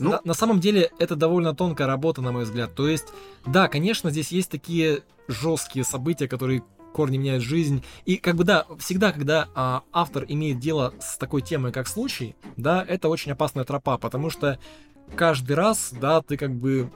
Ну- 0.01 0.11
на, 0.11 0.21
на 0.25 0.35
самом 0.35 0.59
деле 0.59 0.91
это 0.99 1.15
довольно 1.15 1.55
тонкая 1.55 1.87
работа, 1.87 2.21
на 2.23 2.33
мой 2.33 2.43
взгляд. 2.45 2.75
То 2.75 2.89
есть, 2.89 3.09
да, 3.47 3.69
конечно, 3.69 4.11
здесь 4.11 4.33
есть 4.33 4.51
такие 4.51 5.03
жесткие 5.29 5.85
события, 5.85 6.27
которые 6.27 6.65
корни 6.93 7.17
меняют 7.17 7.43
жизнь. 7.43 7.85
И 8.05 8.17
как 8.17 8.37
бы 8.37 8.45
да, 8.45 8.67
всегда, 8.79 9.13
когда 9.13 9.49
а, 9.55 9.83
автор 9.93 10.25
имеет 10.29 10.59
дело 10.59 10.95
с 11.01 11.17
такой 11.17 11.43
темой, 11.43 11.73
как 11.73 11.89
случай, 11.89 12.37
да, 12.57 12.85
это 12.87 13.09
очень 13.09 13.33
опасная 13.33 13.65
тропа, 13.65 13.99
потому 13.99 14.31
что 14.31 14.59
каждый 15.15 15.55
раз, 15.57 15.93
да, 15.93 16.23
ты 16.23 16.37
как 16.37 16.55
бы 16.55 16.91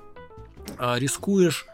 а, 0.79 0.99
рискуешь 0.99 1.67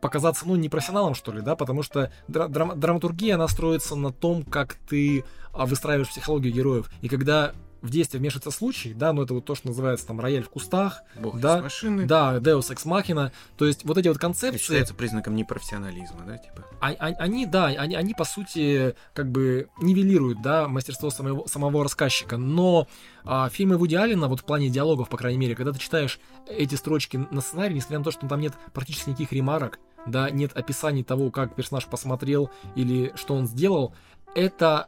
показаться, 0.00 0.46
ну, 0.46 0.56
непрофессионалом, 0.56 1.14
что 1.14 1.32
ли, 1.32 1.42
да, 1.42 1.56
потому 1.56 1.82
что 1.82 2.10
дра- 2.26 2.48
драма- 2.48 2.74
драматургия, 2.74 3.34
она 3.34 3.48
строится 3.48 3.96
на 3.96 4.12
том, 4.12 4.44
как 4.44 4.74
ты 4.74 5.24
а, 5.52 5.66
выстраиваешь 5.66 6.08
психологию 6.08 6.54
героев. 6.54 6.90
И 7.02 7.08
когда 7.08 7.52
в 7.82 7.90
действие 7.90 8.20
вмешивается 8.20 8.50
случай, 8.50 8.92
да, 8.94 9.12
ну, 9.12 9.22
это 9.22 9.34
вот 9.34 9.44
то, 9.44 9.54
что 9.54 9.68
называется 9.68 10.06
там 10.06 10.20
рояль 10.20 10.42
в 10.42 10.50
кустах, 10.50 11.02
Бог 11.18 11.40
да, 11.40 11.58
из 11.58 11.62
машины. 11.62 12.06
да, 12.06 12.36
Deus 12.36 12.70
Ex 12.70 12.84
Machina, 12.84 13.32
то 13.56 13.66
есть 13.66 13.84
вот 13.84 13.96
эти 13.98 14.08
вот 14.08 14.16
Это 14.16 14.20
концепции, 14.20 14.58
считается 14.58 14.94
признаком 14.94 15.34
непрофессионализма, 15.36 16.24
да, 16.26 16.38
типа. 16.38 16.64
а- 16.80 16.90
а- 16.98 17.14
они, 17.18 17.46
да, 17.46 17.66
они, 17.66 17.94
они 17.94 18.14
по 18.14 18.24
сути 18.24 18.94
как 19.14 19.30
бы 19.30 19.68
нивелируют, 19.80 20.42
да, 20.42 20.68
мастерство 20.68 21.10
самого, 21.10 21.46
самого 21.46 21.82
рассказчика, 21.84 22.36
но 22.36 22.86
а, 23.24 23.48
фильмы 23.50 23.76
Вуди 23.76 23.96
Аллена, 23.96 24.28
вот 24.28 24.40
в 24.40 24.44
плане 24.44 24.68
диалогов, 24.70 25.08
по 25.08 25.16
крайней 25.16 25.38
мере, 25.38 25.54
когда 25.54 25.72
ты 25.72 25.78
читаешь 25.78 26.18
эти 26.48 26.74
строчки 26.74 27.26
на 27.30 27.40
сценарий, 27.40 27.74
несмотря 27.74 27.98
на 27.98 28.04
то, 28.04 28.10
что 28.10 28.26
там 28.26 28.40
нет 28.40 28.54
практически 28.72 29.10
никаких 29.10 29.32
ремарок, 29.32 29.78
да, 30.06 30.30
нет 30.30 30.52
описаний 30.56 31.04
того, 31.04 31.30
как 31.30 31.54
персонаж 31.54 31.84
посмотрел 31.86 32.50
или 32.74 33.12
что 33.16 33.34
он 33.34 33.46
сделал, 33.46 33.94
это 34.34 34.86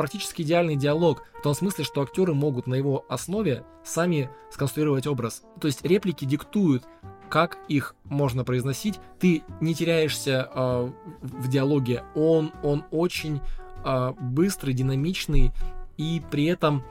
практически 0.00 0.40
идеальный 0.40 0.76
диалог, 0.76 1.24
в 1.38 1.42
том 1.42 1.52
смысле, 1.52 1.84
что 1.84 2.00
актеры 2.00 2.32
могут 2.32 2.66
на 2.66 2.74
его 2.74 3.04
основе 3.10 3.64
сами 3.84 4.30
сконструировать 4.50 5.06
образ. 5.06 5.42
То 5.60 5.66
есть 5.66 5.84
реплики 5.84 6.24
диктуют, 6.24 6.84
как 7.28 7.58
их 7.68 7.94
можно 8.04 8.42
произносить. 8.42 8.98
Ты 9.18 9.42
не 9.60 9.74
теряешься 9.74 10.48
э, 10.54 10.90
в 11.20 11.48
диалоге. 11.48 12.02
Он, 12.14 12.50
он 12.62 12.84
очень 12.90 13.42
э, 13.84 14.12
быстрый, 14.18 14.72
динамичный 14.72 15.52
и 15.98 16.22
при 16.30 16.46
этом 16.46 16.82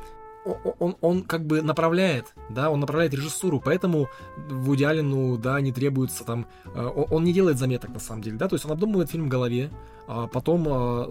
он, 0.80 0.96
он 1.02 1.24
как 1.24 1.46
бы 1.46 1.62
направляет, 1.62 2.34
да, 2.50 2.70
он 2.70 2.80
направляет 2.80 3.14
режиссуру, 3.14 3.62
поэтому 3.64 4.08
Вуди 4.50 4.84
Аллену, 4.84 5.38
да, 5.38 5.60
не 5.62 5.72
требуется 5.72 6.24
там, 6.24 6.48
э, 6.66 6.86
он 6.86 7.24
не 7.24 7.34
делает 7.34 7.58
заметок 7.58 7.92
на 7.92 8.00
самом 8.00 8.22
деле, 8.22 8.38
да, 8.38 8.48
то 8.48 8.56
есть 8.56 8.66
он 8.66 8.72
обдумывает 8.72 9.10
фильм 9.10 9.26
в 9.26 9.30
голове, 9.30 9.70
а 10.08 10.28
потом, 10.28 10.68
э, 10.68 11.10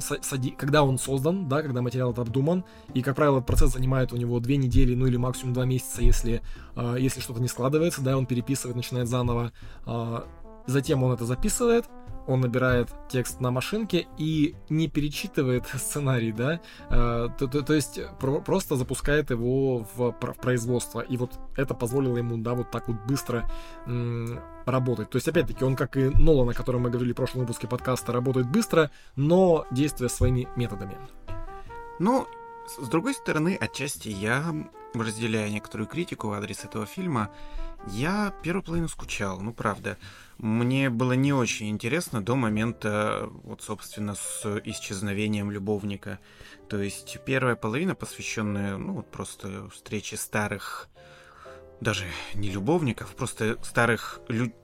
когда 0.57 0.83
он 0.83 0.99
создан, 0.99 1.49
да, 1.49 1.63
когда 1.63 1.83
материал 1.83 2.11
этот 2.11 2.27
обдуман, 2.27 2.65
и, 2.95 3.03
как 3.03 3.17
правило, 3.17 3.41
процесс 3.41 3.73
занимает 3.73 4.13
у 4.13 4.17
него 4.17 4.41
две 4.41 4.57
недели, 4.57 4.95
ну 4.95 5.07
или 5.07 5.17
максимум 5.17 5.55
два 5.55 5.65
месяца, 5.65 6.03
если, 6.03 6.43
э, 6.75 6.97
если 6.99 7.21
что-то 7.21 7.41
не 7.41 7.49
складывается, 7.49 8.03
да, 8.03 8.17
он 8.19 8.27
переписывает, 8.27 8.77
начинает 8.77 9.09
заново, 9.09 9.53
а, 9.87 10.27
затем 10.67 11.03
он 11.03 11.13
это 11.13 11.25
записывает, 11.25 11.87
он 12.29 12.41
набирает 12.41 12.89
текст 13.09 13.41
на 13.41 13.51
машинке 13.51 14.07
и 14.19 14.55
не 14.69 14.87
перечитывает 14.89 15.67
сценарий, 15.75 16.33
да, 16.33 16.61
Э, 16.91 17.29
то, 17.39 17.47
то- 17.49 17.63
то 17.63 17.75
есть 17.75 17.99
про- 18.21 18.41
просто 18.41 18.77
запускает 18.77 19.31
его 19.31 19.79
в, 19.97 20.13
в 20.13 20.13
производство, 20.13 21.01
и 21.01 21.17
вот 21.17 21.33
это 21.57 21.75
позволило 21.75 22.17
ему, 22.19 22.37
да, 22.37 22.55
вот 22.55 22.71
так 22.71 22.89
вот 22.89 22.97
быстро 23.09 23.51
работать. 24.67 25.11
То 25.11 25.17
есть, 25.17 25.29
опять-таки, 25.29 25.65
он, 25.65 25.77
как 25.77 25.97
и 25.97 26.11
Нолан, 26.11 26.51
о 26.51 26.55
котором 26.55 26.83
мы 26.83 26.91
говорили 26.91 27.13
в 27.13 27.17
прошлом 27.17 27.41
выпуске 27.43 27.67
подкаста, 27.67 28.13
работает 28.13 28.49
быстро, 28.51 28.91
но 29.17 29.67
действуя 29.71 30.09
своими 30.09 30.47
методами. 30.57 30.97
Ну, 31.99 32.27
с 32.81 32.89
другой 32.89 33.15
стороны, 33.15 33.57
отчасти 33.61 34.09
я 34.09 34.45
разделяю 34.95 35.51
некоторую 35.51 35.87
критику 35.89 36.29
в 36.29 36.33
адрес 36.33 36.65
этого 36.65 36.87
фильма. 36.87 37.31
Я 37.87 38.35
первую 38.43 38.63
половину 38.63 38.89
скучал, 38.89 39.41
ну 39.41 39.53
правда. 39.53 39.97
Мне 40.39 40.91
было 40.91 41.13
не 41.13 41.33
очень 41.33 41.69
интересно 41.69 42.23
до 42.23 42.37
момента, 42.37 43.29
вот, 43.45 43.63
собственно, 43.63 44.15
с 44.15 44.61
исчезновением 44.65 45.51
любовника. 45.51 46.19
То 46.69 46.81
есть 46.81 47.19
первая 47.25 47.57
половина, 47.57 47.95
посвященная, 47.95 48.77
ну, 48.77 48.95
вот 48.95 49.11
просто 49.11 49.69
встрече 49.71 50.17
старых, 50.17 50.89
даже 51.81 52.05
не 52.35 52.51
любовников, 52.51 53.15
просто 53.17 53.59
старых 53.65 54.21
лю- 54.29 54.55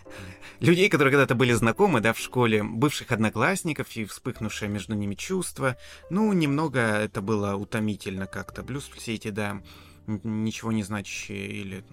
людей, 0.60 0.88
которые 0.88 1.12
когда-то 1.12 1.36
были 1.36 1.52
знакомы, 1.52 2.00
да, 2.00 2.12
в 2.12 2.18
школе, 2.18 2.64
бывших 2.64 3.12
одноклассников 3.12 3.94
и 3.96 4.04
вспыхнувшее 4.04 4.68
между 4.68 4.94
ними 4.94 5.14
чувство. 5.14 5.76
Ну, 6.08 6.32
немного 6.32 6.80
это 6.80 7.20
было 7.20 7.54
утомительно 7.54 8.26
как-то. 8.26 8.64
Плюс 8.64 8.90
все 8.96 9.14
эти, 9.14 9.28
да, 9.28 9.62
ничего 10.06 10.72
не 10.72 10.82
значащие 10.82 11.46
или 11.46 11.84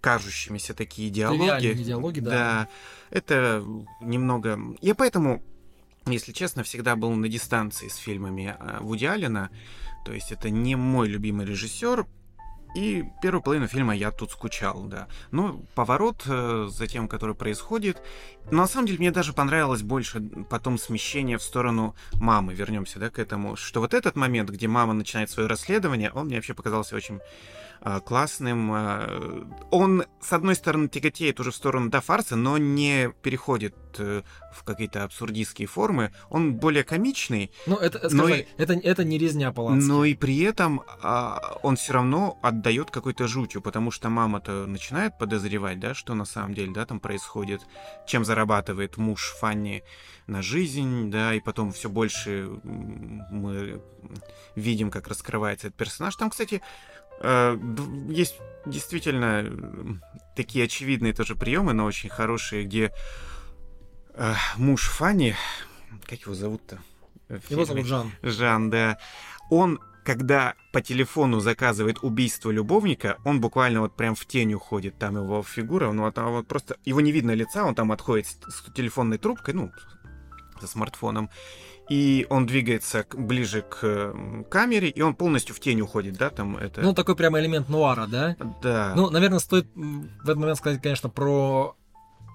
кажущимися 0.00 0.74
такие 0.74 1.10
диалоги. 1.10 1.72
Диалоги, 1.74 2.20
да. 2.20 2.30
Да, 2.30 2.68
это 3.10 3.64
немного... 4.00 4.58
Я 4.80 4.94
поэтому, 4.94 5.42
если 6.06 6.32
честно, 6.32 6.62
всегда 6.62 6.96
был 6.96 7.12
на 7.12 7.28
дистанции 7.28 7.88
с 7.88 7.96
фильмами 7.96 8.56
э, 8.58 8.78
Вуди 8.80 9.06
Аллена. 9.06 9.50
То 10.04 10.12
есть 10.12 10.32
это 10.32 10.50
не 10.50 10.74
мой 10.74 11.08
любимый 11.08 11.46
режиссер, 11.46 12.06
и 12.74 13.04
первую 13.20 13.42
половину 13.42 13.66
фильма 13.66 13.94
я 13.94 14.10
тут 14.10 14.30
скучал, 14.30 14.84
да. 14.84 15.08
Ну, 15.30 15.64
поворот 15.74 16.22
э, 16.26 16.68
за 16.70 16.86
тем, 16.86 17.08
который 17.08 17.34
происходит. 17.34 18.02
Но 18.50 18.58
на 18.58 18.66
самом 18.66 18.86
деле 18.86 18.98
мне 18.98 19.10
даже 19.10 19.32
понравилось 19.32 19.82
больше 19.82 20.20
потом 20.48 20.78
смещение 20.78 21.38
в 21.38 21.42
сторону 21.42 21.94
мамы. 22.14 22.54
Вернемся, 22.54 22.98
да, 22.98 23.10
к 23.10 23.18
этому. 23.18 23.56
Что 23.56 23.80
вот 23.80 23.94
этот 23.94 24.16
момент, 24.16 24.50
где 24.50 24.68
мама 24.68 24.94
начинает 24.94 25.30
свое 25.30 25.48
расследование, 25.48 26.10
он 26.12 26.26
мне 26.26 26.36
вообще 26.36 26.54
показался 26.54 26.96
очень 26.96 27.20
классным. 28.04 28.72
Э, 28.72 29.44
Он, 29.70 30.04
с 30.20 30.32
одной 30.32 30.54
стороны, 30.54 30.88
тяготеет 30.88 31.40
уже 31.40 31.50
в 31.50 31.54
сторону 31.54 31.90
да, 31.90 32.00
фарса, 32.00 32.36
но 32.36 32.58
не 32.58 33.10
переходит 33.22 33.74
э, 33.98 34.22
в 34.54 34.62
какие-то 34.64 35.04
абсурдистские 35.04 35.66
формы. 35.66 36.12
Он 36.30 36.54
более 36.54 36.84
комичный, 36.84 37.50
Ну, 37.66 37.76
это, 37.76 38.08
скажи, 38.08 38.40
и- 38.40 38.46
это, 38.62 38.74
это 38.74 39.04
не 39.04 39.18
резня 39.18 39.52
Полански. 39.52 39.88
но 39.88 40.04
и 40.04 40.14
при 40.14 40.40
этом 40.42 40.82
а, 41.02 41.58
он 41.62 41.76
все 41.76 41.92
равно 41.94 42.38
отдает 42.42 42.90
какой-то 42.90 43.26
жутью, 43.28 43.60
потому 43.62 43.90
что 43.90 44.08
мама-то 44.10 44.66
начинает 44.66 45.18
подозревать, 45.18 45.80
да, 45.80 45.94
что 45.94 46.14
на 46.14 46.24
самом 46.24 46.54
деле, 46.54 46.72
да, 46.72 46.86
там 46.86 47.00
происходит, 47.00 47.60
чем 48.06 48.24
зарабатывает 48.24 48.96
муж 48.96 49.34
Фанни 49.40 49.82
на 50.26 50.40
жизнь, 50.42 51.10
да, 51.10 51.34
и 51.34 51.40
потом 51.40 51.72
все 51.72 51.88
больше 51.90 52.48
мы 52.62 53.82
видим, 54.56 54.90
как 54.90 55.08
раскрывается 55.08 55.68
этот 55.68 55.76
персонаж. 55.78 56.14
Там, 56.16 56.30
кстати, 56.30 56.56
э, 56.56 57.01
есть 58.08 58.38
действительно 58.66 59.40
м, 59.40 60.02
такие 60.36 60.64
очевидные 60.64 61.12
тоже 61.12 61.36
приемы, 61.36 61.72
но 61.72 61.84
очень 61.84 62.08
хорошие, 62.08 62.64
где 62.64 62.92
э, 64.14 64.34
муж 64.56 64.88
Фанни, 64.88 65.36
как 66.04 66.20
его 66.20 66.34
зовут-то? 66.34 66.78
Его 67.48 67.64
зовут 67.64 67.86
Жан. 67.86 68.12
Жан, 68.22 68.70
да. 68.70 68.98
Он 69.50 69.80
когда 70.04 70.54
по 70.72 70.80
телефону 70.80 71.40
заказывает 71.40 72.02
убийство 72.02 72.50
любовника, 72.50 73.18
он 73.24 73.40
буквально 73.40 73.80
вот 73.80 73.96
прям 73.96 74.14
в 74.14 74.26
тень 74.26 74.54
уходит, 74.54 74.98
там 74.98 75.16
его 75.16 75.42
фигура, 75.42 75.88
вот, 75.88 76.18
а 76.18 76.28
вот 76.28 76.48
просто, 76.48 76.76
его 76.84 77.00
не 77.00 77.12
видно 77.12 77.32
лица, 77.32 77.64
он 77.64 77.74
там 77.74 77.92
отходит 77.92 78.26
с, 78.26 78.32
с 78.32 78.72
телефонной 78.74 79.18
трубкой, 79.18 79.54
ну, 79.54 79.70
со 80.60 80.66
смартфоном, 80.66 81.30
и 81.92 82.26
он 82.30 82.46
двигается 82.46 83.04
ближе 83.12 83.60
к 83.60 84.14
камере, 84.50 84.88
и 84.88 85.02
он 85.02 85.14
полностью 85.14 85.54
в 85.54 85.60
тень 85.60 85.82
уходит, 85.82 86.16
да, 86.16 86.30
там 86.30 86.56
это... 86.56 86.80
Ну, 86.80 86.94
такой 86.94 87.16
прямо 87.16 87.38
элемент 87.38 87.68
нуара, 87.68 88.06
да? 88.06 88.34
Да. 88.62 88.94
Ну, 88.96 89.10
наверное, 89.10 89.40
стоит 89.40 89.66
в 89.74 90.22
этот 90.22 90.38
момент 90.38 90.56
сказать, 90.56 90.80
конечно, 90.80 91.10
про 91.10 91.76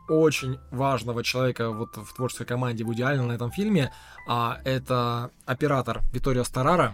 очень 0.10 0.60
важного 0.70 1.24
человека 1.24 1.72
вот 1.72 1.98
в 1.98 2.14
творческой 2.14 2.46
команде 2.46 2.84
Вуди 2.84 3.02
Аллена 3.02 3.26
на 3.26 3.32
этом 3.32 3.50
фильме, 3.50 3.92
а 4.28 4.60
это 4.64 5.32
оператор 5.48 6.02
Виторио 6.14 6.44
Старара, 6.44 6.94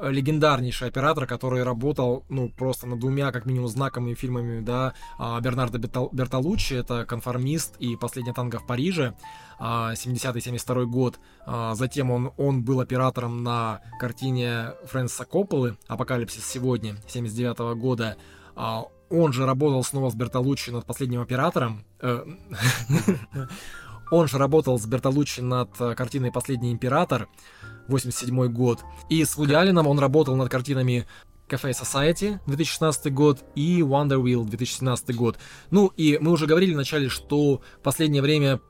легендарнейший 0.00 0.88
оператор, 0.88 1.26
который 1.26 1.62
работал, 1.62 2.24
ну, 2.28 2.48
просто 2.48 2.86
над 2.86 2.98
двумя, 2.98 3.32
как 3.32 3.46
минимум, 3.46 3.68
знаковыми 3.68 4.14
фильмами, 4.14 4.60
да, 4.60 4.94
а, 5.18 5.40
Бернардо 5.40 5.78
Бертолуччи, 5.78 6.74
это 6.74 7.04
«Конформист» 7.04 7.76
и 7.78 7.96
«Последняя 7.96 8.32
танго 8.32 8.58
в 8.58 8.66
Париже», 8.66 9.14
70-72 9.58 10.82
а, 10.82 10.84
год. 10.84 11.18
А, 11.46 11.74
затем 11.74 12.10
он, 12.10 12.32
он 12.36 12.62
был 12.62 12.80
оператором 12.80 13.42
на 13.42 13.80
картине 13.98 14.72
Фрэнсиса 14.84 15.24
Копполы 15.24 15.76
«Апокалипсис 15.86 16.46
сегодня» 16.46 16.96
79 17.08 17.78
года. 17.78 18.16
Он 19.08 19.32
же 19.32 19.46
работал 19.46 19.84
снова 19.84 20.10
с 20.10 20.14
Бертолуччи 20.14 20.70
над 20.70 20.84
«Последним 20.84 21.20
оператором». 21.20 21.84
Э, 24.10 24.14
он 24.14 24.28
же 24.28 24.38
работал 24.38 24.78
с 24.78 24.86
Бертолуччи 24.86 25.40
над 25.40 25.70
картиной 25.76 26.32
«Последний 26.32 26.72
император», 26.72 27.28
87 27.88 28.48
год. 28.48 28.84
И 29.08 29.24
с 29.24 29.36
Вуди 29.36 29.54
Алленом 29.54 29.86
он 29.86 29.98
работал 29.98 30.36
над 30.36 30.48
картинами 30.48 31.06
Cafe 31.48 31.70
Society 31.70 32.38
2016 32.46 33.12
год 33.12 33.44
и 33.54 33.80
Wonder 33.80 34.20
Wheel 34.22 34.44
2017 34.44 35.14
год. 35.14 35.38
Ну 35.70 35.92
и 35.96 36.18
мы 36.20 36.32
уже 36.32 36.46
говорили 36.46 36.74
вначале, 36.74 37.08
что 37.08 37.60
в 37.78 37.82
последнее 37.82 38.22
время, 38.22 38.60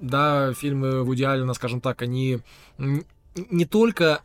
да, 0.00 0.52
фильмы 0.54 1.02
Вуди 1.02 1.24
Аллена, 1.24 1.54
скажем 1.54 1.80
так, 1.80 2.02
они 2.02 2.40
не 2.78 3.64
только 3.64 4.22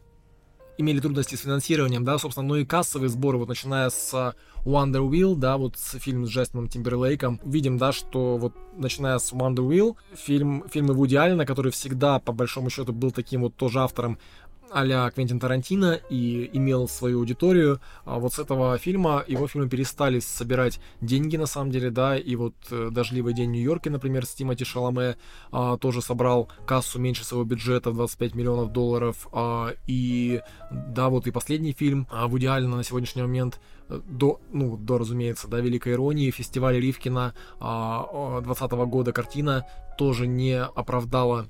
имели 0.78 1.00
трудности 1.00 1.36
с 1.36 1.42
финансированием, 1.42 2.04
да, 2.04 2.18
собственно, 2.18 2.48
но 2.48 2.58
и 2.58 2.66
кассовые 2.66 3.10
сборы, 3.10 3.38
вот 3.38 3.50
начиная 3.50 3.90
с 3.90 4.14
Wonder 4.66 5.08
Wheel, 5.10 5.36
да, 5.36 5.58
вот 5.58 5.78
с 5.78 5.98
фильм 6.00 6.26
с 6.26 6.30
Джастином 6.30 6.68
Тимберлейком, 6.68 7.40
видим, 7.44 7.78
да, 7.78 7.92
что 7.92 8.38
вот 8.38 8.54
начиная 8.78 9.20
с 9.20 9.32
Wonder 9.32 9.68
Wheel, 9.68 9.96
фильм, 10.16 10.66
фильмы 10.70 10.94
Вуди 10.94 11.16
Аллена, 11.16 11.46
который 11.46 11.72
всегда, 11.72 12.20
по 12.20 12.34
большому 12.34 12.70
счету, 12.70 12.94
был 12.94 13.12
таким 13.12 13.42
вот 13.42 13.56
тоже 13.56 13.80
автором 13.80 14.18
а 14.72 15.10
Квентин 15.12 15.40
Тарантино 15.40 16.00
и 16.10 16.50
имел 16.54 16.88
свою 16.88 17.20
аудиторию. 17.20 17.80
А 18.04 18.20
вот 18.20 18.34
с 18.34 18.40
этого 18.40 18.78
фильма 18.78 19.24
его 19.28 19.48
фильмы 19.48 19.70
перестали 19.70 20.20
собирать 20.20 20.80
деньги, 21.02 21.38
на 21.38 21.46
самом 21.46 21.72
деле, 21.72 21.90
да, 21.90 22.18
и 22.18 22.36
вот 22.36 22.56
э, 22.72 22.90
«Дождливый 22.92 23.34
день 23.34 23.50
в 23.50 23.54
Нью-Йорке», 23.54 23.90
например, 23.90 24.26
с 24.26 24.34
Тимоти 24.34 24.66
Шаломе 24.66 25.18
а, 25.52 25.78
тоже 25.78 26.02
собрал 26.02 26.50
кассу 26.66 27.00
меньше 27.00 27.24
своего 27.24 27.46
бюджета 27.46 27.92
в 27.92 27.96
25 27.96 28.36
миллионов 28.36 28.72
долларов, 28.72 29.28
а, 29.32 29.74
и 29.88 30.42
да, 30.72 31.10
вот 31.10 31.28
и 31.28 31.32
последний 31.32 31.74
фильм 31.74 32.08
а, 32.12 32.28
Вуди 32.28 32.48
Аллена 32.48 32.78
на 32.78 32.84
сегодняшний 32.84 33.22
момент 33.22 33.60
э, 33.90 34.00
до, 34.06 34.40
ну, 34.52 34.78
до, 34.78 34.98
разумеется, 34.98 35.48
да, 35.48 35.60
Великой 35.60 35.94
Иронии, 35.94 36.32
фестиваль 36.32 36.80
Ривкина 36.80 37.34
а, 37.60 38.42
20 38.42 38.72
года 38.72 39.12
картина 39.12 39.66
тоже 39.98 40.28
не 40.28 40.62
оправдала 40.62 41.48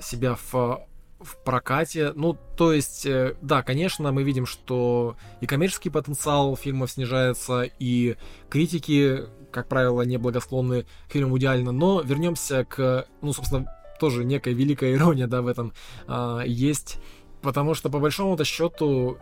себя 0.00 0.36
в 0.36 0.87
в 1.20 1.36
прокате. 1.44 2.12
Ну, 2.14 2.36
то 2.56 2.72
есть, 2.72 3.06
э, 3.06 3.34
да, 3.42 3.62
конечно, 3.62 4.12
мы 4.12 4.22
видим, 4.22 4.46
что 4.46 5.16
и 5.40 5.46
коммерческий 5.46 5.90
потенциал 5.90 6.56
фильмов 6.56 6.92
снижается, 6.92 7.62
и 7.62 8.16
критики, 8.48 9.24
как 9.50 9.68
правило, 9.68 10.02
не 10.02 10.16
благосклонны 10.16 10.86
к 11.08 11.12
фильму 11.12 11.38
идеально. 11.38 11.72
Но 11.72 12.00
вернемся 12.00 12.64
к, 12.64 13.06
ну, 13.20 13.32
собственно, 13.32 13.66
тоже 13.98 14.24
некая 14.24 14.54
великая 14.54 14.94
ирония, 14.94 15.26
да, 15.26 15.42
в 15.42 15.48
этом 15.48 15.72
а, 16.06 16.42
есть. 16.42 16.98
Потому 17.42 17.74
что, 17.74 17.90
по 17.90 17.98
большому-то 17.98 18.44
счету, 18.44 19.18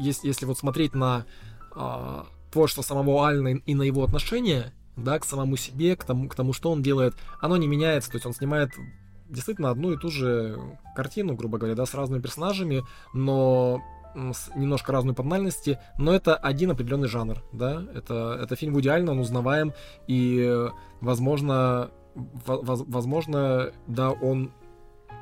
если, 0.00 0.28
если 0.28 0.46
вот 0.46 0.58
смотреть 0.58 0.94
на 0.94 1.26
а, 1.74 2.26
творчество 2.50 2.82
самого 2.82 3.26
Альна 3.26 3.48
и 3.48 3.74
на 3.74 3.82
его 3.82 4.04
отношение, 4.04 4.72
да, 4.96 5.18
к 5.18 5.24
самому 5.24 5.56
себе, 5.56 5.96
к 5.96 6.04
тому, 6.04 6.28
к 6.28 6.34
тому, 6.34 6.52
что 6.52 6.70
он 6.70 6.82
делает, 6.82 7.14
оно 7.40 7.56
не 7.56 7.66
меняется, 7.66 8.10
то 8.10 8.16
есть 8.16 8.26
он 8.26 8.32
снимает 8.32 8.70
действительно 9.34 9.70
одну 9.70 9.92
и 9.92 9.98
ту 9.98 10.08
же 10.10 10.58
картину, 10.94 11.34
грубо 11.34 11.58
говоря, 11.58 11.74
да, 11.74 11.86
с 11.86 11.94
разными 11.94 12.22
персонажами, 12.22 12.84
но 13.12 13.82
с 14.14 14.50
немножко 14.54 14.92
разной 14.92 15.14
тональности, 15.14 15.78
но 15.98 16.14
это 16.14 16.36
один 16.36 16.70
определенный 16.70 17.08
жанр, 17.08 17.42
да, 17.52 17.82
это, 17.94 18.38
это 18.40 18.56
фильм 18.56 18.76
Аллена, 18.76 19.12
он 19.12 19.18
узнаваем, 19.18 19.72
и, 20.06 20.68
возможно, 21.00 21.90
возможно, 22.14 23.72
да, 23.86 24.10
он 24.12 24.52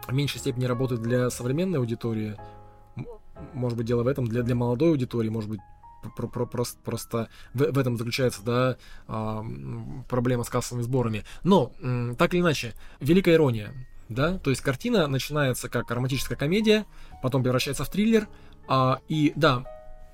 в 0.07 0.13
меньшей 0.13 0.39
степени 0.39 0.67
работает 0.67 1.01
для 1.01 1.31
современной 1.31 1.79
аудитории, 1.79 2.37
может 3.55 3.79
быть, 3.79 3.87
дело 3.87 4.03
в 4.03 4.09
этом, 4.09 4.27
для, 4.27 4.43
для 4.43 4.55
молодой 4.55 4.91
аудитории, 4.91 5.31
может 5.31 5.49
быть, 5.49 5.61
про, 6.17 6.27
про, 6.27 6.47
просто, 6.47 6.79
просто 6.83 7.29
в, 7.55 7.59
в 7.73 7.79
этом 7.79 7.97
заключается, 7.97 8.43
да, 8.45 8.77
а, 9.07 9.45
проблема 10.09 10.45
с 10.45 10.49
кассовыми 10.49 10.83
сборами. 10.83 11.25
Но, 11.45 11.73
так 12.19 12.35
или 12.35 12.41
иначе, 12.41 12.75
великая 13.01 13.35
ирония 13.35 13.73
да, 14.09 14.39
то 14.39 14.51
есть 14.51 14.63
картина 14.63 15.07
начинается 15.07 15.69
как 15.69 15.91
романтическая 15.91 16.37
комедия, 16.37 16.87
потом 17.23 17.43
превращается 17.43 17.85
в 17.85 17.91
триллер, 17.91 18.29
а, 18.69 19.01
и 19.09 19.33
да. 19.37 19.65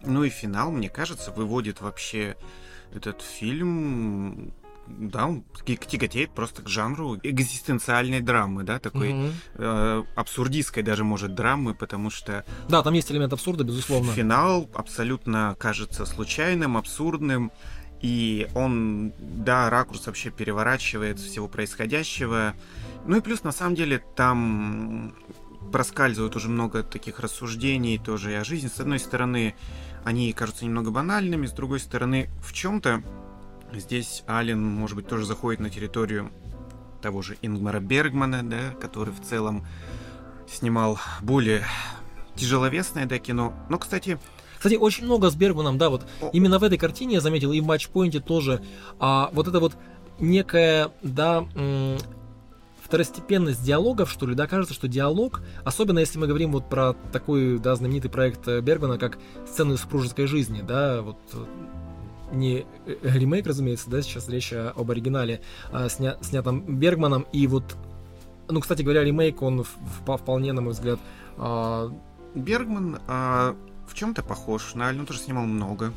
Ну 0.05 0.25
и 0.25 0.29
финал, 0.29 0.71
мне 0.71 0.89
кажется, 0.89 1.31
выводит 1.31 1.81
вообще 1.81 2.37
этот 2.93 3.23
фильм 3.23 4.53
да, 4.89 5.27
он 5.27 5.45
тяготеет 5.65 6.31
просто 6.31 6.63
к 6.63 6.69
жанру 6.69 7.19
экзистенциальной 7.23 8.21
драмы, 8.21 8.63
да, 8.63 8.79
такой 8.79 9.13
угу. 9.13 9.33
э, 9.55 10.05
абсурдистской 10.17 10.83
даже, 10.83 11.05
может, 11.05 11.35
драмы, 11.35 11.75
потому 11.75 12.11
что... 12.11 12.45
Да, 12.69 12.83
там 12.83 12.95
есть 12.95 13.11
элемент 13.13 13.33
абсурда, 13.33 13.65
безусловно. 13.65 14.13
Финал 14.13 14.69
абсолютно 14.75 15.57
кажется 15.59 16.07
случайным, 16.07 16.77
абсурдным, 16.77 17.53
и 18.01 18.49
он, 18.55 19.13
да, 19.19 19.71
ракурс 19.71 20.07
вообще 20.07 20.31
переворачивает 20.31 21.19
всего 21.19 21.49
происходящего. 21.49 22.55
Ну 23.07 23.17
и 23.17 23.21
плюс, 23.21 23.43
на 23.43 23.53
самом 23.53 23.75
деле, 23.75 24.03
там 24.15 25.15
проскальзывают 25.73 26.37
уже 26.37 26.49
много 26.49 26.83
таких 26.83 27.21
рассуждений 27.21 27.99
тоже 27.99 28.33
и 28.33 28.35
о 28.37 28.45
жизни. 28.45 28.69
С 28.69 28.81
одной 28.81 28.99
стороны, 28.99 29.55
они 30.05 30.33
кажутся 30.33 30.65
немного 30.65 30.91
банальными, 30.91 31.47
с 31.47 31.53
другой 31.53 31.81
стороны, 31.81 32.31
в 32.43 32.53
чем-то 32.53 33.03
здесь 33.73 34.23
Ален, 34.29 34.63
может 34.63 34.97
быть, 34.97 35.09
тоже 35.09 35.27
заходит 35.27 35.61
на 35.61 35.71
территорию 35.71 36.31
того 37.03 37.23
же 37.23 37.37
Ингмара 37.43 37.81
Бергмана, 37.81 38.49
да, 38.49 38.71
который 38.81 39.13
в 39.13 39.21
целом 39.21 39.67
снимал 40.49 40.99
более 41.21 41.65
тяжеловесное 42.35 43.07
да, 43.07 43.19
кино. 43.19 43.55
Но, 43.69 43.79
кстати, 43.79 44.19
кстати, 44.59 44.75
очень 44.75 45.05
много 45.05 45.31
с 45.31 45.37
Бергманом, 45.37 45.79
да, 45.79 45.89
вот 45.89 46.05
именно 46.33 46.59
в 46.59 46.65
этой 46.65 46.79
картине 46.79 47.15
я 47.15 47.21
заметил, 47.21 47.53
и 47.53 47.61
в 47.61 47.67
матчпоинте 47.67 48.21
тоже, 48.21 48.61
а, 48.99 49.31
вот 49.33 49.47
это 49.47 49.61
вот 49.61 49.75
некая, 50.19 50.91
да, 51.03 51.47
второстепенность 52.83 53.63
диалогов, 53.63 54.11
что 54.11 54.27
ли, 54.27 54.35
да, 54.35 54.47
кажется, 54.47 54.75
что 54.75 54.89
диалог, 54.89 55.43
особенно 55.65 56.01
если 56.01 56.19
мы 56.19 56.27
говорим 56.27 56.53
вот 56.53 56.69
про 56.69 56.95
такой, 57.13 57.59
да, 57.59 57.77
знаменитый 57.77 58.11
проект 58.11 58.49
Бергмана, 58.49 58.99
как 58.99 59.19
«Сцены 59.47 59.77
супружеской 59.77 60.27
жизни», 60.27 60.63
да, 60.67 61.03
вот 61.03 61.19
не 62.33 62.67
э, 62.87 62.97
ремейк, 63.03 63.47
разумеется, 63.47 63.89
да, 63.89 64.03
сейчас 64.03 64.29
речь 64.29 64.53
об 64.53 64.91
оригинале, 64.91 65.41
а, 65.71 65.89
сня, 65.89 66.17
снятом 66.21 66.79
Бергманом, 66.79 67.27
и 67.33 67.47
вот, 67.47 67.77
ну, 68.49 68.61
кстати 68.61 68.83
говоря, 68.83 69.05
ремейк, 69.05 69.41
он 69.41 69.65
вполне, 69.97 70.53
на 70.53 70.63
мой 70.63 70.73
взгляд... 70.73 70.99
А... 71.37 71.93
Бергман 72.35 72.99
а, 73.07 73.57
в 73.89 73.95
чем-то 73.95 74.23
похож 74.23 74.75
на 74.75 74.89
он 74.89 75.07
тоже 75.07 75.21
снимал 75.21 75.45
много, 75.45 75.93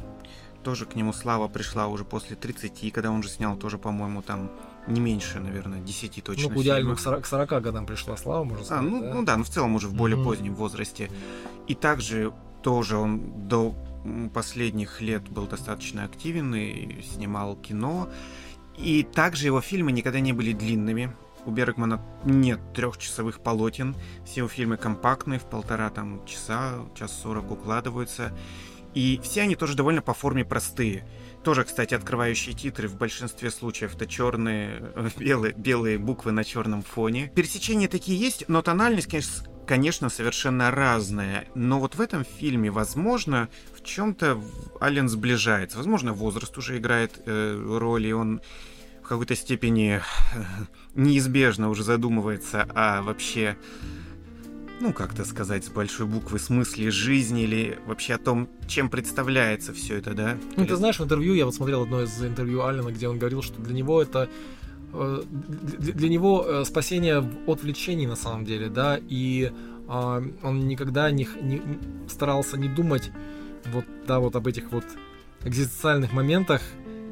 тоже 0.64 0.86
к 0.86 0.96
нему 0.96 1.14
слава 1.14 1.48
пришла 1.48 1.88
уже 1.88 2.06
после 2.06 2.36
30, 2.36 2.92
когда 2.94 3.12
он 3.12 3.20
уже 3.20 3.30
снял 3.30 3.56
тоже, 3.56 3.78
по-моему, 3.78 4.22
там 4.22 4.52
не 4.88 5.00
меньше, 5.00 5.40
наверное, 5.40 5.80
10 5.80 6.24
точно. 6.24 6.50
Ну, 6.50 6.96
к 6.96 7.00
40, 7.00 7.24
к 7.24 7.28
40 7.28 7.62
годам 7.62 7.86
пришла 7.86 8.18
слава, 8.18 8.44
можно 8.44 8.66
сказать. 8.66 8.84
А, 8.84 8.88
ну, 8.88 9.02
да? 9.02 9.14
ну 9.14 9.24
да, 9.24 9.38
но 9.38 9.44
в 9.44 9.50
целом 9.50 9.76
уже 9.76 9.88
в 9.88 9.94
более 9.94 10.18
mm-hmm. 10.18 10.24
позднем 10.24 10.56
возрасте. 10.56 11.12
И 11.68 11.76
также 11.76 12.34
тоже 12.64 12.98
он 12.98 13.48
до 13.48 13.76
последних 14.34 15.02
лет 15.02 15.28
был 15.30 15.46
достаточно 15.46 16.04
активен 16.04 16.54
и 16.56 17.02
снимал 17.04 17.56
кино. 17.56 18.10
И 18.78 19.04
также 19.04 19.46
его 19.46 19.62
фильмы 19.62 19.92
никогда 19.92 20.20
не 20.20 20.34
были 20.34 20.54
длинными. 20.54 21.16
У 21.46 21.52
Бергмана 21.52 22.02
нет 22.24 22.60
трехчасовых 22.74 23.42
полотен. 23.42 23.96
Все 24.26 24.42
его 24.42 24.48
фильмы 24.48 24.78
компактные, 24.78 25.40
в 25.40 25.46
полтора 25.46 25.90
там 25.90 26.26
часа, 26.26 26.86
час 26.96 27.20
сорок 27.22 27.52
укладываются. 27.52 28.32
И 28.94 29.20
все 29.24 29.42
они 29.42 29.56
тоже 29.56 29.76
довольно 29.76 30.02
по 30.02 30.14
форме 30.14 30.44
простые. 30.44 31.08
Тоже, 31.44 31.64
кстати, 31.64 31.94
открывающие 31.94 32.54
титры 32.54 32.88
в 32.88 32.98
большинстве 32.98 33.50
случаев 33.50 33.96
это 33.96 34.06
черные, 34.06 34.92
белые, 35.18 35.54
белые 35.54 35.98
буквы 35.98 36.32
на 36.32 36.44
черном 36.44 36.84
фоне. 36.84 37.32
Пересечения 37.34 37.88
такие 37.88 38.20
есть, 38.20 38.46
но 38.48 38.62
тональность, 38.62 39.08
конечно, 39.08 39.48
конечно, 39.66 40.10
совершенно 40.10 40.70
разное. 40.70 41.48
Но 41.56 41.80
вот 41.80 41.96
в 41.96 42.02
этом 42.02 42.26
фильме, 42.26 42.70
возможно, 42.70 43.50
в 43.74 43.84
чем-то 43.84 44.42
Ален 44.82 45.08
сближается. 45.08 45.78
Возможно, 45.78 46.14
возраст 46.14 46.56
уже 46.58 46.78
играет 46.78 47.22
э, 47.26 47.78
роль, 47.80 48.06
и 48.06 48.14
он 48.14 48.42
в 49.04 49.08
какой-то 49.08 49.36
степени 49.36 50.00
э, 50.00 50.44
неизбежно 50.96 51.70
уже 51.70 51.84
задумывается 51.84 52.64
о 52.74 53.02
вообще 53.02 53.58
ну, 54.82 54.94
как-то 54.94 55.26
сказать, 55.26 55.64
с 55.64 55.70
большой 55.70 56.08
буквы 56.08 56.40
смысле 56.40 56.90
жизни 56.90 57.44
или 57.44 57.78
вообще 57.86 58.16
о 58.16 58.18
том, 58.18 58.50
чем 58.68 58.90
представляется 58.90 59.74
все 59.74 59.98
это, 59.98 60.16
да? 60.16 60.38
Ну, 60.58 60.66
ты 60.66 60.76
знаешь, 60.76 61.00
в 61.00 61.04
интервью, 61.04 61.36
я 61.36 61.46
вот 61.46 61.54
смотрел 61.54 61.84
одно 61.84 62.02
из 62.02 62.20
интервью 62.24 62.66
Алина, 62.66 62.90
где 62.90 63.08
он 63.08 63.20
говорил, 63.20 63.44
что 63.44 63.62
для 63.62 63.76
него 63.76 64.02
это 64.02 64.28
э, 64.92 65.24
для 65.30 66.10
него 66.10 66.44
э, 66.44 66.66
спасение 66.66 67.24
от 67.46 67.62
влечений 67.62 68.08
на 68.08 68.16
самом 68.16 68.44
деле, 68.44 68.70
да, 68.70 69.00
и 69.08 69.52
а, 69.88 70.24
он 70.42 70.68
никогда 70.68 71.12
не, 71.12 71.28
не 71.42 71.62
старался 72.08 72.58
не 72.58 72.70
думать 72.70 73.12
вот, 73.74 73.86
да, 74.08 74.20
вот 74.20 74.36
об 74.36 74.48
этих 74.48 74.72
вот 74.72 74.86
экзистенциальных 75.44 76.14
моментах, 76.14 76.62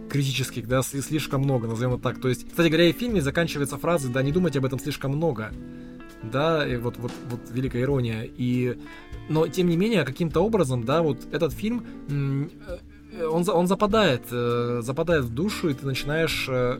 критических, 0.09 0.67
да, 0.67 0.81
слишком 0.81 1.41
много, 1.41 1.67
назовем 1.67 1.93
это 1.93 2.03
так. 2.03 2.19
То 2.19 2.27
есть, 2.29 2.49
кстати 2.49 2.67
говоря, 2.67 2.89
и 2.89 2.93
в 2.93 2.97
фильме 2.97 3.21
заканчивается 3.21 3.77
фразой, 3.77 4.11
да, 4.11 4.21
не 4.21 4.31
думайте 4.31 4.59
об 4.59 4.65
этом 4.65 4.79
слишком 4.79 5.15
много 5.15 5.51
да, 6.23 6.67
и 6.67 6.77
вот, 6.77 6.97
вот, 6.97 7.11
вот 7.29 7.39
великая 7.51 7.83
ирония. 7.83 8.23
И, 8.23 8.77
но, 9.29 9.47
тем 9.47 9.67
не 9.67 9.77
менее, 9.77 10.03
каким-то 10.03 10.41
образом, 10.41 10.83
да, 10.83 11.01
вот 11.01 11.27
этот 11.31 11.53
фильм, 11.53 11.85
э, 12.09 13.25
он, 13.25 13.47
он 13.49 13.67
западает, 13.67 14.23
э, 14.31 14.81
западает 14.83 15.25
в 15.25 15.33
душу, 15.33 15.69
и 15.69 15.73
ты 15.73 15.85
начинаешь 15.85 16.47
э, 16.49 16.79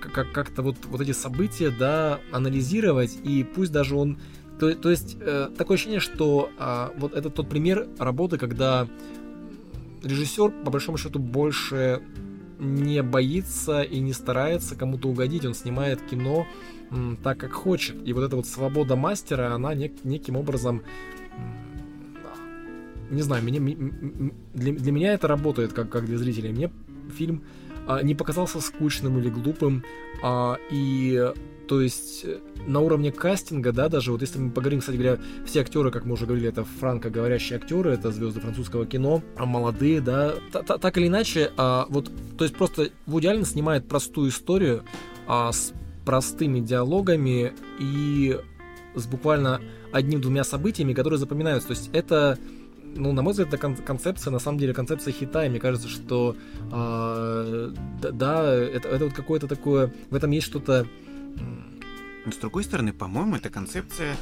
как- 0.00 0.32
как-то 0.32 0.62
вот, 0.62 0.76
вот 0.86 1.00
эти 1.00 1.12
события, 1.12 1.70
да, 1.70 2.20
анализировать, 2.32 3.18
и 3.24 3.44
пусть 3.44 3.72
даже 3.72 3.96
он 3.96 4.18
то, 4.60 4.72
то 4.72 4.88
есть 4.88 5.18
такое 5.58 5.74
ощущение, 5.74 5.98
что 5.98 6.48
а, 6.58 6.92
вот 6.96 7.12
это 7.12 7.28
тот 7.28 7.48
пример 7.48 7.88
работы, 7.98 8.38
когда 8.38 8.86
режиссер, 10.04 10.52
по 10.64 10.70
большому 10.70 10.96
счету, 10.96 11.18
больше 11.18 12.02
не 12.58 13.02
боится 13.02 13.82
и 13.82 14.00
не 14.00 14.12
старается 14.12 14.76
кому-то 14.76 15.08
угодить. 15.08 15.44
Он 15.44 15.54
снимает 15.54 16.02
кино 16.02 16.46
так, 17.22 17.38
как 17.38 17.52
хочет. 17.52 17.96
И 18.06 18.12
вот 18.12 18.24
эта 18.24 18.36
вот 18.36 18.46
свобода 18.46 18.96
мастера, 18.96 19.54
она 19.54 19.74
нек- 19.74 20.00
неким 20.04 20.36
образом 20.36 20.82
не 23.10 23.22
знаю, 23.22 23.44
меня, 23.44 23.60
для, 24.54 24.72
для 24.72 24.92
меня 24.92 25.12
это 25.12 25.28
работает 25.28 25.72
как, 25.72 25.88
как 25.88 26.06
для 26.06 26.18
зрителей. 26.18 26.52
Мне 26.52 26.70
фильм 27.16 27.42
а, 27.86 28.02
не 28.02 28.14
показался 28.14 28.60
скучным 28.60 29.18
или 29.18 29.28
глупым, 29.28 29.84
а, 30.22 30.58
и 30.70 31.32
то 31.68 31.80
есть 31.80 32.26
на 32.66 32.80
уровне 32.80 33.12
кастинга, 33.12 33.72
да, 33.72 33.88
даже 33.88 34.12
вот 34.12 34.20
если 34.20 34.38
мы 34.38 34.50
поговорим, 34.50 34.80
кстати 34.80 34.96
говоря, 34.96 35.18
все 35.46 35.60
актеры, 35.60 35.90
как 35.90 36.04
мы 36.04 36.14
уже 36.14 36.26
говорили, 36.26 36.48
это 36.48 36.64
франко-говорящие 36.64 37.58
актеры, 37.58 37.92
это 37.92 38.10
звезды 38.10 38.40
французского 38.40 38.86
кино, 38.86 39.22
а 39.36 39.46
молодые, 39.46 40.00
да, 40.00 40.34
так 40.50 40.96
или 40.98 41.08
иначе, 41.08 41.52
а, 41.56 41.86
вот, 41.88 42.10
то 42.38 42.44
есть 42.44 42.56
просто 42.56 42.90
Вуди 43.06 43.26
Аллен 43.26 43.44
снимает 43.44 43.88
простую 43.88 44.30
историю 44.30 44.84
а, 45.26 45.52
с 45.52 45.72
простыми 46.04 46.60
диалогами 46.60 47.52
и 47.78 48.38
с 48.94 49.06
буквально 49.06 49.60
одним-двумя 49.92 50.44
событиями, 50.44 50.92
которые 50.92 51.18
запоминаются. 51.18 51.68
То 51.68 51.74
есть 51.74 51.90
это, 51.92 52.38
ну, 52.94 53.12
на 53.12 53.22
мой 53.22 53.32
взгляд, 53.32 53.48
это 53.48 53.58
кон- 53.58 53.76
концепция, 53.76 54.30
на 54.30 54.38
самом 54.38 54.58
деле, 54.58 54.74
концепция 54.74 55.12
хита, 55.12 55.44
и 55.44 55.48
мне 55.48 55.60
кажется, 55.60 55.88
что 55.88 56.36
э, 56.70 57.70
да, 58.12 58.54
это, 58.54 58.88
это 58.88 59.04
вот 59.04 59.14
какое-то 59.14 59.48
такое, 59.48 59.92
в 60.10 60.14
этом 60.14 60.30
есть 60.30 60.46
что-то... 60.46 60.86
Но 62.26 62.32
с 62.32 62.36
другой 62.36 62.64
стороны, 62.64 62.92
по-моему, 62.92 63.36
эта 63.36 63.50
концепция 63.50 64.16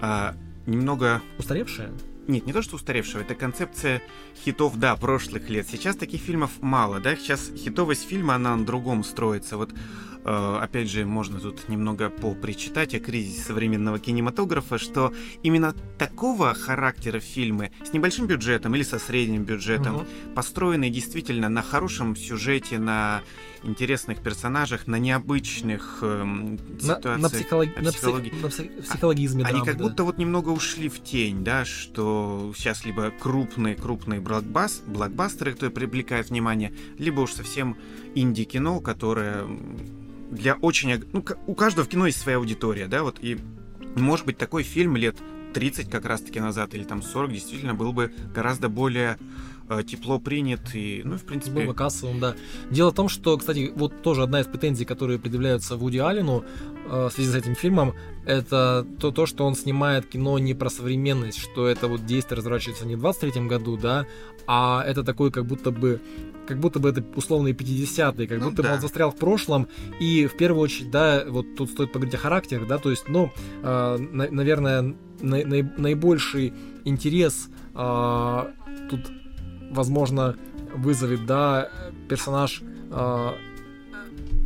э, 0.00 0.32
немного... 0.66 1.22
Устаревшая? 1.38 1.92
Нет, 2.26 2.44
не 2.44 2.52
то, 2.52 2.60
что 2.60 2.74
устаревшего, 2.74 3.20
это 3.22 3.36
концепция 3.36 4.02
хитов, 4.44 4.76
да, 4.78 4.96
прошлых 4.96 5.48
лет. 5.48 5.68
Сейчас 5.68 5.94
таких 5.94 6.20
фильмов 6.20 6.50
мало, 6.60 6.98
да, 6.98 7.14
сейчас 7.14 7.52
хитовость 7.56 8.08
фильма, 8.08 8.34
она 8.34 8.56
на 8.56 8.66
другом 8.66 9.04
строится. 9.04 9.56
Вот 9.56 9.72
Э, 10.28 10.58
опять 10.60 10.90
же, 10.90 11.06
можно 11.06 11.38
тут 11.38 11.68
немного 11.68 12.10
попричитать 12.10 12.96
о 12.96 12.98
кризисе 12.98 13.42
современного 13.42 14.00
кинематографа, 14.00 14.76
что 14.76 15.14
именно 15.44 15.72
такого 15.98 16.52
характера 16.52 17.20
фильмы 17.20 17.70
с 17.84 17.92
небольшим 17.92 18.26
бюджетом 18.26 18.74
или 18.74 18.82
со 18.82 18.98
средним 18.98 19.44
бюджетом, 19.44 19.96
угу. 19.96 20.06
построенные 20.34 20.90
действительно 20.90 21.48
на 21.48 21.62
хорошем 21.62 22.16
сюжете, 22.16 22.80
на 22.80 23.22
интересных 23.62 24.22
персонажах, 24.22 24.86
на 24.86 24.96
необычных 24.96 25.98
эм, 26.02 26.58
ситуациях. 26.78 27.18
На, 27.18 27.28
психолог... 27.30 27.76
на, 27.76 27.92
психологи... 27.92 28.32
на 28.42 28.48
псих... 28.48 28.78
психологизме 28.82 29.44
а, 29.44 29.48
драмы, 29.48 29.58
Они 29.58 29.66
как 29.66 29.76
да. 29.78 29.84
будто 29.84 30.04
вот 30.04 30.18
немного 30.18 30.50
ушли 30.50 30.88
в 30.88 31.02
тень, 31.02 31.44
да, 31.44 31.64
что 31.64 32.52
сейчас 32.56 32.84
либо 32.84 33.10
крупные-крупные 33.10 34.20
блокбас... 34.20 34.82
блокбастеры, 34.86 35.52
которые 35.52 35.72
привлекают 35.72 36.30
внимание, 36.30 36.72
либо 36.98 37.20
уж 37.20 37.32
совсем 37.32 37.76
инди-кино, 38.14 38.80
которое 38.80 39.46
для 40.30 40.54
очень... 40.54 41.04
Ну, 41.12 41.24
у 41.46 41.54
каждого 41.54 41.84
в 41.84 41.88
кино 41.88 42.06
есть 42.06 42.20
своя 42.20 42.38
аудитория, 42.38 42.86
да, 42.86 43.02
вот, 43.02 43.18
и 43.20 43.38
может 43.94 44.26
быть 44.26 44.38
такой 44.38 44.62
фильм 44.62 44.96
лет 44.96 45.16
30 45.54 45.90
как 45.90 46.04
раз-таки 46.04 46.38
назад 46.38 46.74
или 46.74 46.84
там 46.84 47.02
40 47.02 47.32
действительно 47.32 47.74
был 47.74 47.94
бы 47.94 48.12
гораздо 48.34 48.68
более 48.68 49.16
тепло 49.86 50.18
принят 50.18 50.74
и, 50.74 51.02
ну, 51.04 51.16
в 51.16 51.24
принципе... 51.24 51.60
Был 51.60 51.66
бы 51.66 51.74
кассовым, 51.74 52.20
да. 52.20 52.34
Дело 52.70 52.90
в 52.90 52.94
том, 52.94 53.08
что, 53.08 53.36
кстати, 53.36 53.72
вот 53.74 54.02
тоже 54.02 54.22
одна 54.22 54.40
из 54.40 54.46
претензий, 54.46 54.84
которые 54.84 55.18
предъявляются 55.18 55.76
Вуди 55.76 55.98
Аллену 55.98 56.44
э, 56.88 57.08
в 57.08 57.12
связи 57.12 57.30
с 57.30 57.34
этим 57.34 57.54
фильмом, 57.54 57.94
это 58.24 58.86
то, 59.00 59.10
то, 59.10 59.26
что 59.26 59.46
он 59.46 59.54
снимает 59.54 60.06
кино 60.06 60.38
не 60.38 60.54
про 60.54 60.70
современность, 60.70 61.38
что 61.38 61.66
это 61.66 61.88
вот 61.88 62.04
действие 62.04 62.38
разворачивается 62.38 62.86
не 62.86 62.96
в 62.96 63.00
23 63.00 63.46
году, 63.46 63.76
да, 63.76 64.06
а 64.46 64.82
это 64.86 65.02
такой 65.02 65.30
как 65.30 65.46
будто 65.46 65.70
бы 65.70 66.00
как 66.46 66.60
будто 66.60 66.78
бы 66.78 66.90
это 66.90 67.04
условные 67.16 67.54
50-е, 67.54 68.26
как 68.28 68.38
ну, 68.38 68.50
будто 68.50 68.62
да. 68.62 68.68
бы 68.68 68.74
он 68.76 68.80
застрял 68.80 69.10
в 69.10 69.16
прошлом. 69.16 69.66
И 69.98 70.26
в 70.26 70.36
первую 70.36 70.62
очередь, 70.62 70.90
да, 70.90 71.24
вот 71.26 71.56
тут 71.56 71.70
стоит 71.70 71.92
поговорить 71.92 72.14
о 72.14 72.18
характерах, 72.18 72.68
да, 72.68 72.78
то 72.78 72.90
есть, 72.90 73.08
ну, 73.08 73.32
э, 73.62 73.96
на, 73.98 74.30
наверное, 74.30 74.82
на, 75.20 75.44
на, 75.44 75.72
наибольший 75.76 76.54
интерес 76.84 77.48
э, 77.74 78.52
тут, 78.90 79.00
возможно, 79.70 80.36
вызовет, 80.74 81.26
да, 81.26 81.70
персонаж 82.08 82.62
э, 82.90 83.32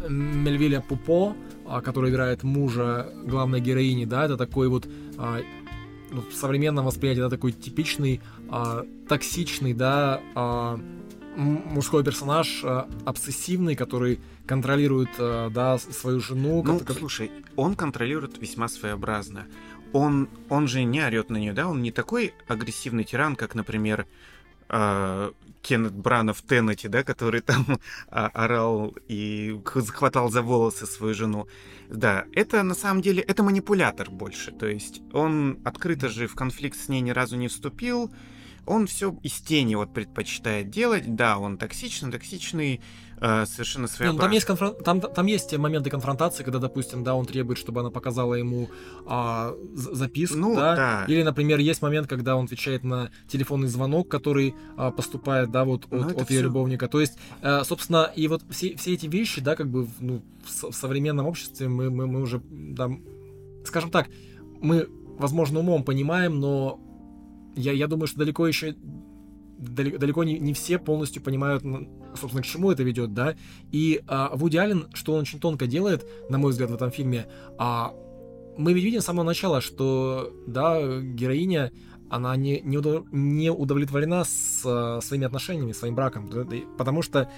Мельвиля 0.08 0.80
Пупо, 0.80 1.36
э, 1.66 1.80
который 1.80 2.10
играет 2.10 2.42
мужа 2.42 3.12
главной 3.24 3.60
героини, 3.60 4.04
да, 4.04 4.24
это 4.24 4.36
такой 4.36 4.68
вот 4.68 4.86
э, 4.86 5.42
ну, 6.10 6.22
в 6.22 6.34
современном 6.34 6.86
восприятии, 6.86 7.20
да, 7.20 7.28
такой 7.28 7.52
типичный, 7.52 8.20
э, 8.50 8.84
токсичный, 9.08 9.74
да, 9.74 10.20
э, 10.34 10.78
мужской 11.36 12.04
персонаж 12.04 12.62
э, 12.64 12.84
обсессивный, 13.04 13.76
который 13.76 14.20
контролирует, 14.46 15.10
э, 15.18 15.50
да, 15.52 15.78
свою 15.78 16.20
жену. 16.20 16.62
Ну, 16.64 16.78
который... 16.78 16.98
слушай, 16.98 17.30
он 17.56 17.74
контролирует 17.74 18.40
весьма 18.40 18.68
своеобразно. 18.68 19.46
Он, 19.92 20.28
он 20.48 20.68
же 20.68 20.84
не 20.84 21.00
орет 21.04 21.30
на 21.30 21.36
нее, 21.36 21.52
да, 21.52 21.68
он 21.68 21.82
не 21.82 21.90
такой 21.90 22.32
агрессивный 22.46 23.04
тиран, 23.04 23.36
как, 23.36 23.54
например, 23.54 24.06
э, 24.70 25.32
Кеннет 25.62 25.92
Брана 25.92 26.32
в 26.32 26.42
Теннете, 26.42 26.88
да, 26.88 27.02
который 27.02 27.40
там 27.40 27.66
а, 28.08 28.28
орал 28.28 28.94
и 29.08 29.60
захватал 29.74 30.30
за 30.30 30.42
волосы 30.42 30.86
свою 30.86 31.14
жену. 31.14 31.46
Да, 31.88 32.24
это 32.32 32.62
на 32.62 32.74
самом 32.74 33.02
деле, 33.02 33.22
это 33.22 33.42
манипулятор 33.42 34.10
больше. 34.10 34.52
То 34.52 34.66
есть 34.66 35.02
он 35.12 35.58
открыто 35.64 36.08
же 36.08 36.26
в 36.26 36.34
конфликт 36.34 36.78
с 36.78 36.88
ней 36.88 37.00
ни 37.00 37.10
разу 37.10 37.36
не 37.36 37.48
вступил, 37.48 38.10
он 38.70 38.86
все 38.86 39.16
из 39.24 39.32
тени 39.40 39.74
вот 39.74 39.92
предпочитает 39.92 40.70
делать. 40.70 41.16
Да, 41.16 41.38
он 41.38 41.58
токсичный, 41.58 42.12
токсичный, 42.12 42.80
э, 43.20 43.44
совершенно 43.44 43.88
своеобразный. 43.88 44.16
Ну, 44.16 44.22
там, 44.22 44.30
есть 44.30 44.46
конфрон... 44.46 44.74
там, 44.84 45.00
там 45.00 45.26
есть 45.26 45.56
моменты 45.58 45.90
конфронтации, 45.90 46.44
когда, 46.44 46.60
допустим, 46.60 47.02
да, 47.02 47.16
он 47.16 47.26
требует, 47.26 47.58
чтобы 47.58 47.80
она 47.80 47.90
показала 47.90 48.34
ему 48.34 48.70
а, 49.06 49.56
записку, 49.74 50.38
ну, 50.38 50.54
да? 50.54 50.76
да. 50.76 51.04
Или, 51.08 51.24
например, 51.24 51.58
есть 51.58 51.82
момент, 51.82 52.06
когда 52.06 52.36
он 52.36 52.44
отвечает 52.44 52.84
на 52.84 53.10
телефонный 53.26 53.66
звонок, 53.66 54.08
который 54.08 54.54
а, 54.76 54.92
поступает, 54.92 55.50
да, 55.50 55.64
вот 55.64 55.86
от, 55.90 56.12
от 56.12 56.30
ее 56.30 56.38
все... 56.38 56.42
любовника. 56.42 56.86
То 56.86 57.00
есть, 57.00 57.18
а, 57.42 57.64
собственно, 57.64 58.12
и 58.14 58.28
вот 58.28 58.44
все, 58.50 58.76
все 58.76 58.94
эти 58.94 59.06
вещи, 59.06 59.40
да, 59.40 59.56
как 59.56 59.68
бы 59.68 59.88
ну, 59.98 60.22
в, 60.44 60.70
в 60.70 60.74
современном 60.74 61.26
обществе 61.26 61.66
мы, 61.68 61.90
мы, 61.90 62.06
мы 62.06 62.22
уже, 62.22 62.40
да, 62.48 62.88
скажем 63.64 63.90
так, 63.90 64.08
мы, 64.60 64.86
возможно, 65.18 65.58
умом 65.58 65.82
понимаем, 65.82 66.38
но 66.38 66.80
я, 67.56 67.72
я 67.72 67.86
думаю, 67.86 68.06
что 68.06 68.18
далеко 68.18 68.46
еще 68.46 68.74
далеко, 69.60 70.24
не, 70.24 70.38
не 70.38 70.54
все 70.54 70.78
полностью 70.78 71.22
понимают, 71.22 71.62
собственно, 72.14 72.42
к 72.42 72.46
чему 72.46 72.70
это 72.70 72.82
ведет, 72.82 73.12
да. 73.12 73.36
И 73.70 74.02
а, 74.06 74.30
Вуди 74.34 74.56
Аллен, 74.56 74.86
что 74.94 75.12
он 75.12 75.20
очень 75.20 75.38
тонко 75.38 75.66
делает, 75.66 76.06
на 76.30 76.38
мой 76.38 76.52
взгляд, 76.52 76.70
в 76.70 76.74
этом 76.74 76.90
фильме, 76.90 77.26
а, 77.58 77.92
мы 78.56 78.72
ведь 78.72 78.84
видим 78.84 79.00
с 79.00 79.04
самого 79.04 79.24
начала, 79.24 79.60
что, 79.60 80.32
да, 80.46 80.80
героиня, 81.00 81.72
она 82.08 82.34
не, 82.36 82.60
не, 82.62 82.78
удов, 82.78 83.06
не 83.12 83.50
удовлетворена 83.50 84.24
с 84.24 84.62
а, 84.64 85.00
своими 85.02 85.26
отношениями, 85.26 85.72
своим 85.72 85.94
браком, 85.94 86.30
да, 86.30 86.46
потому 86.78 87.02
что, 87.02 87.30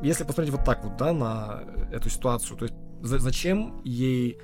если 0.00 0.24
посмотреть 0.24 0.54
вот 0.54 0.64
так 0.64 0.84
вот, 0.84 0.96
да, 0.96 1.12
на 1.12 1.64
эту 1.90 2.08
ситуацию, 2.08 2.56
то 2.56 2.66
есть 2.66 2.76
за- 3.02 3.18
зачем 3.18 3.82
ей 3.84 4.38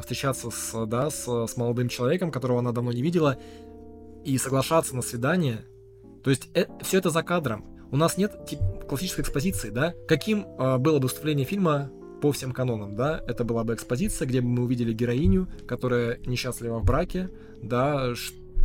встречаться 0.00 0.50
с, 0.50 0.86
да, 0.86 1.08
с, 1.10 1.28
с 1.28 1.56
молодым 1.56 1.88
человеком, 1.88 2.32
которого 2.32 2.58
она 2.60 2.72
давно 2.72 2.90
не 2.90 3.02
видела, 3.02 3.38
и 4.24 4.38
соглашаться 4.38 4.94
на 4.94 5.02
свидание. 5.02 5.64
То 6.22 6.30
есть 6.30 6.48
э, 6.54 6.66
все 6.82 6.98
это 6.98 7.10
за 7.10 7.22
кадром. 7.22 7.64
У 7.90 7.96
нас 7.96 8.16
нет 8.16 8.46
тип, 8.46 8.60
классической 8.88 9.22
экспозиции, 9.22 9.70
да? 9.70 9.94
Каким 10.06 10.44
э, 10.44 10.78
было 10.78 10.98
бы 10.98 11.04
выступление 11.04 11.46
фильма 11.46 11.90
по 12.20 12.32
всем 12.32 12.52
канонам, 12.52 12.94
да? 12.94 13.22
Это 13.26 13.44
была 13.44 13.64
бы 13.64 13.74
экспозиция, 13.74 14.26
где 14.26 14.40
бы 14.40 14.48
мы 14.48 14.62
увидели 14.64 14.92
героиню, 14.92 15.48
которая 15.66 16.18
несчастлива 16.24 16.78
в 16.78 16.84
браке, 16.84 17.30
да, 17.62 18.14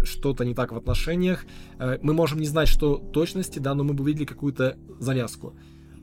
что-то 0.04 0.46
не 0.46 0.54
так 0.54 0.72
в 0.72 0.78
отношениях. 0.78 1.46
Э, 1.80 1.98
мы 2.02 2.14
можем 2.14 2.40
не 2.40 2.48
знать, 2.48 2.68
что 2.68 2.98
точности, 2.98 3.60
да, 3.60 3.74
но 3.74 3.84
мы 3.84 3.94
бы 3.94 4.04
увидели 4.04 4.26
какую-то 4.26 4.78
завязку. 5.00 5.56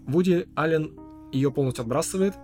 Вуди 0.06 0.46
Аллен 0.56 0.92
ее 1.32 1.50
полностью 1.52 1.82
отбрасывает, 1.82 2.34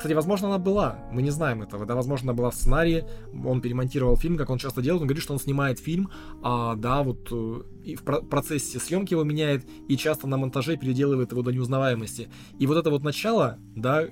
кстати, 0.00 0.14
возможно, 0.14 0.48
она 0.48 0.56
была, 0.56 0.96
мы 1.12 1.20
не 1.20 1.28
знаем 1.28 1.60
этого, 1.60 1.84
да, 1.84 1.94
возможно, 1.94 2.30
она 2.30 2.36
была 2.36 2.48
в 2.48 2.54
сценарии, 2.54 3.04
он 3.44 3.60
перемонтировал 3.60 4.16
фильм, 4.16 4.38
как 4.38 4.48
он 4.48 4.56
часто 4.56 4.80
делает, 4.80 5.02
он 5.02 5.08
говорит, 5.08 5.22
что 5.22 5.34
он 5.34 5.38
снимает 5.38 5.78
фильм, 5.78 6.10
а, 6.42 6.74
да, 6.74 7.02
вот 7.02 7.28
э, 7.30 7.62
и 7.84 7.96
в 7.96 8.02
процессе 8.02 8.78
съемки 8.78 9.12
его 9.12 9.24
меняет, 9.24 9.68
и 9.88 9.98
часто 9.98 10.26
на 10.26 10.38
монтаже 10.38 10.78
переделывает 10.78 11.32
его 11.32 11.42
до 11.42 11.50
неузнаваемости. 11.52 12.30
И 12.58 12.66
вот 12.66 12.78
это 12.78 12.88
вот 12.88 13.04
начало, 13.04 13.58
да, 13.76 14.06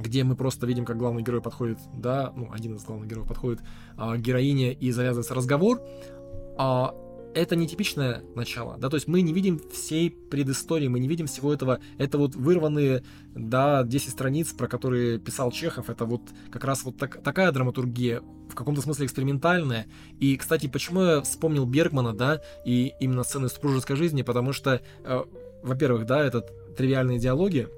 где 0.00 0.24
мы 0.24 0.34
просто 0.34 0.66
видим, 0.66 0.84
как 0.84 0.96
главный 0.96 1.22
герой 1.22 1.42
подходит, 1.42 1.78
да, 1.94 2.32
ну, 2.34 2.48
один 2.50 2.74
из 2.74 2.82
главных 2.82 3.08
героев 3.08 3.28
подходит 3.28 3.60
а, 3.96 4.16
героине 4.16 4.72
и 4.72 4.90
завязывается 4.90 5.32
разговор, 5.32 5.80
а, 6.58 6.92
это 7.38 7.56
нетипичное 7.56 8.22
начало, 8.34 8.76
да, 8.78 8.88
то 8.88 8.96
есть 8.96 9.08
мы 9.08 9.20
не 9.22 9.32
видим 9.32 9.60
всей 9.72 10.10
предыстории, 10.10 10.88
мы 10.88 11.00
не 11.00 11.08
видим 11.08 11.26
всего 11.26 11.52
этого, 11.52 11.80
это 11.96 12.18
вот 12.18 12.34
вырванные, 12.34 13.02
да, 13.34 13.82
10 13.84 14.10
страниц, 14.10 14.52
про 14.52 14.66
которые 14.66 15.18
писал 15.18 15.50
Чехов, 15.50 15.90
это 15.90 16.04
вот 16.04 16.22
как 16.50 16.64
раз 16.64 16.84
вот 16.84 16.96
так, 16.96 17.22
такая 17.22 17.52
драматургия, 17.52 18.22
в 18.48 18.54
каком-то 18.54 18.80
смысле 18.80 19.06
экспериментальная. 19.06 19.86
И, 20.18 20.36
кстати, 20.36 20.66
почему 20.66 21.02
я 21.02 21.20
вспомнил 21.20 21.66
Бергмана, 21.66 22.14
да, 22.14 22.40
и 22.64 22.92
именно 23.00 23.22
сцены 23.22 23.48
супружеской 23.48 23.96
жизни, 23.96 24.22
потому 24.22 24.52
что, 24.52 24.80
э, 25.04 25.24
во-первых, 25.62 26.06
да, 26.06 26.24
это 26.24 26.40
тривиальные 26.76 27.18
диалоги, 27.18 27.68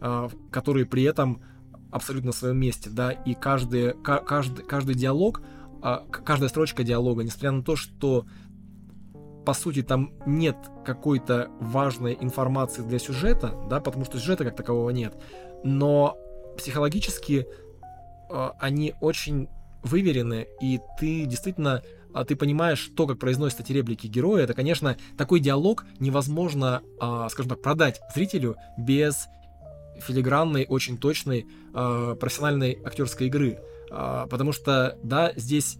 э, 0.00 0.28
которые 0.50 0.86
при 0.86 1.02
этом 1.02 1.42
абсолютно 1.90 2.32
в 2.32 2.36
своем 2.36 2.58
месте, 2.58 2.90
да, 2.90 3.12
и 3.12 3.34
каждый, 3.34 3.94
каждый, 4.02 4.64
каждый 4.64 4.94
диалог, 4.94 5.42
э, 5.82 5.98
каждая 6.24 6.48
строчка 6.48 6.84
диалога, 6.84 7.22
несмотря 7.24 7.50
на 7.50 7.62
то, 7.62 7.76
что 7.76 8.26
по 9.44 9.52
сути, 9.54 9.82
там 9.82 10.14
нет 10.26 10.56
какой-то 10.84 11.50
важной 11.60 12.16
информации 12.20 12.82
для 12.82 12.98
сюжета, 12.98 13.54
да, 13.68 13.80
потому 13.80 14.04
что 14.04 14.18
сюжета 14.18 14.44
как 14.44 14.56
такового 14.56 14.90
нет, 14.90 15.14
но 15.62 16.18
психологически 16.56 17.46
э, 18.30 18.50
они 18.58 18.94
очень 19.00 19.48
выверены, 19.82 20.46
и 20.60 20.80
ты 20.98 21.26
действительно 21.26 21.82
а 22.14 22.24
ты 22.24 22.36
понимаешь 22.36 22.92
то, 22.96 23.08
как 23.08 23.18
произносят 23.18 23.60
эти 23.60 23.72
реплики 23.72 24.06
героя, 24.06 24.44
это, 24.44 24.54
конечно, 24.54 24.96
такой 25.18 25.40
диалог 25.40 25.84
невозможно, 25.98 26.82
э, 27.00 27.26
скажем 27.28 27.50
так, 27.50 27.60
продать 27.60 28.00
зрителю 28.14 28.56
без 28.78 29.26
филигранной, 30.00 30.64
очень 30.68 30.96
точной 30.96 31.46
э, 31.74 32.16
профессиональной 32.18 32.78
актерской 32.84 33.26
игры. 33.26 33.58
Э, 33.90 34.26
потому 34.30 34.52
что, 34.52 34.96
да, 35.02 35.32
здесь 35.34 35.78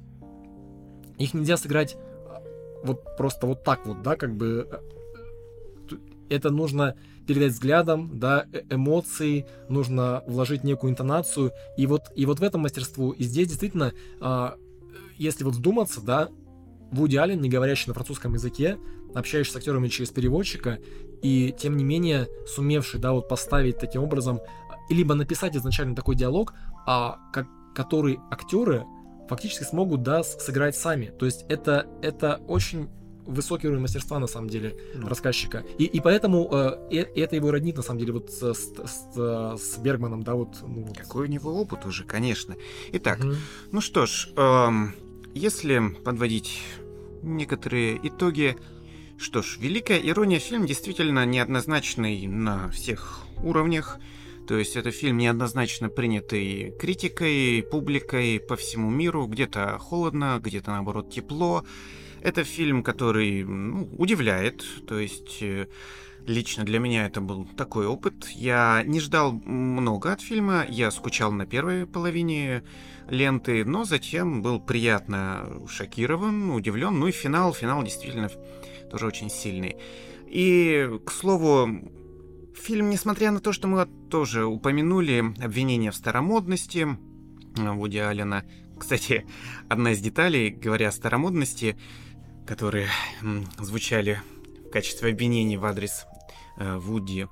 их 1.18 1.34
нельзя 1.34 1.56
сыграть 1.56 1.96
вот 2.84 3.16
просто 3.16 3.46
вот 3.46 3.64
так 3.64 3.86
вот, 3.86 4.02
да, 4.02 4.16
как 4.16 4.36
бы 4.36 4.68
э, 4.70 5.96
это 6.28 6.50
нужно 6.50 6.94
передать 7.26 7.52
взглядом, 7.52 8.18
да, 8.18 8.46
э, 8.52 8.62
эмоции, 8.70 9.46
нужно 9.68 10.22
вложить 10.26 10.64
некую 10.64 10.90
интонацию, 10.92 11.52
и 11.76 11.86
вот, 11.86 12.12
и 12.14 12.26
вот 12.26 12.40
в 12.40 12.42
этом 12.42 12.62
мастерству, 12.62 13.10
и 13.10 13.24
здесь 13.24 13.48
действительно, 13.48 13.92
а, 14.20 14.56
если 15.16 15.44
вот 15.44 15.54
вдуматься, 15.54 16.00
да, 16.00 16.28
Вуди 16.92 17.16
Аллен, 17.16 17.40
не 17.40 17.48
говорящий 17.48 17.88
на 17.88 17.94
французском 17.94 18.34
языке, 18.34 18.78
общающийся 19.14 19.54
с 19.54 19.56
актерами 19.56 19.88
через 19.88 20.10
переводчика, 20.10 20.78
и 21.22 21.54
тем 21.58 21.76
не 21.76 21.84
менее 21.84 22.28
сумевший, 22.46 23.00
да, 23.00 23.12
вот 23.12 23.28
поставить 23.28 23.78
таким 23.78 24.02
образом, 24.02 24.40
либо 24.90 25.14
написать 25.14 25.56
изначально 25.56 25.96
такой 25.96 26.14
диалог, 26.14 26.52
а, 26.86 27.18
как, 27.32 27.46
который 27.74 28.18
актеры 28.30 28.84
фактически 29.28 29.64
смогут, 29.64 30.02
да, 30.02 30.22
сыграть 30.22 30.76
сами. 30.76 31.12
То 31.18 31.26
есть 31.26 31.44
это, 31.48 31.86
это 32.02 32.40
очень 32.46 32.88
высокий 33.26 33.68
уровень 33.68 33.82
мастерства, 33.82 34.18
на 34.18 34.26
самом 34.26 34.48
деле, 34.48 34.74
ну. 34.94 35.08
рассказчика. 35.08 35.64
И, 35.78 35.84
и 35.84 36.00
поэтому 36.00 36.48
э, 36.90 36.96
это 37.16 37.36
его 37.36 37.50
роднит, 37.50 37.76
на 37.76 37.82
самом 37.82 38.00
деле, 38.00 38.12
вот 38.12 38.30
с, 38.30 38.52
с, 38.52 38.72
с, 38.74 39.56
с 39.56 39.78
Бергманом, 39.78 40.22
да, 40.22 40.34
вот. 40.34 40.56
Ну, 40.62 40.92
Какой 40.96 41.24
у 41.24 41.28
него 41.28 41.54
опыт 41.54 41.86
уже, 41.86 42.04
конечно. 42.04 42.54
Итак, 42.92 43.20
угу. 43.20 43.34
ну 43.72 43.80
что 43.80 44.06
ж, 44.06 44.28
эм, 44.36 44.94
если 45.34 45.80
подводить 46.04 46.60
некоторые 47.22 47.98
итоги, 48.06 48.56
что 49.16 49.42
ж, 49.42 49.58
великая 49.58 49.98
ирония 49.98 50.38
фильм 50.38 50.66
действительно 50.66 51.24
неоднозначный 51.24 52.26
на 52.26 52.68
всех 52.70 53.22
уровнях. 53.42 53.98
То 54.46 54.58
есть 54.58 54.76
это 54.76 54.90
фильм 54.90 55.16
неоднозначно 55.16 55.88
принятый 55.88 56.74
критикой, 56.78 57.62
публикой 57.70 58.40
по 58.40 58.56
всему 58.56 58.90
миру. 58.90 59.26
Где-то 59.26 59.78
холодно, 59.78 60.38
где-то 60.42 60.70
наоборот 60.72 61.10
тепло. 61.10 61.64
Это 62.20 62.44
фильм, 62.44 62.82
который 62.82 63.44
ну, 63.44 63.88
удивляет. 63.98 64.64
То 64.86 64.98
есть 64.98 65.42
э, 65.42 65.68
лично 66.26 66.64
для 66.64 66.78
меня 66.78 67.06
это 67.06 67.20
был 67.20 67.46
такой 67.56 67.86
опыт. 67.86 68.28
Я 68.34 68.82
не 68.84 69.00
ждал 69.00 69.32
много 69.32 70.12
от 70.12 70.20
фильма. 70.20 70.66
Я 70.68 70.90
скучал 70.90 71.32
на 71.32 71.46
первой 71.46 71.86
половине 71.86 72.64
ленты, 73.08 73.64
но 73.64 73.84
затем 73.84 74.42
был 74.42 74.60
приятно 74.60 75.62
шокирован, 75.68 76.50
удивлен. 76.50 76.98
Ну 76.98 77.08
и 77.08 77.12
финал, 77.12 77.54
финал 77.54 77.82
действительно 77.82 78.30
тоже 78.90 79.06
очень 79.06 79.30
сильный. 79.30 79.76
И, 80.26 80.98
к 81.04 81.10
слову, 81.10 81.68
Фильм, 82.54 82.88
несмотря 82.88 83.30
на 83.30 83.40
то, 83.40 83.52
что 83.52 83.68
мы 83.68 83.86
тоже 84.10 84.46
упомянули 84.46 85.34
обвинения 85.42 85.90
в 85.90 85.96
старомодности 85.96 86.86
э, 87.56 87.70
Вуди 87.72 87.98
Аллена, 87.98 88.44
кстати, 88.78 89.26
одна 89.68 89.92
из 89.92 90.00
деталей, 90.00 90.50
говоря 90.50 90.88
о 90.88 90.92
старомодности, 90.92 91.76
которые 92.46 92.88
звучали 93.58 94.20
в 94.66 94.70
качестве 94.70 95.10
обвинений 95.10 95.56
в 95.56 95.64
адрес 95.64 96.06
э, 96.56 96.76
Вуди, 96.78 97.28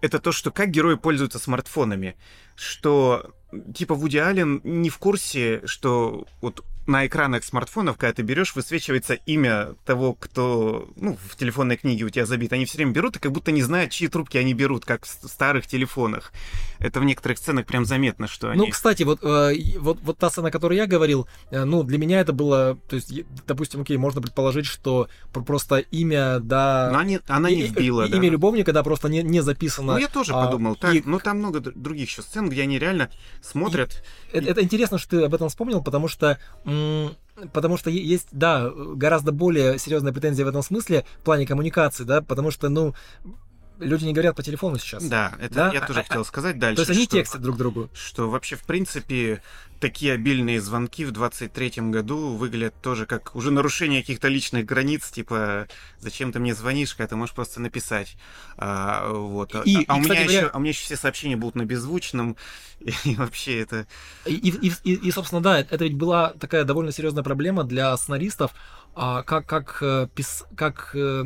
это 0.00 0.18
то, 0.18 0.32
что 0.32 0.50
как 0.50 0.70
герои 0.70 0.96
пользуются 0.96 1.38
смартфонами, 1.38 2.16
что 2.54 3.34
типа 3.74 3.94
Вуди 3.94 4.18
Аллен 4.18 4.60
не 4.64 4.90
в 4.90 4.98
курсе, 4.98 5.66
что 5.66 6.26
вот 6.40 6.64
на 6.88 7.06
экранах 7.06 7.44
смартфонов, 7.44 7.98
когда 7.98 8.14
ты 8.14 8.22
берешь, 8.22 8.56
высвечивается 8.56 9.14
имя 9.14 9.74
того, 9.84 10.14
кто, 10.14 10.88
ну, 10.96 11.18
в 11.28 11.36
телефонной 11.36 11.76
книге 11.76 12.04
у 12.04 12.08
тебя 12.08 12.24
забит. 12.24 12.52
Они 12.52 12.64
все 12.64 12.78
время 12.78 12.92
берут 12.92 13.16
и 13.16 13.18
как 13.18 13.30
будто 13.30 13.52
не 13.52 13.62
знают, 13.62 13.92
чьи 13.92 14.08
трубки 14.08 14.38
они 14.38 14.54
берут, 14.54 14.84
как 14.86 15.04
в 15.04 15.28
старых 15.28 15.66
телефонах. 15.66 16.32
Это 16.78 17.00
в 17.00 17.04
некоторых 17.04 17.38
сценах 17.38 17.66
прям 17.66 17.84
заметно, 17.84 18.26
что 18.26 18.46
ну, 18.46 18.52
они... 18.52 18.60
Ну, 18.62 18.70
кстати, 18.70 19.02
вот, 19.02 19.22
э, 19.22 19.54
вот, 19.78 19.98
вот 20.02 20.18
та 20.18 20.30
сцена, 20.30 20.48
о 20.48 20.50
которой 20.50 20.78
я 20.78 20.86
говорил, 20.86 21.28
э, 21.50 21.64
ну, 21.64 21.82
для 21.82 21.98
меня 21.98 22.20
это 22.20 22.32
было, 22.32 22.78
то 22.88 22.96
есть, 22.96 23.12
допустим, 23.46 23.82
окей, 23.82 23.98
можно 23.98 24.22
предположить, 24.22 24.66
что 24.66 25.08
просто 25.32 25.78
имя, 25.78 26.40
да... 26.40 26.88
Но 26.90 26.98
они, 26.98 27.20
она 27.28 27.50
не 27.50 27.64
вбила, 27.64 28.06
и, 28.06 28.10
да. 28.10 28.16
Имя 28.16 28.30
любовника, 28.30 28.72
да, 28.72 28.82
просто 28.82 29.08
не, 29.08 29.22
не 29.22 29.42
записано. 29.42 29.92
Ну, 29.92 29.98
я 29.98 30.08
тоже 30.08 30.32
а, 30.32 30.46
подумал, 30.46 30.74
так, 30.74 30.94
и... 30.94 31.02
ну, 31.04 31.18
там 31.18 31.38
много 31.38 31.60
других 31.60 32.08
еще 32.08 32.22
сцен, 32.22 32.48
где 32.48 32.62
они 32.62 32.78
реально 32.78 33.10
смотрят... 33.42 34.02
И... 34.32 34.36
И... 34.36 34.38
Это, 34.38 34.50
это 34.52 34.62
интересно, 34.62 34.96
что 34.96 35.10
ты 35.10 35.24
об 35.24 35.34
этом 35.34 35.50
вспомнил, 35.50 35.82
потому 35.82 36.08
что 36.08 36.38
Потому 37.52 37.76
что 37.76 37.88
есть, 37.88 38.28
да, 38.32 38.68
гораздо 38.70 39.30
более 39.30 39.78
серьезная 39.78 40.12
претензия 40.12 40.44
в 40.44 40.48
этом 40.48 40.62
смысле 40.62 41.04
в 41.20 41.24
плане 41.24 41.46
коммуникации, 41.46 42.02
да, 42.02 42.20
потому 42.20 42.50
что, 42.50 42.68
ну, 42.68 42.94
люди 43.78 44.04
не 44.04 44.12
говорят 44.12 44.36
по 44.36 44.42
телефону 44.42 44.78
сейчас. 44.78 45.04
Да, 45.04 45.32
это 45.40 45.54
да? 45.54 45.72
я 45.72 45.80
тоже 45.80 46.00
а, 46.00 46.02
хотел 46.04 46.24
сказать 46.24 46.58
дальше. 46.58 46.76
То 46.76 46.82
есть 46.82 46.90
они 46.90 47.04
что, 47.04 47.16
текстят 47.16 47.40
друг 47.40 47.56
другу. 47.56 47.88
Что 47.94 48.28
вообще, 48.28 48.56
в 48.56 48.62
принципе, 48.62 49.42
такие 49.80 50.12
обильные 50.12 50.60
звонки 50.60 51.04
в 51.04 51.12
23-м 51.12 51.90
году 51.90 52.34
выглядят 52.34 52.74
тоже 52.82 53.06
как 53.06 53.34
уже 53.34 53.50
нарушение 53.50 54.02
каких-то 54.02 54.28
личных 54.28 54.64
границ, 54.66 55.10
типа, 55.10 55.68
зачем 55.98 56.32
ты 56.32 56.38
мне 56.38 56.54
звонишь, 56.54 56.94
когда 56.94 57.08
ты 57.08 57.16
можешь 57.16 57.34
просто 57.34 57.60
написать. 57.60 58.16
А, 58.56 59.10
вот. 59.12 59.54
И, 59.54 59.58
а, 59.58 59.80
и, 59.80 59.84
а, 59.86 59.94
у 59.94 59.98
меня 59.98 60.08
говоря... 60.08 60.22
еще, 60.24 60.46
а 60.46 60.56
у 60.56 60.60
меня 60.60 60.70
еще 60.70 60.84
все 60.84 60.96
сообщения 60.96 61.36
будут 61.36 61.54
на 61.54 61.64
беззвучном, 61.64 62.36
и, 63.04 63.14
вообще 63.14 63.60
это... 63.60 63.86
И, 64.26 64.34
и, 64.34 64.72
и, 64.84 64.94
и, 64.94 65.10
собственно, 65.10 65.40
да, 65.40 65.60
это 65.60 65.84
ведь 65.84 65.94
была 65.94 66.30
такая 66.30 66.64
довольно 66.64 66.92
серьезная 66.92 67.22
проблема 67.22 67.64
для 67.64 67.96
сценаристов, 67.96 68.52
а, 68.94 69.22
как, 69.22 69.46
как, 69.46 69.78
э, 69.80 70.08
как 70.56 70.90
э, 70.94 71.24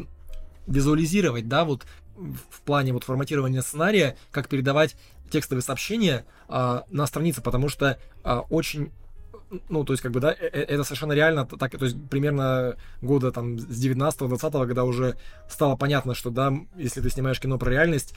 визуализировать, 0.67 1.49
да, 1.49 1.65
вот 1.65 1.87
в 2.17 2.61
плане 2.63 2.93
вот 2.93 3.05
форматирования 3.05 3.63
сценария, 3.63 4.17
как 4.31 4.49
передавать 4.49 4.97
текстовые 5.31 5.63
сообщения 5.63 6.25
а, 6.49 6.85
на 6.91 7.07
странице, 7.07 7.41
потому 7.41 7.69
что 7.69 7.99
а, 8.23 8.41
очень 8.51 8.93
ну, 9.69 9.85
то 9.85 9.93
есть, 9.93 10.03
как 10.03 10.13
бы, 10.13 10.21
да, 10.21 10.33
э, 10.33 10.47
э, 10.47 10.61
это 10.63 10.83
совершенно 10.83 11.13
реально, 11.13 11.45
так, 11.45 11.77
то 11.77 11.85
есть, 11.85 11.97
примерно 12.09 12.77
года 13.03 13.33
там 13.33 13.59
с 13.59 13.85
19-20, 13.85 14.67
когда 14.67 14.85
уже 14.85 15.17
стало 15.47 15.77
понятно, 15.77 16.15
что, 16.15 16.31
да, 16.31 16.55
если 16.77 17.03
ты 17.03 17.11
снимаешь 17.11 17.39
кино 17.39 17.59
про 17.59 17.71
реальность, 17.71 18.15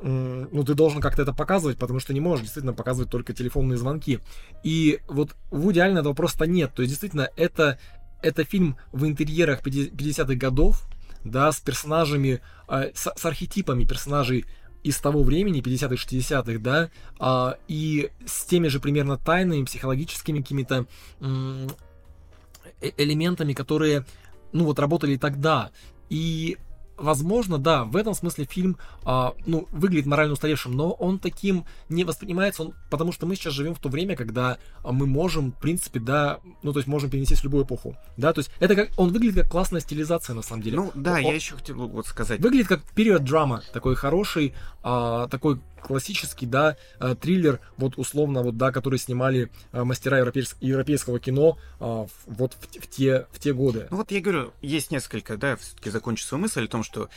ну, 0.00 0.62
ты 0.62 0.74
должен 0.74 1.00
как-то 1.00 1.22
это 1.22 1.32
показывать, 1.32 1.78
потому 1.78 2.00
что 2.00 2.12
не 2.12 2.20
можешь 2.20 2.44
действительно 2.44 2.74
показывать 2.74 3.10
только 3.10 3.32
телефонные 3.32 3.78
звонки. 3.78 4.20
И 4.62 5.00
вот 5.08 5.34
в 5.50 5.72
идеально 5.72 6.00
этого 6.00 6.12
просто 6.12 6.46
нет. 6.46 6.74
То 6.74 6.82
есть, 6.82 6.92
действительно, 6.92 7.30
это, 7.34 7.78
это 8.22 8.44
фильм 8.44 8.76
в 8.92 9.06
интерьерах 9.06 9.62
50-х 9.66 10.34
годов, 10.34 10.86
да, 11.30 11.52
с 11.52 11.60
персонажами, 11.60 12.40
э, 12.68 12.90
с, 12.94 13.12
с 13.14 13.24
архетипами 13.24 13.84
персонажей 13.84 14.44
из 14.82 14.98
того 14.98 15.22
времени, 15.22 15.60
50-х, 15.60 15.94
60-х, 15.94 16.58
да, 16.60 16.90
э, 17.18 17.54
и 17.68 18.10
с 18.24 18.44
теми 18.44 18.68
же 18.68 18.80
примерно 18.80 19.16
тайными, 19.16 19.64
психологическими 19.64 20.40
какими-то 20.40 20.86
э, 21.20 21.66
элементами, 22.96 23.52
которые, 23.52 24.04
ну, 24.52 24.64
вот 24.64 24.78
работали 24.78 25.16
тогда. 25.16 25.70
И 26.08 26.56
возможно, 26.96 27.58
да, 27.58 27.84
в 27.84 27.96
этом 27.96 28.14
смысле 28.14 28.44
фильм, 28.44 28.78
а, 29.04 29.34
ну, 29.46 29.68
выглядит 29.70 30.06
морально 30.06 30.34
устаревшим, 30.34 30.72
но 30.72 30.90
он 30.92 31.18
таким 31.18 31.64
не 31.88 32.04
воспринимается, 32.04 32.62
он, 32.62 32.74
потому 32.90 33.12
что 33.12 33.26
мы 33.26 33.36
сейчас 33.36 33.52
живем 33.52 33.74
в 33.74 33.78
то 33.78 33.88
время, 33.88 34.16
когда 34.16 34.58
мы 34.84 35.06
можем, 35.06 35.52
в 35.52 35.60
принципе, 35.60 36.00
да, 36.00 36.40
ну, 36.62 36.72
то 36.72 36.78
есть 36.78 36.88
можем 36.88 37.10
перенестись 37.10 37.40
в 37.40 37.44
любую 37.44 37.64
эпоху, 37.64 37.96
да, 38.16 38.32
то 38.32 38.40
есть 38.40 38.50
это 38.60 38.74
как, 38.74 38.90
он 38.96 39.12
выглядит 39.12 39.42
как 39.42 39.50
классная 39.50 39.80
стилизация, 39.80 40.34
на 40.34 40.42
самом 40.42 40.62
деле. 40.62 40.76
Ну, 40.76 40.92
да, 40.94 41.14
он, 41.14 41.20
я 41.20 41.34
еще 41.34 41.54
хотел 41.54 41.76
вот 41.88 42.06
сказать. 42.06 42.40
Выглядит 42.40 42.68
как 42.68 42.82
период 42.94 43.24
драма, 43.24 43.62
такой 43.72 43.94
хороший, 43.94 44.54
а, 44.82 45.28
такой 45.28 45.60
классический, 45.86 46.46
да, 46.46 46.76
э, 46.98 47.14
триллер, 47.14 47.60
вот 47.76 47.96
условно, 47.96 48.42
вот, 48.42 48.56
да, 48.56 48.72
который 48.72 48.98
снимали 48.98 49.50
э, 49.72 49.84
мастера 49.84 50.18
европейс- 50.18 50.56
европейского 50.60 51.20
кино 51.20 51.58
а, 51.78 52.06
вот 52.26 52.54
в, 52.54 52.80
в, 52.80 52.86
те, 52.88 53.26
в 53.30 53.38
те 53.38 53.52
годы. 53.52 53.86
Ну 53.90 53.98
вот 53.98 54.10
я 54.10 54.20
говорю, 54.20 54.52
есть 54.62 54.90
несколько, 54.90 55.36
да, 55.36 55.56
все-таки 55.56 55.90
закончу 55.90 56.24
свою 56.24 56.42
мысль 56.42 56.64
о 56.64 56.68
том, 56.68 56.82
что 56.82 57.08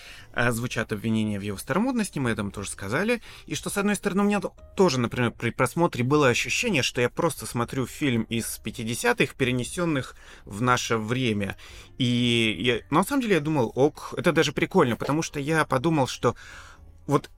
звучат 0.49 0.91
обвинения 0.91 1.39
в 1.39 1.41
его 1.41 1.57
старомодности, 1.57 2.20
мы 2.20 2.30
этом 2.30 2.51
тоже 2.51 2.70
сказали, 2.70 3.22
и 3.47 3.55
что, 3.55 3.70
с 3.70 3.78
одной 3.78 3.95
стороны, 3.95 4.22
у 4.22 4.26
меня 4.26 4.41
тоже, 4.76 4.99
например, 4.99 5.32
при 5.32 5.49
просмотре 5.49 6.03
было 6.03 6.28
ощущение, 6.28 6.84
что 6.84 7.01
я 7.01 7.09
просто 7.09 7.45
смотрю 7.45 7.88
фильм 7.88 8.24
из 8.24 8.61
50-х, 8.63 9.34
перенесенных 9.36 10.15
в 10.45 10.61
наше 10.61 10.97
время, 10.97 11.57
и 11.97 12.55
я, 12.59 12.95
на 12.95 13.03
самом 13.03 13.22
деле 13.22 13.36
я 13.36 13.41
думал, 13.41 13.72
ок, 13.74 14.13
это 14.15 14.32
даже 14.32 14.51
прикольно, 14.51 14.95
потому 14.95 15.22
что 15.22 15.39
я 15.39 15.65
подумал, 15.65 16.07
что 16.07 16.36
вот 17.07 17.30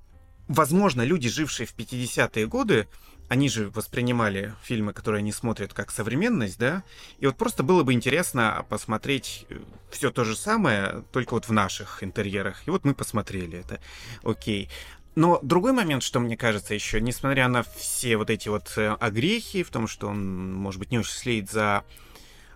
возможно, 0.52 1.02
люди, 1.04 1.30
жившие 1.30 1.68
в 1.68 1.76
50-е 1.76 2.48
годы, 2.48 2.88
они 3.30 3.48
же 3.48 3.70
воспринимали 3.70 4.54
фильмы, 4.62 4.92
которые 4.92 5.20
они 5.20 5.32
смотрят 5.32 5.74
как 5.74 5.90
современность, 5.92 6.60
да, 6.60 6.84
и 7.20 7.26
вот 7.26 7.38
просто 7.38 7.64
было 7.64 7.84
бы 7.84 7.94
интересно 7.94 8.66
посмотреть 8.68 9.46
э, 9.50 9.60
все 9.90 10.12
то 10.12 10.26
же 10.26 10.36
самое, 10.36 11.04
только 11.14 11.34
вот 11.34 11.48
в 11.48 11.54
наших 11.54 12.04
интерьерах. 12.04 12.68
И 12.68 12.72
вот 12.72 12.84
мы 12.84 12.94
посмотрели 12.94 13.60
это. 13.60 13.80
Окей. 14.24 14.70
Но 15.16 15.40
другой 15.44 15.72
момент, 15.72 16.04
что 16.04 16.20
мне 16.20 16.36
кажется 16.36 16.74
еще, 16.74 17.00
несмотря 17.00 17.48
на 17.48 17.64
все 17.64 18.18
вот 18.18 18.30
эти 18.30 18.50
вот 18.50 18.74
э, 18.76 18.90
огрехи, 19.00 19.64
в 19.64 19.70
том, 19.70 19.88
что 19.88 20.08
он, 20.08 20.54
может 20.54 20.80
быть, 20.80 20.92
не 20.92 21.00
очень 21.00 21.14
следит 21.14 21.52
за 21.52 21.86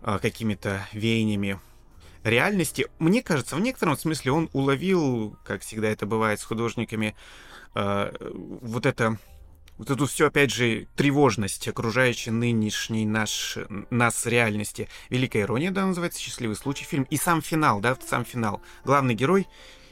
э, 0.01 0.19
какими-то 0.21 0.85
веяниями 0.91 1.59
реальности, 2.25 2.87
мне 2.99 3.21
кажется, 3.21 3.55
в 3.55 3.61
некотором 3.61 3.97
смысле 3.97 4.31
он 4.33 4.49
уловил, 4.51 5.37
как 5.45 5.61
всегда 5.61 5.87
это 5.87 6.05
бывает 6.05 6.39
с 6.39 6.43
художниками, 6.43 7.15
э, 7.75 8.11
вот 8.61 8.85
это 8.85 9.17
вот 9.77 9.89
эту 9.89 10.05
всю, 10.05 10.25
опять 10.25 10.51
же, 10.51 10.87
тревожность, 10.95 11.67
окружающей 11.67 12.31
нынешней 12.31 13.05
наш, 13.05 13.57
нас 13.89 14.25
реальности. 14.25 14.87
Великая 15.09 15.41
ирония, 15.41 15.71
да, 15.71 15.85
называется 15.85 16.19
«Счастливый 16.19 16.55
случай» 16.55 16.85
фильм. 16.85 17.05
И 17.09 17.17
сам 17.17 17.41
финал, 17.41 17.81
да, 17.81 17.97
сам 18.07 18.23
финал. 18.23 18.61
Главный 18.85 19.15
герой 19.15 19.47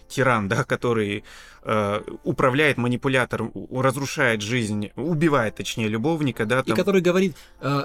тиран, 0.08 0.48
да, 0.48 0.64
который 0.64 1.24
э, 1.64 2.02
управляет 2.24 2.78
манипулятором, 2.78 3.52
разрушает 3.72 4.42
жизнь, 4.42 4.92
убивает, 4.96 5.56
точнее, 5.56 5.88
любовника, 5.88 6.46
да. 6.46 6.64
Там... 6.64 6.74
И 6.74 6.78
который 6.78 7.02
говорит, 7.02 7.36
э, 7.62 7.84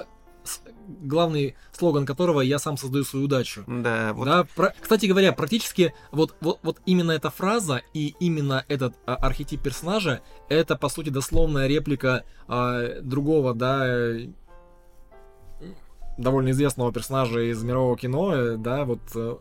главный 0.87 1.55
слоган 1.71 2.05
которого 2.05 2.41
«Я 2.41 2.59
сам 2.59 2.77
создаю 2.77 3.03
свою 3.03 3.25
удачу». 3.25 3.63
Да, 3.67 4.13
вот. 4.13 4.25
Да, 4.25 4.45
про... 4.55 4.73
Кстати 4.79 5.05
говоря, 5.05 5.33
практически 5.33 5.93
вот, 6.11 6.35
вот, 6.41 6.59
вот 6.63 6.79
именно 6.85 7.11
эта 7.11 7.29
фраза 7.29 7.81
и 7.93 8.15
именно 8.19 8.65
этот 8.67 8.95
а, 9.05 9.15
архетип 9.15 9.61
персонажа, 9.61 10.21
это, 10.49 10.75
по 10.75 10.89
сути, 10.89 11.09
дословная 11.09 11.67
реплика 11.67 12.23
а, 12.47 13.01
другого, 13.01 13.53
да, 13.53 13.85
довольно 16.19 16.51
известного 16.51 16.91
персонажа 16.91 17.39
из 17.51 17.63
мирового 17.63 17.97
кино, 17.97 18.35
э, 18.35 18.57
да, 18.57 18.85
вот 18.85 18.99
э, 19.15 19.37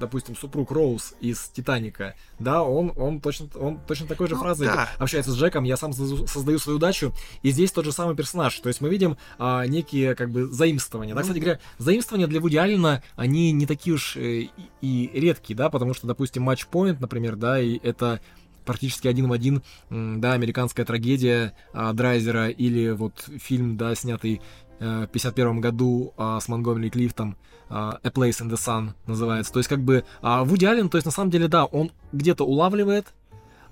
допустим, 0.00 0.36
супруг 0.36 0.70
Роуз 0.70 1.14
из 1.20 1.38
Титаника, 1.48 2.14
да, 2.38 2.62
он, 2.62 2.92
он, 2.96 3.20
точно, 3.20 3.48
он 3.54 3.78
точно 3.86 4.06
такой 4.06 4.26
же 4.28 4.34
ну, 4.34 4.40
фразой 4.40 4.68
да. 4.68 4.88
общается 4.98 5.32
с 5.32 5.36
Джеком, 5.36 5.64
я 5.64 5.76
сам 5.76 5.92
создаю 5.92 6.58
свою 6.58 6.78
удачу, 6.78 7.12
и 7.42 7.50
здесь 7.50 7.70
тот 7.70 7.84
же 7.84 7.92
самый 7.92 8.16
персонаж, 8.16 8.58
то 8.58 8.68
есть 8.68 8.80
мы 8.80 8.88
видим 8.88 9.18
а, 9.38 9.66
некие, 9.66 10.14
как 10.14 10.30
бы, 10.30 10.46
заимствования, 10.46 11.14
да, 11.14 11.22
кстати 11.22 11.38
говоря, 11.38 11.60
заимствования 11.78 12.26
для 12.26 12.40
Вуди 12.40 12.56
Аллена, 12.56 13.02
они 13.16 13.52
не 13.52 13.66
такие 13.66 13.94
уж 13.94 14.16
э, 14.16 14.20
и, 14.20 14.50
и 14.80 15.10
редкие, 15.20 15.56
да, 15.56 15.68
потому 15.68 15.92
что, 15.92 16.06
допустим, 16.06 16.42
Матч 16.42 16.66
Point, 16.70 16.96
например, 17.00 17.36
да, 17.36 17.60
и 17.60 17.78
это 17.82 18.20
практически 18.64 19.08
один 19.08 19.28
в 19.28 19.32
один, 19.32 19.62
да, 19.90 20.32
американская 20.32 20.86
трагедия 20.86 21.54
а, 21.74 21.92
Драйзера 21.92 22.48
или 22.48 22.90
вот 22.90 23.28
фильм, 23.38 23.76
да, 23.76 23.94
снятый 23.94 24.40
в 24.84 25.06
51 25.08 25.60
году 25.60 26.12
а, 26.16 26.40
с 26.40 26.48
Монгомери 26.48 26.90
Клифтом 26.90 27.36
а, 27.68 27.98
A 28.02 28.08
Place 28.08 28.40
in 28.42 28.50
the 28.50 28.56
Sun 28.56 28.90
называется. 29.06 29.52
То 29.52 29.60
есть 29.60 29.68
как 29.68 29.80
бы 29.80 30.04
а, 30.22 30.44
Вуди 30.44 30.64
Аллен, 30.64 30.88
то 30.88 30.96
есть 30.96 31.06
на 31.06 31.12
самом 31.12 31.30
деле, 31.30 31.48
да, 31.48 31.64
он 31.64 31.90
где-то 32.12 32.44
улавливает 32.44 33.06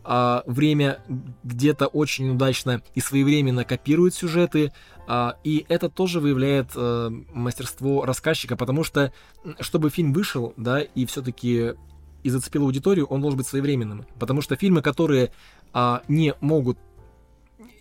время, 0.04 0.98
где-то 1.44 1.86
очень 1.86 2.30
удачно 2.30 2.82
и 2.96 3.00
своевременно 3.00 3.64
копирует 3.64 4.14
сюжеты, 4.14 4.72
и 5.44 5.64
это 5.68 5.88
тоже 5.88 6.18
выявляет 6.18 6.70
а, 6.74 7.08
мастерство 7.32 8.04
рассказчика, 8.04 8.56
потому 8.56 8.82
что, 8.82 9.12
чтобы 9.60 9.90
фильм 9.90 10.12
вышел, 10.12 10.54
да, 10.56 10.80
и 10.80 11.06
все-таки 11.06 11.74
и 12.22 12.30
зацепил 12.30 12.64
аудиторию, 12.64 13.06
он 13.06 13.20
должен 13.20 13.38
быть 13.38 13.46
своевременным. 13.46 14.04
Потому 14.18 14.40
что 14.40 14.56
фильмы, 14.56 14.82
которые 14.82 15.32
а, 15.72 16.02
не 16.08 16.34
могут 16.40 16.78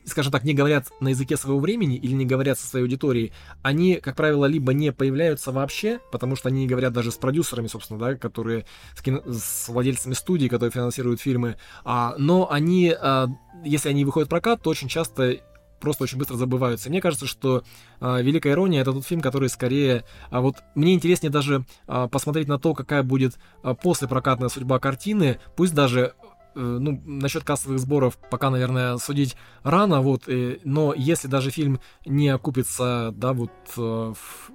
скажем 0.06 0.32
так, 0.32 0.43
не 0.43 0.54
говорят 0.54 0.88
на 0.99 1.10
языке 1.10 1.38
своего 1.38 1.60
времени 1.60 1.95
или 1.95 2.14
не 2.14 2.26
говорят 2.26 2.60
со 2.60 2.68
своей 2.68 2.86
аудиторией, 2.86 3.32
они, 3.62 3.95
как 3.95 4.16
правило, 4.16 4.45
либо 4.45 4.74
не 4.74 4.91
появляются 4.91 5.52
вообще, 5.52 5.99
потому 6.12 6.36
что 6.36 6.49
они 6.49 6.62
не 6.62 6.68
говорят 6.68 6.93
даже 6.93 7.12
с 7.12 7.16
продюсерами, 7.16 7.68
собственно, 7.68 7.99
да, 7.99 8.16
которые 8.16 8.66
с, 8.95 9.02
кино, 9.02 9.22
с 9.26 9.70
владельцами 9.70 10.14
студий, 10.14 10.49
которые 10.49 10.72
финансируют 10.72 11.22
фильмы, 11.22 11.58
а, 11.84 12.16
но 12.18 12.52
они, 12.52 12.95
а, 12.97 13.28
если 13.64 13.89
они 13.89 14.06
выходят 14.06 14.28
в 14.28 14.30
прокат, 14.30 14.62
то 14.62 14.70
очень 14.70 14.88
часто 14.88 15.39
просто 15.82 16.04
очень 16.04 16.18
быстро 16.18 16.36
забываются. 16.36 16.89
Мне 16.89 17.02
кажется, 17.02 17.26
что 17.26 17.64
э, 17.99 18.22
Великая 18.22 18.54
ирония 18.54 18.82
это 18.82 18.93
тот 18.93 19.06
фильм, 19.06 19.20
который 19.20 19.49
скорее. 19.49 20.06
А 20.30 20.39
вот 20.39 20.58
мне 20.76 20.93
интереснее 20.93 21.32
даже 21.32 21.66
э, 21.88 22.08
посмотреть 22.10 22.47
на 22.47 22.60
то, 22.60 22.74
какая 22.74 23.04
будет 23.04 23.38
э, 23.64 23.74
после 23.82 24.08
прокатная 24.08 24.49
судьба 24.49 24.80
картины, 24.80 25.39
пусть 25.58 25.74
даже 25.74 26.14
ну, 26.56 27.02
насчет 27.06 27.43
кассовых 27.43 27.80
сборов 27.80 28.18
пока, 28.30 28.49
наверное, 28.49 28.97
судить 28.97 29.36
рано, 29.64 30.02
вот, 30.02 30.28
и, 30.28 30.60
но 30.64 30.93
если 30.93 31.28
даже 31.28 31.52
фильм 31.52 31.80
не 32.06 32.30
окупится, 32.30 33.14
да, 33.16 33.34
вот 33.34 33.52
э, 33.78 34.14
в, 34.14 34.52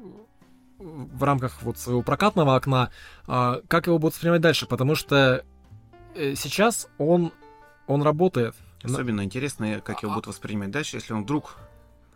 в 0.79 1.23
рамках 1.23 1.63
вот 1.63 1.79
своего 1.79 2.03
прокатного 2.03 2.55
окна, 2.55 2.91
а, 3.27 3.61
как 3.69 3.87
его 3.87 3.99
будут 3.99 4.15
воспринимать 4.15 4.41
дальше, 4.41 4.67
потому 4.67 4.95
что 4.95 5.45
э, 6.15 6.35
сейчас 6.35 6.89
он, 6.99 7.33
он 7.87 8.03
работает. 8.03 8.55
Особенно 8.83 9.25
интересно, 9.25 9.81
как 9.81 10.03
его 10.03 10.13
будут 10.13 10.29
воспринимать 10.29 10.71
дальше, 10.71 10.97
если 10.97 11.13
он 11.13 11.25
вдруг 11.25 11.57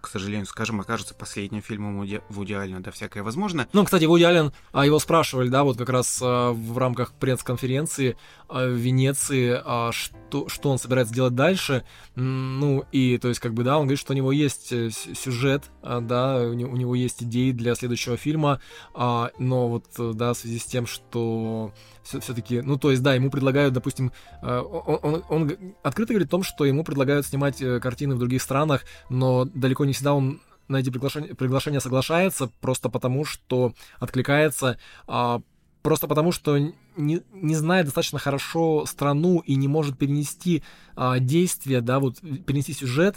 к 0.01 0.09
сожалению, 0.09 0.46
скажем, 0.46 0.80
окажется 0.80 1.14
последним 1.14 1.62
фильмом 1.62 1.98
Вуди, 1.98 2.20
Вуди 2.28 2.55
Аллена, 2.55 2.82
да, 2.82 2.90
всякое 2.90 3.22
возможно. 3.22 3.68
Ну, 3.72 3.84
кстати, 3.84 4.05
Вуди 4.05 4.24
Аллен, 4.24 4.53
а 4.72 4.86
его 4.86 4.98
спрашивали, 4.98 5.48
да, 5.48 5.64
вот 5.64 5.76
как 5.76 5.88
раз 5.88 6.20
а, 6.22 6.53
в 6.53 6.78
рамках 6.78 7.12
пресс-конференции 7.12 8.16
а, 8.48 8.66
в 8.66 8.72
Венеции, 8.72 9.61
а, 9.64 9.92
что, 9.92 10.48
что 10.48 10.70
он 10.70 10.78
собирается 10.78 11.14
делать 11.14 11.34
дальше, 11.34 11.84
ну, 12.14 12.84
и, 12.92 13.18
то 13.18 13.28
есть, 13.28 13.40
как 13.40 13.55
бы, 13.55 13.62
да, 13.62 13.78
он 13.78 13.84
говорит, 13.84 14.01
что 14.01 14.12
у 14.12 14.16
него 14.16 14.32
есть 14.32 14.72
э, 14.72 14.90
сюжет, 14.90 15.70
а, 15.82 16.01
да, 16.01 16.38
у 16.38 16.53
него, 16.53 16.72
у 16.72 16.76
него 16.76 16.94
есть 16.94 17.22
идеи 17.22 17.53
для 17.53 17.74
следующего 17.74 18.16
фильма, 18.16 18.61
а, 18.94 19.30
но 19.38 19.68
вот, 19.68 19.86
да, 20.16 20.32
в 20.32 20.36
связи 20.36 20.59
с 20.59 20.64
тем, 20.64 20.86
что 20.86 21.72
все-таки, 22.03 22.61
ну, 22.61 22.78
то 22.78 22.90
есть, 22.90 23.03
да, 23.03 23.14
ему 23.14 23.30
предлагают, 23.30 23.74
допустим, 23.74 24.12
э, 24.42 24.59
он, 24.59 24.98
он, 25.03 25.24
он 25.28 25.74
открыто 25.82 26.12
говорит 26.12 26.28
о 26.28 26.30
том, 26.30 26.42
что 26.42 26.64
ему 26.64 26.84
предлагают 26.84 27.26
снимать 27.26 27.61
э, 27.62 27.78
картины 27.80 28.14
в 28.14 28.18
других 28.18 28.42
странах, 28.42 28.84
но 29.09 29.44
далеко 29.44 29.84
не 29.84 29.89
всегда 29.93 30.14
он 30.14 30.41
на 30.68 30.76
эти 30.76 30.91
приглашения, 30.91 31.34
приглашения 31.34 31.80
соглашается, 31.80 32.51
просто 32.61 32.88
потому 32.88 33.24
что 33.24 33.74
откликается, 33.99 34.78
а, 35.07 35.43
просто 35.82 36.07
потому 36.07 36.32
что 36.32 36.59
не, 36.97 37.22
не 37.32 37.55
знает 37.55 37.86
достаточно 37.86 38.18
хорошо 38.18 38.86
страну 38.86 39.41
и 39.41 39.57
не 39.57 39.68
может 39.68 39.99
перенести 39.99 40.62
а, 40.97 41.18
действие, 41.18 41.80
да, 41.80 41.99
вот 41.99 42.20
перенести 42.20 42.72
сюжет 42.72 43.16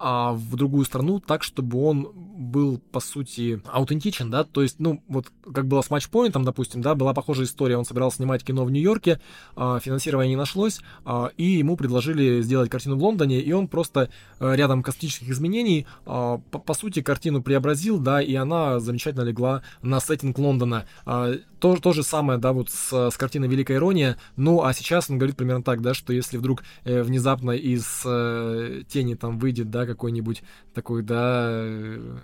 а, 0.00 0.32
в 0.32 0.56
другую 0.56 0.86
страну 0.86 1.20
так, 1.20 1.42
чтобы 1.42 1.84
он 1.84 2.10
был, 2.14 2.78
по 2.90 3.00
сути, 3.00 3.62
аутентичен, 3.66 4.30
да, 4.30 4.44
то 4.44 4.62
есть, 4.62 4.80
ну, 4.80 5.02
вот 5.08 5.26
как 5.52 5.66
было 5.66 5.82
с 5.82 5.90
матчпоинтом, 5.90 6.42
допустим, 6.42 6.80
да, 6.80 6.94
была 6.94 7.12
похожая 7.12 7.44
история, 7.44 7.76
он 7.76 7.84
собирался 7.84 8.16
снимать 8.16 8.42
кино 8.42 8.64
в 8.64 8.70
Нью-Йорке, 8.70 9.20
а, 9.56 9.78
финансирование 9.78 10.30
не 10.30 10.36
нашлось, 10.36 10.80
а, 11.04 11.30
и 11.36 11.44
ему 11.44 11.76
предложили 11.76 12.40
сделать 12.40 12.70
картину 12.70 12.96
в 12.96 13.02
Лондоне, 13.02 13.40
и 13.40 13.52
он 13.52 13.68
просто 13.68 14.08
а, 14.38 14.54
рядом 14.54 14.82
косметических 14.82 15.28
изменений, 15.28 15.86
а, 16.06 16.38
по, 16.50 16.58
по 16.58 16.72
сути, 16.72 17.02
картину 17.02 17.42
преобразил, 17.42 17.98
да, 17.98 18.22
и 18.22 18.34
она 18.34 18.80
замечательно 18.80 19.22
легла 19.22 19.62
на 19.82 20.00
сеттинг 20.00 20.38
Лондона. 20.38 20.86
То, 21.60 21.76
то 21.76 21.92
же 21.92 22.02
самое, 22.02 22.38
да, 22.38 22.52
вот 22.52 22.70
с, 22.70 23.10
с 23.10 23.16
картиной 23.16 23.48
«Великая 23.48 23.74
ирония», 23.74 24.16
ну, 24.36 24.62
а 24.62 24.72
сейчас 24.72 25.10
он 25.10 25.18
говорит 25.18 25.36
примерно 25.36 25.62
так, 25.62 25.82
да, 25.82 25.94
что 25.94 26.12
если 26.12 26.38
вдруг 26.38 26.62
э, 26.84 27.02
внезапно 27.02 27.50
из 27.50 28.02
э, 28.04 28.82
тени 28.88 29.14
там 29.14 29.38
выйдет, 29.38 29.70
да, 29.70 29.86
какой-нибудь 29.86 30.42
такой, 30.74 31.02
да, 31.02 31.48
э, 31.50 32.16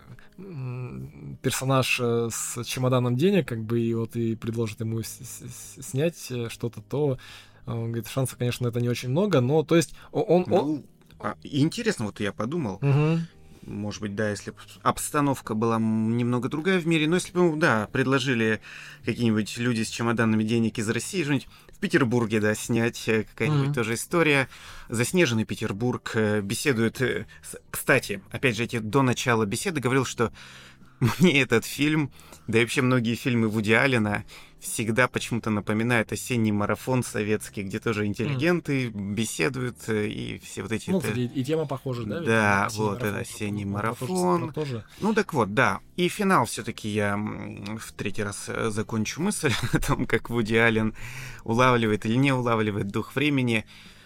персонаж 1.42 1.98
э, 2.02 2.28
с 2.32 2.64
чемоданом 2.64 3.16
денег, 3.16 3.46
как 3.46 3.62
бы, 3.62 3.80
и 3.80 3.92
вот 3.94 4.16
и 4.16 4.36
предложит 4.36 4.80
ему 4.80 5.02
снять 5.02 6.26
э, 6.30 6.48
что-то, 6.48 6.80
то 6.80 7.18
он 7.66 7.86
говорит, 7.86 8.08
шансов, 8.08 8.38
конечно, 8.38 8.66
это 8.68 8.80
не 8.80 8.88
очень 8.88 9.10
много, 9.10 9.40
но, 9.40 9.62
то 9.62 9.76
есть, 9.76 9.94
он... 10.12 10.44
Ну, 10.46 10.56
он... 10.56 10.84
А, 11.18 11.34
интересно, 11.42 12.06
вот 12.06 12.20
я 12.20 12.32
подумал, 12.32 12.76
угу 12.76 13.18
может 13.66 14.00
быть, 14.00 14.14
да, 14.14 14.30
если 14.30 14.52
бы 14.52 14.56
обстановка 14.82 15.54
была 15.54 15.78
немного 15.78 16.48
другая 16.48 16.78
в 16.78 16.86
мире, 16.86 17.08
но 17.08 17.16
если 17.16 17.32
бы, 17.32 17.56
да, 17.56 17.88
предложили 17.92 18.60
какие-нибудь 19.04 19.58
люди 19.58 19.82
с 19.82 19.88
чемоданами 19.88 20.44
денег 20.44 20.78
из 20.78 20.88
России, 20.88 21.22
что-нибудь 21.22 21.48
в 21.72 21.78
Петербурге, 21.78 22.40
да, 22.40 22.54
снять 22.54 23.06
э, 23.08 23.24
какая-нибудь 23.24 23.68
mm-hmm. 23.68 23.74
тоже 23.74 23.94
история. 23.94 24.48
Заснеженный 24.88 25.44
Петербург 25.44 26.12
э, 26.14 26.40
беседует... 26.40 27.02
Э, 27.02 27.26
кстати, 27.70 28.22
опять 28.30 28.56
же, 28.56 28.64
эти 28.64 28.78
до 28.78 29.02
начала 29.02 29.44
беседы 29.44 29.80
говорил, 29.80 30.04
что 30.04 30.32
мне 31.18 31.42
этот 31.42 31.64
фильм, 31.64 32.10
да 32.46 32.58
и 32.58 32.62
вообще 32.62 32.82
многие 32.82 33.14
фильмы 33.14 33.48
Вуди 33.48 33.72
Аллена 33.72 34.24
всегда 34.66 35.08
почему-то 35.08 35.50
напоминает 35.50 36.12
осенний 36.12 36.52
марафон 36.52 37.02
советский, 37.02 37.62
где 37.62 37.78
тоже 37.78 38.06
интеллигенты 38.06 38.88
mm. 38.88 39.14
беседуют, 39.14 39.76
э, 39.88 40.08
и 40.08 40.38
все 40.40 40.62
вот 40.62 40.72
эти... 40.72 40.90
Ну, 40.90 40.98
это... 40.98 41.12
и, 41.12 41.44
тема 41.44 41.66
похожа, 41.66 42.04
да? 42.04 42.20
Да, 42.20 42.68
вот, 42.72 43.02
это 43.02 43.18
осенний 43.18 43.64
марафон. 43.64 44.52
Тоже. 44.52 44.84
Ну, 45.00 45.14
так 45.14 45.32
вот, 45.32 45.54
да. 45.54 45.80
И 45.96 46.08
финал 46.08 46.46
все 46.46 46.62
таки 46.62 46.88
я 46.88 47.16
в 47.16 47.92
третий 47.92 48.22
раз 48.22 48.46
э, 48.48 48.70
закончу 48.70 49.22
мысль 49.22 49.52
о 49.72 49.78
том, 49.78 50.06
как 50.06 50.28
Вуди 50.30 50.56
Аллен 50.56 50.94
улавливает 51.44 52.04
или 52.06 52.16
не 52.16 52.32
улавливает 52.32 52.88
дух 52.88 53.14
времени. 53.14 53.64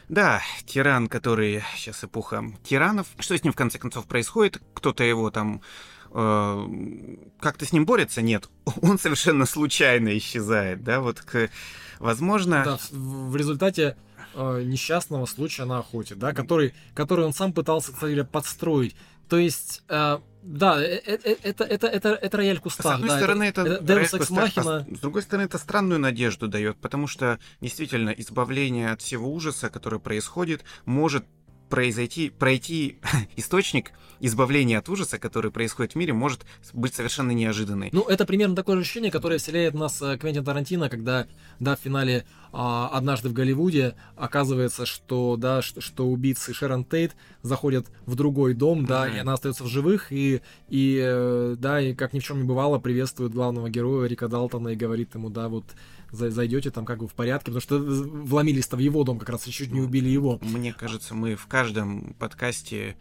Да, 0.09 0.43
тиран, 0.67 1.09
который... 1.09 1.63
Сейчас 1.77 2.05
эпоха 2.05 2.45
тиранов. 2.65 3.07
Что 3.19 3.37
с 3.37 3.45
ним 3.45 3.53
в 3.53 3.57
конце 3.57 3.79
концов 3.79 4.07
происходит? 4.07 4.61
Кто-то 4.75 5.05
его 5.05 5.31
там 5.31 5.61
Э, 5.61 6.00
как-то 6.13 7.65
с 7.65 7.73
ним 7.73 7.87
борется, 7.87 8.23
нет. 8.23 8.49
Он 8.83 8.99
совершенно 8.99 9.47
случайно 9.47 10.17
исчезает, 10.17 10.83
да, 10.83 11.01
вот, 11.01 11.21
к, 11.21 11.51
возможно... 11.99 12.63
Да, 12.65 12.79
в 12.91 13.37
результате 13.37 13.97
э, 14.35 14.63
несчастного 14.65 15.27
случая 15.27 15.65
на 15.65 15.79
охоте, 15.79 16.15
да, 16.15 16.33
который, 16.33 16.75
который 16.95 17.25
он 17.25 17.33
сам 17.33 17.53
пытался, 17.53 17.93
кстати 17.93 18.13
говоря, 18.13 18.25
подстроить. 18.25 18.97
То 19.29 19.39
есть, 19.39 19.83
э, 19.89 20.19
да, 20.43 20.83
э, 20.83 21.01
э, 21.07 21.19
э, 21.23 21.37
это, 21.43 21.65
это, 21.65 21.87
это, 21.87 22.09
это 22.11 22.37
рояль 22.37 22.59
Кустан. 22.59 22.93
С 22.93 22.95
одной 22.97 23.09
да, 23.11 23.17
стороны, 23.19 23.45
это, 23.45 23.63
это 23.63 23.85
Deus 23.85 24.19
Ex 24.19 24.31
Machina. 24.31 24.87
А 24.91 24.97
с 24.97 24.99
другой 24.99 25.23
стороны, 25.23 25.45
это 25.45 25.59
странную 25.59 26.01
надежду 26.01 26.49
дает, 26.49 26.79
потому 26.79 27.07
что 27.07 27.39
действительно 27.61 28.11
избавление 28.11 28.91
от 28.91 29.03
всего 29.03 29.33
ужаса, 29.33 29.71
который 29.71 30.01
происходит, 30.01 30.65
может 30.85 31.25
произойти, 31.71 32.29
пройти 32.29 32.99
источник 33.37 33.93
избавления 34.21 34.79
от 34.79 34.89
ужаса, 34.89 35.19
который 35.19 35.51
происходит 35.51 35.93
в 35.93 35.97
мире, 35.97 36.13
может 36.13 36.45
быть 36.75 36.95
совершенно 36.95 37.31
неожиданный. 37.31 37.89
Ну, 37.93 38.03
это 38.03 38.27
примерно 38.27 38.55
такое 38.55 38.77
же 38.77 38.83
ощущение, 38.83 39.11
которое 39.11 39.39
вселяет 39.39 39.75
в 39.75 39.79
нас 39.79 40.01
э, 40.03 40.19
Квентин 40.19 40.45
Тарантино, 40.45 40.91
когда, 40.91 41.27
да, 41.59 41.75
в 41.75 41.81
финале 41.81 42.27
а, 42.53 42.89
«Однажды 42.93 43.31
в 43.31 43.33
Голливуде» 43.33 43.95
оказывается, 44.17 44.85
что, 44.85 45.37
да, 45.37 45.63
что, 45.63 45.81
что 45.81 46.07
убийцы 46.07 46.53
Шерон 46.53 46.85
Тейт 46.85 47.17
заходят 47.43 47.87
в 48.05 48.15
другой 48.15 48.55
дом, 48.55 48.85
да, 48.85 49.09
mm-hmm. 49.09 49.17
и 49.17 49.19
она 49.21 49.33
остается 49.33 49.65
в 49.65 49.69
живых, 49.69 50.13
и, 50.13 50.43
и, 50.69 51.01
э, 51.03 51.57
да, 51.59 51.81
и 51.81 51.95
как 51.95 52.13
ни 52.13 52.21
в 52.21 52.25
чем 52.25 52.43
не 52.43 52.45
бывало, 52.45 52.79
приветствует 52.79 53.33
главного 53.33 53.71
героя 53.71 54.07
Рика 54.07 54.29
Далтона 54.29 54.69
и 54.69 54.77
говорит 54.77 55.15
ему, 55.15 55.31
да, 55.31 55.49
вот 55.49 55.65
зайдете 56.13 56.71
там 56.71 56.85
как 56.85 56.99
бы 56.99 57.09
в 57.09 57.15
порядке, 57.15 57.47
потому 57.47 57.61
что 57.61 57.79
вломились-то 57.79 58.77
в 58.77 58.81
его 58.81 59.05
дом, 59.05 59.19
как 59.19 59.29
раз 59.29 59.47
и 59.47 59.51
чуть 59.51 59.71
не 59.71 59.81
убили 59.81 60.09
его. 60.09 60.39
Мне 60.43 60.73
кажется, 60.73 61.15
мы 61.15 61.37
в 61.37 61.47
каждом 61.47 62.15
подкасте 62.19 62.97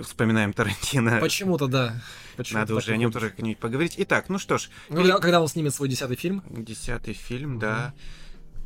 вспоминаем 0.00 0.52
Тарантино. 0.52 1.18
Почему-то, 1.20 1.66
да. 1.66 2.02
Почему 2.36 2.60
Надо 2.60 2.74
уже 2.74 2.92
о 2.92 2.96
нем 2.96 3.12
тоже 3.12 3.30
как-нибудь 3.30 3.58
поговорить. 3.58 3.94
Итак, 3.98 4.28
ну 4.28 4.38
что 4.38 4.58
ж. 4.58 4.70
Ну, 4.88 4.96
когда, 4.96 5.18
когда 5.18 5.40
он 5.40 5.48
снимет 5.48 5.74
свой 5.74 5.88
десятый 5.88 6.16
фильм? 6.16 6.42
Десятый 6.48 7.14
фильм, 7.14 7.58
да. 7.58 7.92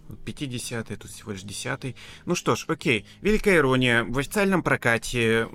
50-й, 0.09 0.97
тут 0.97 1.11
всего 1.11 1.33
лишь 1.33 1.43
10 1.43 1.97
Ну 2.25 2.35
что 2.35 2.57
ж, 2.57 2.65
окей. 2.69 3.07
Великая 3.23 3.57
ирония. 3.57 4.05
В 4.05 4.19
официальном 4.19 4.63
прокате, 4.63 5.49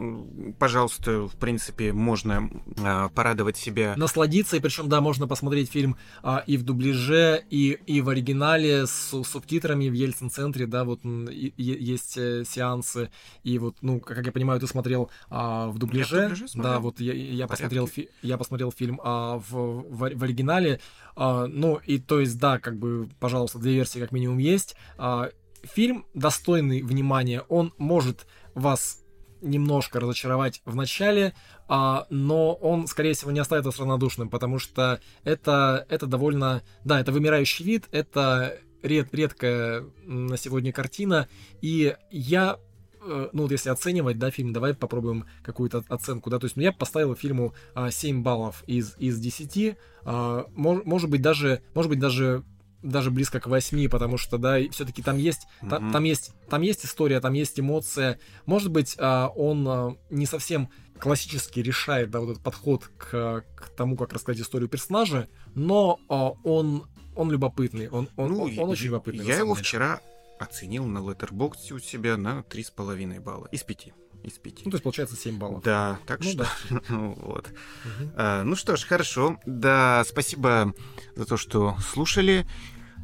пожалуйста, 0.60 1.28
в 1.28 1.36
принципе, 1.36 1.93
можно 1.93 2.49
а, 2.80 3.10
порадовать 3.10 3.58
себя. 3.58 3.93
Насладиться, 3.97 4.58
и 4.58 4.60
причем, 4.60 4.89
да, 4.89 5.02
можно 5.02 5.28
посмотреть 5.28 5.72
фильм 5.72 5.97
а, 6.24 6.43
и 6.47 6.58
в 6.58 6.64
дубляже, 6.64 7.43
и, 7.49 7.80
и 7.86 8.02
в 8.02 8.10
оригинале 8.10 8.88
с 8.88 9.24
субтитрами 9.24 9.89
в 9.89 9.93
Ельцин-центре, 9.93 10.66
да, 10.66 10.84
вот 10.84 11.02
и, 11.06 11.54
и, 11.58 11.84
есть 11.84 12.18
э, 12.18 12.43
сеансы. 12.45 13.12
И 13.43 13.58
вот, 13.58 13.78
ну, 13.82 13.99
как 13.99 14.26
я 14.26 14.32
понимаю, 14.32 14.60
ты 14.60 14.68
смотрел 14.68 15.10
а, 15.30 15.68
в 15.68 15.78
дубляже. 15.78 16.16
Я 16.16 16.28
в 16.28 16.30
дубляже 16.30 16.62
да, 16.62 16.80
вот 16.80 16.99
я, 16.99 17.14
я, 17.14 17.47
посмотрел, 17.47 17.88
фи, 17.88 18.10
я 18.22 18.38
посмотрел 18.38 18.72
фильм 18.72 18.99
а, 19.04 19.38
в, 19.38 19.52
в, 19.52 20.16
в 20.16 20.24
оригинале. 20.24 20.80
А, 21.16 21.47
ну, 21.47 21.80
и 21.86 21.99
то 21.99 22.20
есть, 22.20 22.38
да, 22.39 22.60
как 22.60 22.78
бы, 22.78 23.10
пожалуйста, 23.20 23.60
две 23.60 23.74
версии 23.74 23.99
как 23.99 24.12
минимум 24.12 24.38
есть. 24.42 24.76
А, 24.98 25.30
фильм 25.64 26.06
достойный 26.14 26.82
внимания, 26.82 27.42
он 27.48 27.74
может 27.78 28.28
вас 28.54 29.04
немножко 29.42 30.00
разочаровать 30.00 30.62
в 30.66 30.76
начале, 30.76 31.34
а, 31.68 32.06
но 32.10 32.54
он, 32.54 32.88
скорее 32.88 33.14
всего, 33.14 33.32
не 33.32 33.39
оставит 33.39 33.66
вас 33.66 33.80
равнодушным, 33.80 34.30
потому 34.30 34.60
что 34.60 35.00
это, 35.24 35.86
это 35.89 36.06
довольно... 36.06 36.62
Да, 36.84 37.00
это 37.00 37.12
вымирающий 37.12 37.66
вид, 37.66 37.86
это 37.92 38.60
ред, 38.84 39.10
редкая 39.14 39.86
на 40.04 40.38
сегодня 40.38 40.72
картина, 40.72 41.28
и 41.62 41.96
я 42.12 42.60
Э, 43.04 43.30
ну 43.34 43.44
вот 43.44 43.52
если 43.52 43.70
оценивать, 43.70 44.20
да, 44.20 44.30
фильм, 44.30 44.54
давай 44.54 44.74
попробуем 44.74 45.26
какую-то 45.44 45.84
оценку, 45.89 46.30
да, 46.30 46.39
то 46.39 46.46
есть 46.46 46.56
ну, 46.56 46.62
я 46.62 46.72
поставил 46.72 47.16
фильму 47.16 47.54
а, 47.74 47.89
7 47.89 48.22
баллов 48.22 48.64
из, 48.68 48.96
из 48.98 49.20
10, 49.20 49.76
а, 50.04 50.46
мож, 50.54 50.84
может 50.86 51.10
быть 51.10 51.22
даже, 51.22 51.62
может 51.74 51.89
быть 51.89 52.00
даже 52.00 52.44
даже 52.82 53.12
близко 53.12 53.40
к 53.40 53.48
8, 53.48 53.90
потому 53.90 54.18
что, 54.18 54.38
да, 54.38 54.58
все-таки 54.72 55.02
там 55.02 55.18
есть, 55.18 55.48
mm-hmm. 55.62 55.70
там, 55.70 55.92
там 55.92 56.04
есть, 56.04 56.34
там 56.50 56.62
есть 56.62 56.86
история, 56.86 57.20
там 57.20 57.34
есть 57.34 57.60
эмоция. 57.60 58.20
Может 58.46 58.72
быть, 58.72 58.96
а, 58.98 59.28
он 59.36 59.68
а, 59.68 59.96
не 60.10 60.26
совсем 60.26 60.70
классически 61.00 61.60
решает, 61.60 62.12
да, 62.12 62.20
вот 62.20 62.32
этот 62.32 62.44
подход 62.44 62.90
к, 62.98 63.44
к 63.56 63.70
тому, 63.76 63.98
как 63.98 64.14
рассказать 64.14 64.42
историю 64.42 64.70
персонажа, 64.70 65.28
но 65.56 66.00
а, 66.10 66.32
он, 66.44 66.88
он 67.16 67.32
любопытный, 67.32 67.90
он, 67.90 68.10
он, 68.16 68.32
ну, 68.32 68.44
он, 68.44 68.60
он 68.60 68.70
очень 68.70 68.86
любопытный. 68.86 69.26
Я 69.26 69.38
его 69.38 69.56
вчера 69.56 70.00
оценил 70.40 70.86
на 70.86 71.00
Letterboxd 71.00 71.74
у 71.74 71.80
себя 71.80 72.18
на 72.18 72.40
3,5 72.50 73.20
балла 73.20 73.48
из 73.52 73.64
5 73.64 73.94
из 74.24 74.34
5. 74.34 74.66
Ну, 74.66 74.72
то 74.72 74.76
есть 74.76 74.84
получается 74.84 75.16
7 75.16 75.38
баллов. 75.38 75.64
Да, 75.64 76.00
так 76.06 76.20
ну, 76.24 76.30
что... 76.30 76.38
Да. 76.70 76.80
вот. 76.90 77.48
Угу. 77.48 78.12
А, 78.16 78.44
ну 78.44 78.56
что 78.56 78.76
ж, 78.76 78.84
хорошо. 78.84 79.40
Да, 79.46 80.04
спасибо 80.08 80.74
за 81.16 81.26
то, 81.26 81.38
что 81.38 81.76
слушали. 81.92 82.48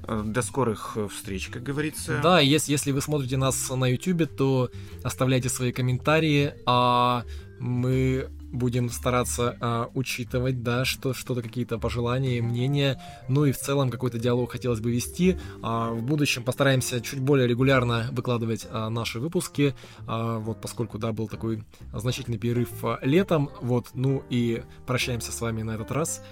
А, 0.07 0.23
до 0.23 0.41
скорых 0.41 0.97
встреч, 1.11 1.49
как 1.49 1.63
говорится. 1.63 2.19
Да, 2.23 2.39
если, 2.39 2.71
если 2.71 2.91
вы 2.91 3.01
смотрите 3.01 3.37
нас 3.37 3.69
на 3.69 3.85
YouTube, 3.85 4.27
то 4.35 4.69
оставляйте 5.03 5.49
свои 5.49 5.71
комментарии, 5.71 6.53
а 6.65 7.23
мы 7.59 8.29
будем 8.51 8.89
стараться 8.89 9.57
а, 9.59 9.89
учитывать, 9.93 10.63
да, 10.63 10.85
что 10.85 11.13
что-то 11.13 11.41
какие-то 11.41 11.77
пожелания, 11.77 12.41
мнения, 12.41 13.01
ну 13.27 13.45
и 13.45 13.51
в 13.51 13.57
целом 13.57 13.89
какой-то 13.89 14.19
диалог 14.19 14.51
хотелось 14.51 14.79
бы 14.79 14.91
вести. 14.91 15.37
А, 15.61 15.91
в 15.91 16.01
будущем 16.03 16.43
постараемся 16.43 17.01
чуть 17.01 17.19
более 17.19 17.47
регулярно 17.47 18.07
выкладывать 18.11 18.67
а, 18.69 18.89
наши 18.89 19.19
выпуски, 19.19 19.75
а, 20.05 20.39
вот 20.39 20.61
поскольку 20.61 20.97
да 20.97 21.11
был 21.11 21.27
такой 21.27 21.63
значительный 21.93 22.37
перерыв 22.37 22.69
а, 22.83 22.99
летом, 23.01 23.49
вот, 23.61 23.89
ну 23.93 24.23
и 24.29 24.63
прощаемся 24.85 25.31
с 25.31 25.41
вами 25.41 25.61
на 25.63 25.71
этот 25.71 25.91
раз. 25.91 26.23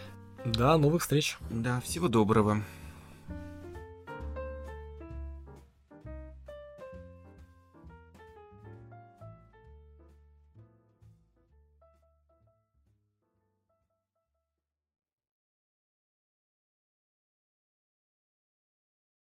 До 0.45 0.77
новых 0.77 1.01
встреч. 1.01 1.37
Да, 1.49 1.81
всего 1.81 2.07
доброго. 2.07 2.63